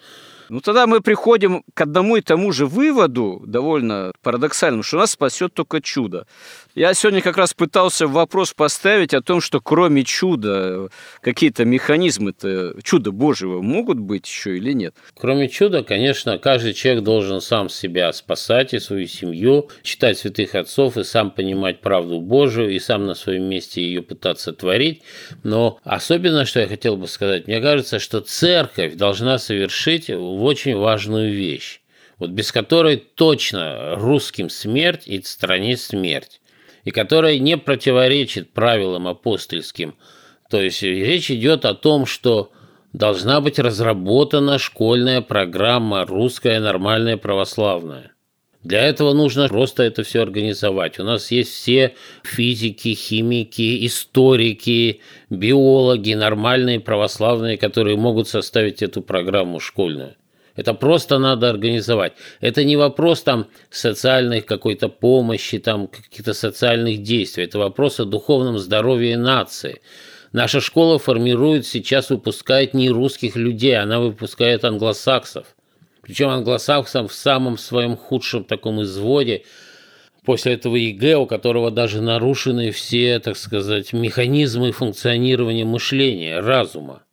Ну, 0.50 0.62
тогда 0.62 0.88
мы 0.88 1.02
приходим 1.02 1.64
к 1.74 1.82
одному 1.82 2.18
и 2.18 2.22
тому 2.22 2.52
же 2.52 2.66
выводу, 2.66 3.44
довольно 3.46 4.14
парадоксальному, 4.22 4.84
что 4.84 4.98
нас 4.98 5.12
спасет 5.12 5.54
только 5.54 5.82
чудо. 5.82 6.26
Я 6.76 6.94
сегодня 6.94 7.22
как 7.22 7.38
раз 7.38 7.54
пытался 7.54 8.08
вопрос 8.08 8.54
поставить 8.54 9.14
о 9.14 9.22
том, 9.22 9.42
что 9.42 9.60
кроме 9.60 10.04
чуда 10.04 10.90
какие-то 11.22 11.66
механизмы-то 11.66 12.76
чуда 12.84 13.12
Божьего 13.12 13.62
могут 13.62 14.00
быть 14.00 14.28
еще 14.28 14.58
или 14.58 14.74
нет? 14.74 14.96
Кроме 15.20 15.50
чуда, 15.50 15.84
конечно, 15.84 16.38
каждый 16.38 16.74
человек 16.74 17.04
должен 17.04 17.42
сам 17.42 17.70
себя 17.70 18.14
спасать 18.14 18.74
и 18.74 18.80
свою 18.80 19.08
семью, 19.08 19.70
читать 19.82 20.18
святых 20.18 20.56
отцов 20.56 20.98
и 20.98 21.04
сам 21.04 21.32
понимать 21.32 21.82
правду 21.82 22.22
Божию, 22.22 22.70
и 22.70 22.80
сам 22.80 23.06
на 23.06 23.16
своем 23.16 23.44
месте 23.44 23.82
ее 23.82 24.02
пытаться 24.02 24.54
творить. 24.54 25.02
Но 25.44 25.80
особенно, 25.84 26.46
что 26.46 26.60
я 26.60 26.68
хотел 26.68 26.96
бы 26.96 27.08
сказать, 27.08 27.48
мне 27.48 27.60
кажется, 27.60 28.00
что 28.00 28.22
церковь 28.22 28.96
должна 28.96 29.40
совершить 29.40 30.10
в 30.38 30.44
очень 30.44 30.78
важную 30.78 31.34
вещь 31.34 31.82
вот 32.20 32.32
без 32.32 32.52
которой 32.52 32.98
точно 32.98 33.96
русским 33.96 34.50
смерть 34.50 35.04
и 35.06 35.22
стране 35.22 35.78
смерть 35.78 36.42
и 36.84 36.92
которая 36.92 37.38
не 37.38 37.58
противоречит 37.58 38.54
правилам 38.54 39.08
апостольским. 39.08 39.96
То 40.50 40.62
есть 40.62 40.82
речь 40.82 41.30
идет 41.30 41.66
о 41.66 41.74
том, 41.74 42.06
что 42.06 42.52
должна 42.94 43.42
быть 43.42 43.60
разработана 43.60 44.58
школьная 44.58 45.22
программа 45.22 46.06
русская 46.06 46.60
нормальная 46.60 47.18
православная. 47.18 48.14
Для 48.64 48.84
этого 48.84 49.14
нужно 49.14 49.48
просто 49.48 49.84
это 49.84 50.04
все 50.04 50.22
организовать. 50.24 51.00
У 51.00 51.04
нас 51.04 51.30
есть 51.30 51.52
все 51.52 51.94
физики, 52.24 52.94
химики, 52.94 53.86
историки, 53.86 55.02
биологи, 55.30 56.14
нормальные 56.14 56.80
православные, 56.80 57.58
которые 57.58 57.98
могут 57.98 58.28
составить 58.28 58.82
эту 58.82 59.02
программу 59.02 59.60
школьную. 59.60 60.16
Это 60.58 60.74
просто 60.74 61.20
надо 61.20 61.50
организовать. 61.50 62.14
Это 62.42 62.66
не 62.66 62.76
вопрос 62.76 63.22
там 63.22 63.48
социальной 63.70 64.42
какой-то 64.42 64.90
помощи, 64.90 65.60
там 65.60 65.88
каких-то 65.88 66.34
социальных 66.34 67.04
действий. 67.04 67.46
Это 67.46 67.60
вопрос 67.60 68.00
о 68.00 68.06
духовном 68.06 68.58
здоровье 68.58 69.18
нации. 69.18 69.82
Наша 70.34 70.60
школа 70.60 70.98
формирует 70.98 71.66
сейчас, 71.66 72.10
выпускает 72.10 72.74
не 72.74 72.90
русских 72.90 73.36
людей, 73.36 73.78
она 73.78 74.00
выпускает 74.00 74.66
англосаксов. 74.66 75.46
Причем 76.02 76.30
англосаксов 76.30 77.12
в 77.12 77.16
самом 77.16 77.58
своем 77.58 77.96
худшем 77.96 78.44
таком 78.44 78.82
изводе, 78.82 79.44
после 80.26 80.54
этого 80.54 80.76
ЕГЭ, 80.76 81.18
у 81.18 81.28
которого 81.28 81.70
даже 81.70 82.02
нарушены 82.02 82.72
все, 82.72 83.20
так 83.20 83.38
сказать, 83.38 83.94
механизмы 83.94 84.72
функционирования 84.72 85.66
мышления, 85.66 86.40
разума. 86.40 87.04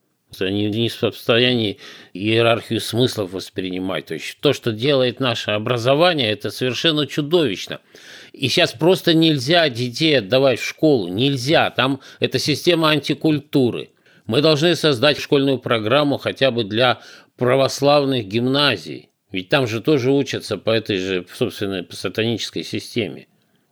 Они 0.43 0.69
не 0.69 0.89
в 0.89 0.95
состоянии 0.95 1.79
иерархию 2.13 2.81
смыслов 2.81 3.33
воспринимать. 3.33 4.07
То 4.07 4.15
есть 4.15 4.39
то, 4.41 4.53
что 4.53 4.73
делает 4.73 5.21
наше 5.21 5.51
образование, 5.51 6.31
это 6.31 6.51
совершенно 6.51 7.07
чудовищно. 7.07 7.81
И 8.33 8.49
сейчас 8.49 8.73
просто 8.73 9.15
нельзя 9.15 9.69
детей 9.69 10.19
отдавать 10.19 10.61
в 10.61 10.65
школу. 10.67 11.09
Нельзя. 11.09 11.71
Там 11.71 12.01
это 12.21 12.39
система 12.39 12.91
антикультуры. 12.91 13.91
Мы 14.27 14.41
должны 14.41 14.75
создать 14.75 15.19
школьную 15.19 15.59
программу 15.59 16.19
хотя 16.19 16.51
бы 16.51 16.65
для 16.65 17.01
православных 17.37 18.27
гимназий. 18.27 19.11
Ведь 19.31 19.49
там 19.49 19.67
же 19.67 19.81
тоже 19.81 20.13
учатся 20.13 20.57
по 20.57 20.71
этой 20.71 20.99
же, 20.99 21.27
собственно, 21.33 21.85
сатанической 21.91 22.63
системе. 22.63 23.27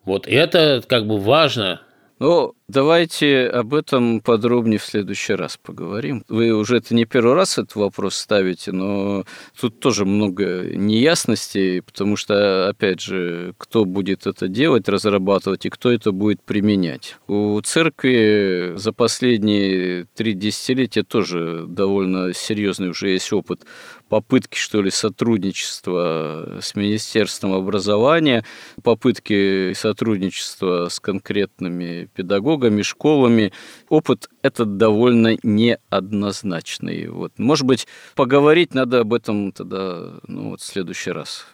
Вот 0.05 0.27
это 0.27 0.83
как 0.87 1.07
бы 1.07 1.19
важно 1.19 1.81
ну, 2.23 2.55
давайте 2.69 3.47
об 3.47 3.75
этом 3.75 4.21
подробнее 4.21 4.79
в 4.79 4.85
следующий 4.85 5.35
раз 5.35 5.59
поговорим. 5.63 6.25
Вы 6.29 6.53
уже 6.53 6.79
это 6.79 6.95
не 6.95 7.05
первый 7.05 7.35
раз 7.35 7.59
этот 7.59 7.75
вопрос 7.77 8.15
ставите, 8.15 8.73
но 8.73 9.25
тут 9.61 9.81
тоже 9.81 10.05
много 10.05 10.65
неясностей, 10.75 11.83
потому 11.83 12.17
что, 12.17 12.69
опять 12.69 13.01
же, 13.01 13.55
кто 13.59 13.85
будет 13.85 14.27
это 14.27 14.49
делать, 14.49 14.89
разрабатывать, 14.89 15.67
и 15.67 15.71
кто 15.71 15.91
это 15.91 16.13
будет 16.13 16.43
применять. 16.43 17.17
У 17.27 17.61
церкви 17.61 18.73
за 18.77 18.93
последние 18.93 20.07
три 20.15 20.35
десятилетия 20.35 21.03
тоже 21.03 21.65
довольно 21.67 22.33
серьезный 22.33 22.91
уже 22.91 23.11
есть 23.11 23.33
опыт 23.33 23.65
попытки, 24.13 24.59
что 24.59 24.83
ли, 24.83 24.91
сотрудничества 24.91 26.59
с 26.61 26.75
Министерством 26.75 27.55
образования, 27.55 28.45
попытки 28.83 29.73
сотрудничества 29.73 30.91
с 30.91 31.01
конкретными 31.01 32.11
педагогами, 32.15 32.52
школами. 32.83 33.53
Опыт 33.89 34.29
этот 34.43 34.77
довольно 34.77 35.37
неоднозначный. 35.43 37.09
Вот. 37.09 37.33
Может 37.39 37.67
быть, 37.67 37.87
поговорить 38.15 38.75
надо 38.75 39.01
об 39.01 39.15
этом 39.15 39.53
тогда 39.53 40.11
ну, 40.27 40.51
вот 40.51 40.61
в 40.61 40.65
следующий 40.65 41.11
раз. 41.11 41.47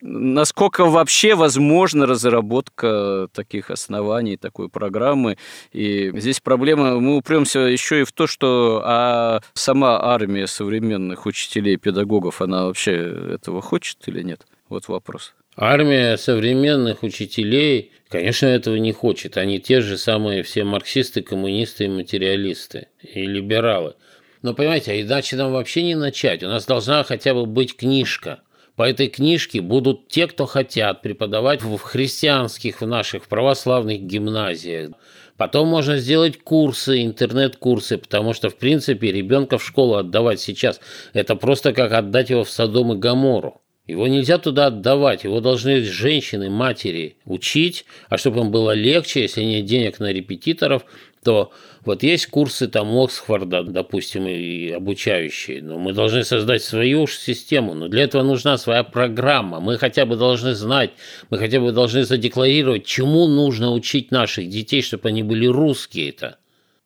Насколько 0.00 0.84
вообще 0.84 1.34
возможна 1.34 2.06
разработка 2.06 3.28
таких 3.32 3.70
оснований, 3.70 4.36
такой 4.36 4.68
программы? 4.68 5.38
И 5.72 6.12
здесь 6.14 6.40
проблема, 6.40 7.00
мы 7.00 7.16
упремся 7.16 7.60
еще 7.60 8.02
и 8.02 8.04
в 8.04 8.12
то, 8.12 8.26
что 8.26 8.82
а 8.84 9.40
сама 9.54 10.00
армия 10.00 10.46
современных 10.46 11.26
учителей, 11.26 11.76
педагогов, 11.76 12.06
педагогов, 12.06 12.42
она 12.42 12.66
вообще 12.66 12.92
этого 13.34 13.60
хочет 13.60 13.98
или 14.06 14.22
нет? 14.22 14.46
Вот 14.68 14.88
вопрос. 14.88 15.34
Армия 15.58 16.18
современных 16.18 17.02
учителей, 17.02 17.92
конечно, 18.10 18.44
этого 18.44 18.76
не 18.76 18.92
хочет. 18.92 19.38
Они 19.38 19.58
те 19.58 19.80
же 19.80 19.96
самые 19.96 20.42
все 20.42 20.64
марксисты, 20.64 21.22
коммунисты 21.22 21.84
и 21.84 21.88
материалисты, 21.88 22.88
и 23.00 23.22
либералы. 23.22 23.94
Но 24.42 24.52
понимаете, 24.52 24.92
а 24.92 25.00
иначе 25.00 25.36
нам 25.36 25.52
вообще 25.52 25.82
не 25.82 25.94
начать. 25.94 26.42
У 26.42 26.48
нас 26.48 26.66
должна 26.66 27.02
хотя 27.04 27.32
бы 27.32 27.46
быть 27.46 27.74
книжка. 27.74 28.42
По 28.76 28.82
этой 28.82 29.08
книжке 29.08 29.62
будут 29.62 30.08
те, 30.08 30.26
кто 30.26 30.44
хотят 30.44 31.00
преподавать 31.00 31.62
в 31.62 31.78
христианских, 31.78 32.82
в 32.82 32.86
наших 32.86 33.26
православных 33.26 34.02
гимназиях. 34.02 34.90
Потом 35.38 35.68
можно 35.68 35.96
сделать 35.96 36.38
курсы, 36.38 37.02
интернет-курсы, 37.02 37.96
потому 37.96 38.34
что, 38.34 38.50
в 38.50 38.56
принципе, 38.56 39.10
ребенка 39.10 39.56
в 39.56 39.64
школу 39.64 39.94
отдавать 39.94 40.38
сейчас– 40.38 40.80
это 41.14 41.34
просто 41.34 41.72
как 41.72 41.92
отдать 41.92 42.28
его 42.28 42.44
в 42.44 42.50
Содом 42.50 42.92
и 42.92 42.96
Гамору. 42.96 43.62
Его 43.86 44.08
нельзя 44.08 44.38
туда 44.38 44.66
отдавать, 44.66 45.22
его 45.22 45.40
должны 45.40 45.80
женщины, 45.82 46.50
матери 46.50 47.16
учить, 47.24 47.84
а 48.08 48.18
чтобы 48.18 48.40
им 48.40 48.50
было 48.50 48.72
легче, 48.72 49.22
если 49.22 49.42
нет 49.42 49.64
денег 49.64 50.00
на 50.00 50.12
репетиторов, 50.12 50.84
то 51.22 51.52
вот 51.84 52.02
есть 52.02 52.26
курсы 52.26 52.66
там 52.66 52.96
Оксфорда, 52.96 53.62
допустим, 53.62 54.26
и 54.26 54.70
обучающие, 54.70 55.62
но 55.62 55.78
мы 55.78 55.92
должны 55.92 56.24
создать 56.24 56.64
свою 56.64 57.02
уж 57.02 57.16
систему, 57.16 57.74
но 57.74 57.86
для 57.86 58.04
этого 58.04 58.24
нужна 58.24 58.58
своя 58.58 58.82
программа, 58.82 59.60
мы 59.60 59.78
хотя 59.78 60.04
бы 60.04 60.16
должны 60.16 60.54
знать, 60.54 60.90
мы 61.30 61.38
хотя 61.38 61.60
бы 61.60 61.70
должны 61.70 62.04
задекларировать, 62.04 62.86
чему 62.86 63.28
нужно 63.28 63.72
учить 63.72 64.10
наших 64.10 64.48
детей, 64.48 64.82
чтобы 64.82 65.08
они 65.10 65.22
были 65.22 65.46
русские-то. 65.46 66.38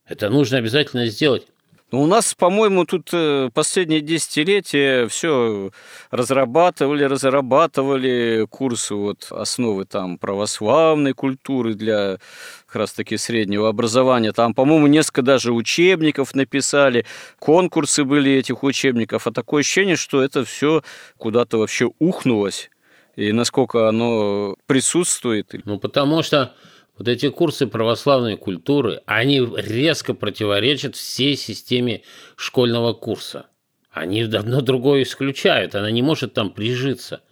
Это 0.06 0.28
нужно 0.28 0.58
обязательно 0.58 1.06
сделать. 1.06 1.46
Ну, 1.92 2.02
у 2.02 2.06
нас, 2.06 2.34
по-моему, 2.34 2.84
тут 2.84 3.10
э, 3.12 3.50
последние 3.52 4.00
десятилетия 4.00 5.08
все 5.08 5.72
разрабатывали, 6.12 7.02
разрабатывали 7.02 8.46
курсы 8.48 8.94
вот 8.94 9.26
основы 9.30 9.86
там 9.86 10.16
православной 10.16 11.14
культуры 11.14 11.74
для 11.74 12.18
как 12.66 12.76
раз 12.76 12.92
таки 12.92 13.16
среднего 13.16 13.68
образования. 13.68 14.30
Там, 14.32 14.54
по-моему, 14.54 14.86
несколько 14.86 15.22
даже 15.22 15.52
учебников 15.52 16.32
написали, 16.36 17.06
конкурсы 17.40 18.04
были 18.04 18.30
этих 18.32 18.62
учебников. 18.62 19.26
А 19.26 19.32
такое 19.32 19.62
ощущение, 19.62 19.96
что 19.96 20.22
это 20.22 20.44
все 20.44 20.84
куда-то 21.18 21.58
вообще 21.58 21.90
ухнулось. 21.98 22.70
И 23.16 23.32
насколько 23.32 23.88
оно 23.88 24.54
присутствует. 24.66 25.52
Ну, 25.64 25.80
потому 25.80 26.22
что 26.22 26.54
вот 27.00 27.08
эти 27.08 27.30
курсы 27.30 27.66
православной 27.66 28.36
культуры, 28.36 29.00
они 29.06 29.40
резко 29.56 30.12
противоречат 30.12 30.96
всей 30.96 31.34
системе 31.34 32.02
школьного 32.36 32.92
курса. 32.92 33.46
Они 33.90 34.20
одно 34.20 34.60
другое 34.60 35.04
исключают, 35.04 35.74
она 35.74 35.90
не 35.90 36.02
может 36.02 36.34
там 36.34 36.50
прижиться. 36.50 37.22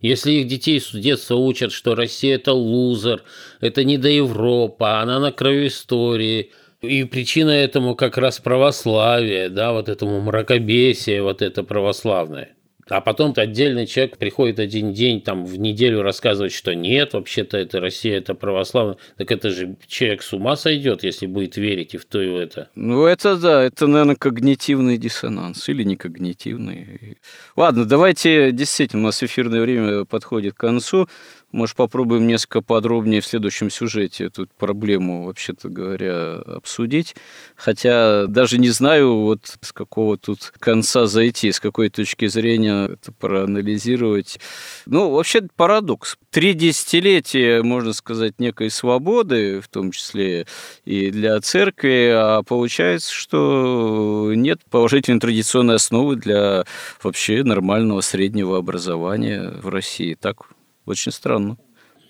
Если 0.00 0.32
их 0.32 0.46
детей 0.48 0.80
с 0.80 0.92
детства 0.92 1.34
учат, 1.34 1.70
что 1.70 1.94
Россия– 1.94 2.34
это 2.36 2.54
лузер, 2.54 3.22
это 3.60 3.84
не 3.84 3.98
до 3.98 4.08
Европа, 4.08 5.02
она 5.02 5.20
на 5.20 5.32
краю 5.32 5.66
истории, 5.66 6.52
и 6.80 7.04
причина 7.04 7.50
этому 7.50 7.96
как 7.96 8.16
раз 8.16 8.38
православие, 8.38 9.50
да, 9.50 9.72
вот 9.72 9.90
этому 9.90 10.22
мракобесие, 10.22 11.22
вот 11.22 11.42
это 11.42 11.62
православное. 11.62 12.54
А 12.90 13.00
потом 13.00 13.32
отдельный 13.36 13.86
человек 13.86 14.18
приходит 14.18 14.58
один 14.58 14.92
день 14.92 15.20
там 15.20 15.46
в 15.46 15.58
неделю 15.58 16.02
рассказывать, 16.02 16.52
что 16.52 16.74
нет, 16.74 17.12
вообще-то 17.12 17.56
это 17.56 17.80
Россия, 17.80 18.18
это 18.18 18.34
православная. 18.34 18.96
Так 19.16 19.30
это 19.30 19.50
же 19.50 19.76
человек 19.86 20.22
с 20.22 20.32
ума 20.32 20.56
сойдет, 20.56 21.04
если 21.04 21.26
будет 21.26 21.56
верить 21.56 21.94
и 21.94 21.98
в 21.98 22.04
то, 22.04 22.20
и 22.20 22.28
в 22.28 22.36
это. 22.36 22.68
Ну, 22.74 23.06
это 23.06 23.36
да, 23.36 23.62
это, 23.62 23.86
наверное, 23.86 24.16
когнитивный 24.16 24.98
диссонанс 24.98 25.68
или 25.68 25.84
не 25.84 25.96
когнитивный. 25.96 27.18
Ладно, 27.56 27.84
давайте, 27.84 28.50
действительно, 28.50 29.02
у 29.02 29.06
нас 29.06 29.22
эфирное 29.22 29.60
время 29.60 30.04
подходит 30.04 30.54
к 30.54 30.58
концу. 30.58 31.08
Может, 31.52 31.74
попробуем 31.74 32.28
несколько 32.28 32.62
подробнее 32.62 33.20
в 33.20 33.26
следующем 33.26 33.70
сюжете 33.70 34.26
эту 34.26 34.46
проблему, 34.56 35.24
вообще-то 35.24 35.68
говоря, 35.68 36.36
обсудить. 36.36 37.16
Хотя 37.56 38.26
даже 38.26 38.58
не 38.58 38.68
знаю, 38.68 39.16
вот 39.22 39.56
с 39.60 39.72
какого 39.72 40.16
тут 40.16 40.52
конца 40.60 41.06
зайти, 41.06 41.50
с 41.50 41.58
какой 41.58 41.88
точки 41.88 42.28
зрения 42.28 42.90
это 42.92 43.10
проанализировать. 43.12 44.38
Ну, 44.86 45.10
вообще 45.10 45.42
парадокс. 45.56 46.18
Три 46.30 46.54
десятилетия, 46.54 47.62
можно 47.62 47.92
сказать, 47.94 48.38
некой 48.38 48.70
свободы, 48.70 49.60
в 49.60 49.66
том 49.66 49.90
числе 49.90 50.46
и 50.84 51.10
для 51.10 51.40
церкви, 51.40 52.12
а 52.14 52.42
получается, 52.44 53.12
что 53.12 54.32
нет 54.36 54.60
положительной 54.70 55.18
традиционной 55.18 55.74
основы 55.76 56.14
для 56.14 56.64
вообще 57.02 57.42
нормального 57.42 58.02
среднего 58.02 58.56
образования 58.56 59.50
в 59.60 59.68
России. 59.68 60.14
Так 60.14 60.50
очень 60.86 61.12
странно. 61.12 61.58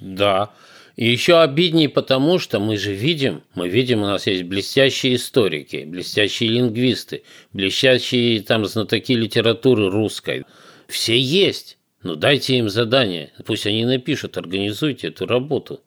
Да. 0.00 0.50
И 0.96 1.10
еще 1.10 1.40
обиднее 1.40 1.88
потому, 1.88 2.38
что 2.38 2.60
мы 2.60 2.76
же 2.76 2.92
видим, 2.92 3.42
мы 3.54 3.68
видим, 3.68 4.02
у 4.02 4.06
нас 4.06 4.26
есть 4.26 4.42
блестящие 4.42 5.16
историки, 5.16 5.84
блестящие 5.86 6.50
лингвисты, 6.50 7.22
блестящие 7.52 8.42
там 8.42 8.66
знатоки 8.66 9.12
литературы 9.12 9.90
русской. 9.90 10.44
Все 10.88 11.18
есть. 11.18 11.78
Ну 12.02 12.16
дайте 12.16 12.56
им 12.56 12.70
задание, 12.70 13.32
пусть 13.44 13.66
они 13.66 13.84
напишут, 13.84 14.38
организуйте 14.38 15.08
эту 15.08 15.26
работу. 15.26 15.80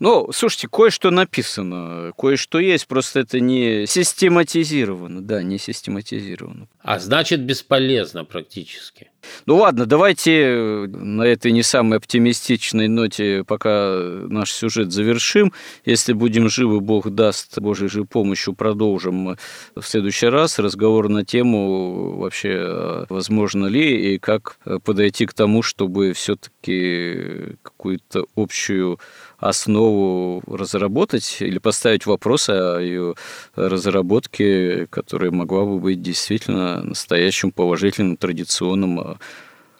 Ну, 0.00 0.30
слушайте, 0.32 0.66
кое-что 0.66 1.10
написано, 1.12 2.12
кое-что 2.18 2.58
есть, 2.58 2.88
просто 2.88 3.20
это 3.20 3.38
не 3.38 3.86
систематизировано, 3.86 5.22
да, 5.22 5.44
не 5.44 5.58
систематизировано. 5.58 6.68
А 6.80 6.98
значит, 6.98 7.40
бесполезно 7.42 8.24
практически. 8.24 9.09
Ну 9.46 9.56
ладно, 9.56 9.86
давайте 9.86 10.86
на 10.88 11.22
этой 11.22 11.52
не 11.52 11.62
самой 11.62 11.98
оптимистичной 11.98 12.88
ноте 12.88 13.44
пока 13.46 13.96
наш 14.28 14.52
сюжет 14.52 14.92
завершим. 14.92 15.52
Если 15.84 16.12
будем 16.12 16.48
живы, 16.48 16.80
Бог 16.80 17.10
даст, 17.10 17.58
Божьей 17.58 17.88
же 17.88 18.04
помощью 18.04 18.54
продолжим 18.54 19.36
в 19.74 19.82
следующий 19.82 20.26
раз 20.26 20.58
разговор 20.58 21.08
на 21.08 21.24
тему 21.24 22.16
вообще, 22.18 23.06
возможно 23.08 23.66
ли 23.66 24.14
и 24.14 24.18
как 24.18 24.58
подойти 24.84 25.26
к 25.26 25.34
тому, 25.34 25.62
чтобы 25.62 26.12
все-таки 26.12 27.56
какую-то 27.62 28.26
общую 28.36 28.98
основу 29.40 30.42
разработать 30.46 31.38
или 31.40 31.58
поставить 31.58 32.06
вопрос 32.06 32.48
о 32.48 32.78
ее 32.78 33.14
разработке, 33.54 34.86
которая 34.86 35.30
могла 35.30 35.64
бы 35.64 35.78
быть 35.78 36.02
действительно 36.02 36.82
настоящим 36.82 37.50
положительным 37.50 38.16
традиционным 38.16 39.00
а, 39.00 39.18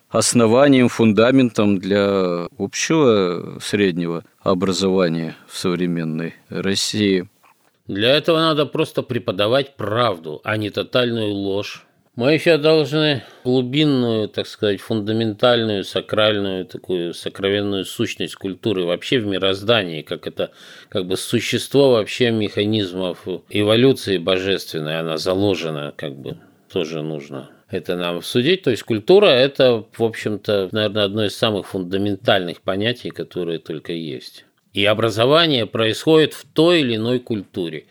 основанием, 0.08 0.88
фундаментом 0.88 1.78
для 1.78 2.48
общего 2.58 3.58
среднего 3.62 4.24
образования 4.42 5.36
в 5.46 5.56
современной 5.56 6.34
России. 6.48 7.28
Для 7.86 8.16
этого 8.16 8.38
надо 8.38 8.66
просто 8.66 9.02
преподавать 9.02 9.76
правду, 9.76 10.40
а 10.44 10.56
не 10.56 10.70
тотальную 10.70 11.32
ложь. 11.32 11.84
Мы 12.20 12.34
еще 12.34 12.58
должны 12.58 13.22
глубинную, 13.44 14.28
так 14.28 14.46
сказать, 14.46 14.82
фундаментальную, 14.82 15.84
сакральную, 15.84 16.66
такую 16.66 17.14
сокровенную 17.14 17.86
сущность 17.86 18.34
культуры 18.34 18.84
вообще 18.84 19.20
в 19.20 19.26
мироздании, 19.26 20.02
как 20.02 20.26
это 20.26 20.50
как 20.90 21.06
бы 21.06 21.16
существо 21.16 21.92
вообще 21.92 22.30
механизмов 22.30 23.26
эволюции 23.48 24.18
божественной, 24.18 25.00
она 25.00 25.16
заложена 25.16 25.94
как 25.96 26.14
бы 26.14 26.36
тоже 26.70 27.00
нужно 27.00 27.48
это 27.70 27.96
нам 27.96 28.20
судить. 28.20 28.64
То 28.64 28.70
есть 28.70 28.82
культура– 28.82 29.26
это, 29.28 29.86
в 29.90 30.04
общем-то, 30.04 30.68
наверное, 30.72 31.04
одно 31.04 31.24
из 31.24 31.34
самых 31.34 31.68
фундаментальных 31.68 32.60
понятий, 32.60 33.08
которые 33.08 33.60
только 33.60 33.94
есть. 33.94 34.44
И 34.74 34.84
образование 34.84 35.64
происходит 35.64 36.34
в 36.34 36.44
той 36.44 36.80
или 36.82 36.96
иной 36.96 37.18
культуре. 37.18 37.86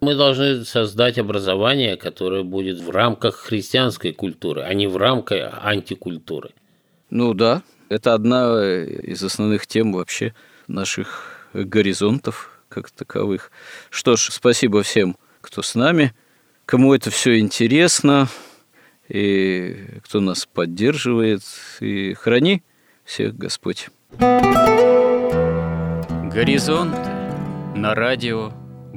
Мы 0.00 0.14
должны 0.14 0.64
создать 0.64 1.18
образование, 1.18 1.96
которое 1.96 2.44
будет 2.44 2.78
в 2.78 2.90
рамках 2.90 3.34
христианской 3.36 4.12
культуры, 4.12 4.62
а 4.62 4.72
не 4.72 4.86
в 4.86 4.96
рамках 4.96 5.58
антикультуры. 5.60 6.50
Ну 7.10 7.34
да, 7.34 7.62
это 7.88 8.14
одна 8.14 8.62
из 8.62 9.24
основных 9.24 9.66
тем 9.66 9.92
вообще 9.92 10.34
наших 10.68 11.48
горизонтов 11.52 12.62
как 12.68 12.90
таковых. 12.90 13.50
Что 13.90 14.14
ж, 14.14 14.28
спасибо 14.30 14.84
всем, 14.84 15.16
кто 15.40 15.62
с 15.62 15.74
нами, 15.74 16.14
кому 16.64 16.94
это 16.94 17.10
все 17.10 17.40
интересно, 17.40 18.28
и 19.08 19.98
кто 20.04 20.20
нас 20.20 20.46
поддерживает, 20.46 21.42
и 21.80 22.14
храни 22.14 22.62
всех 23.04 23.36
Господь. 23.36 23.88
Горизонт 26.30 26.94
на 27.74 27.96
радио 27.96 28.52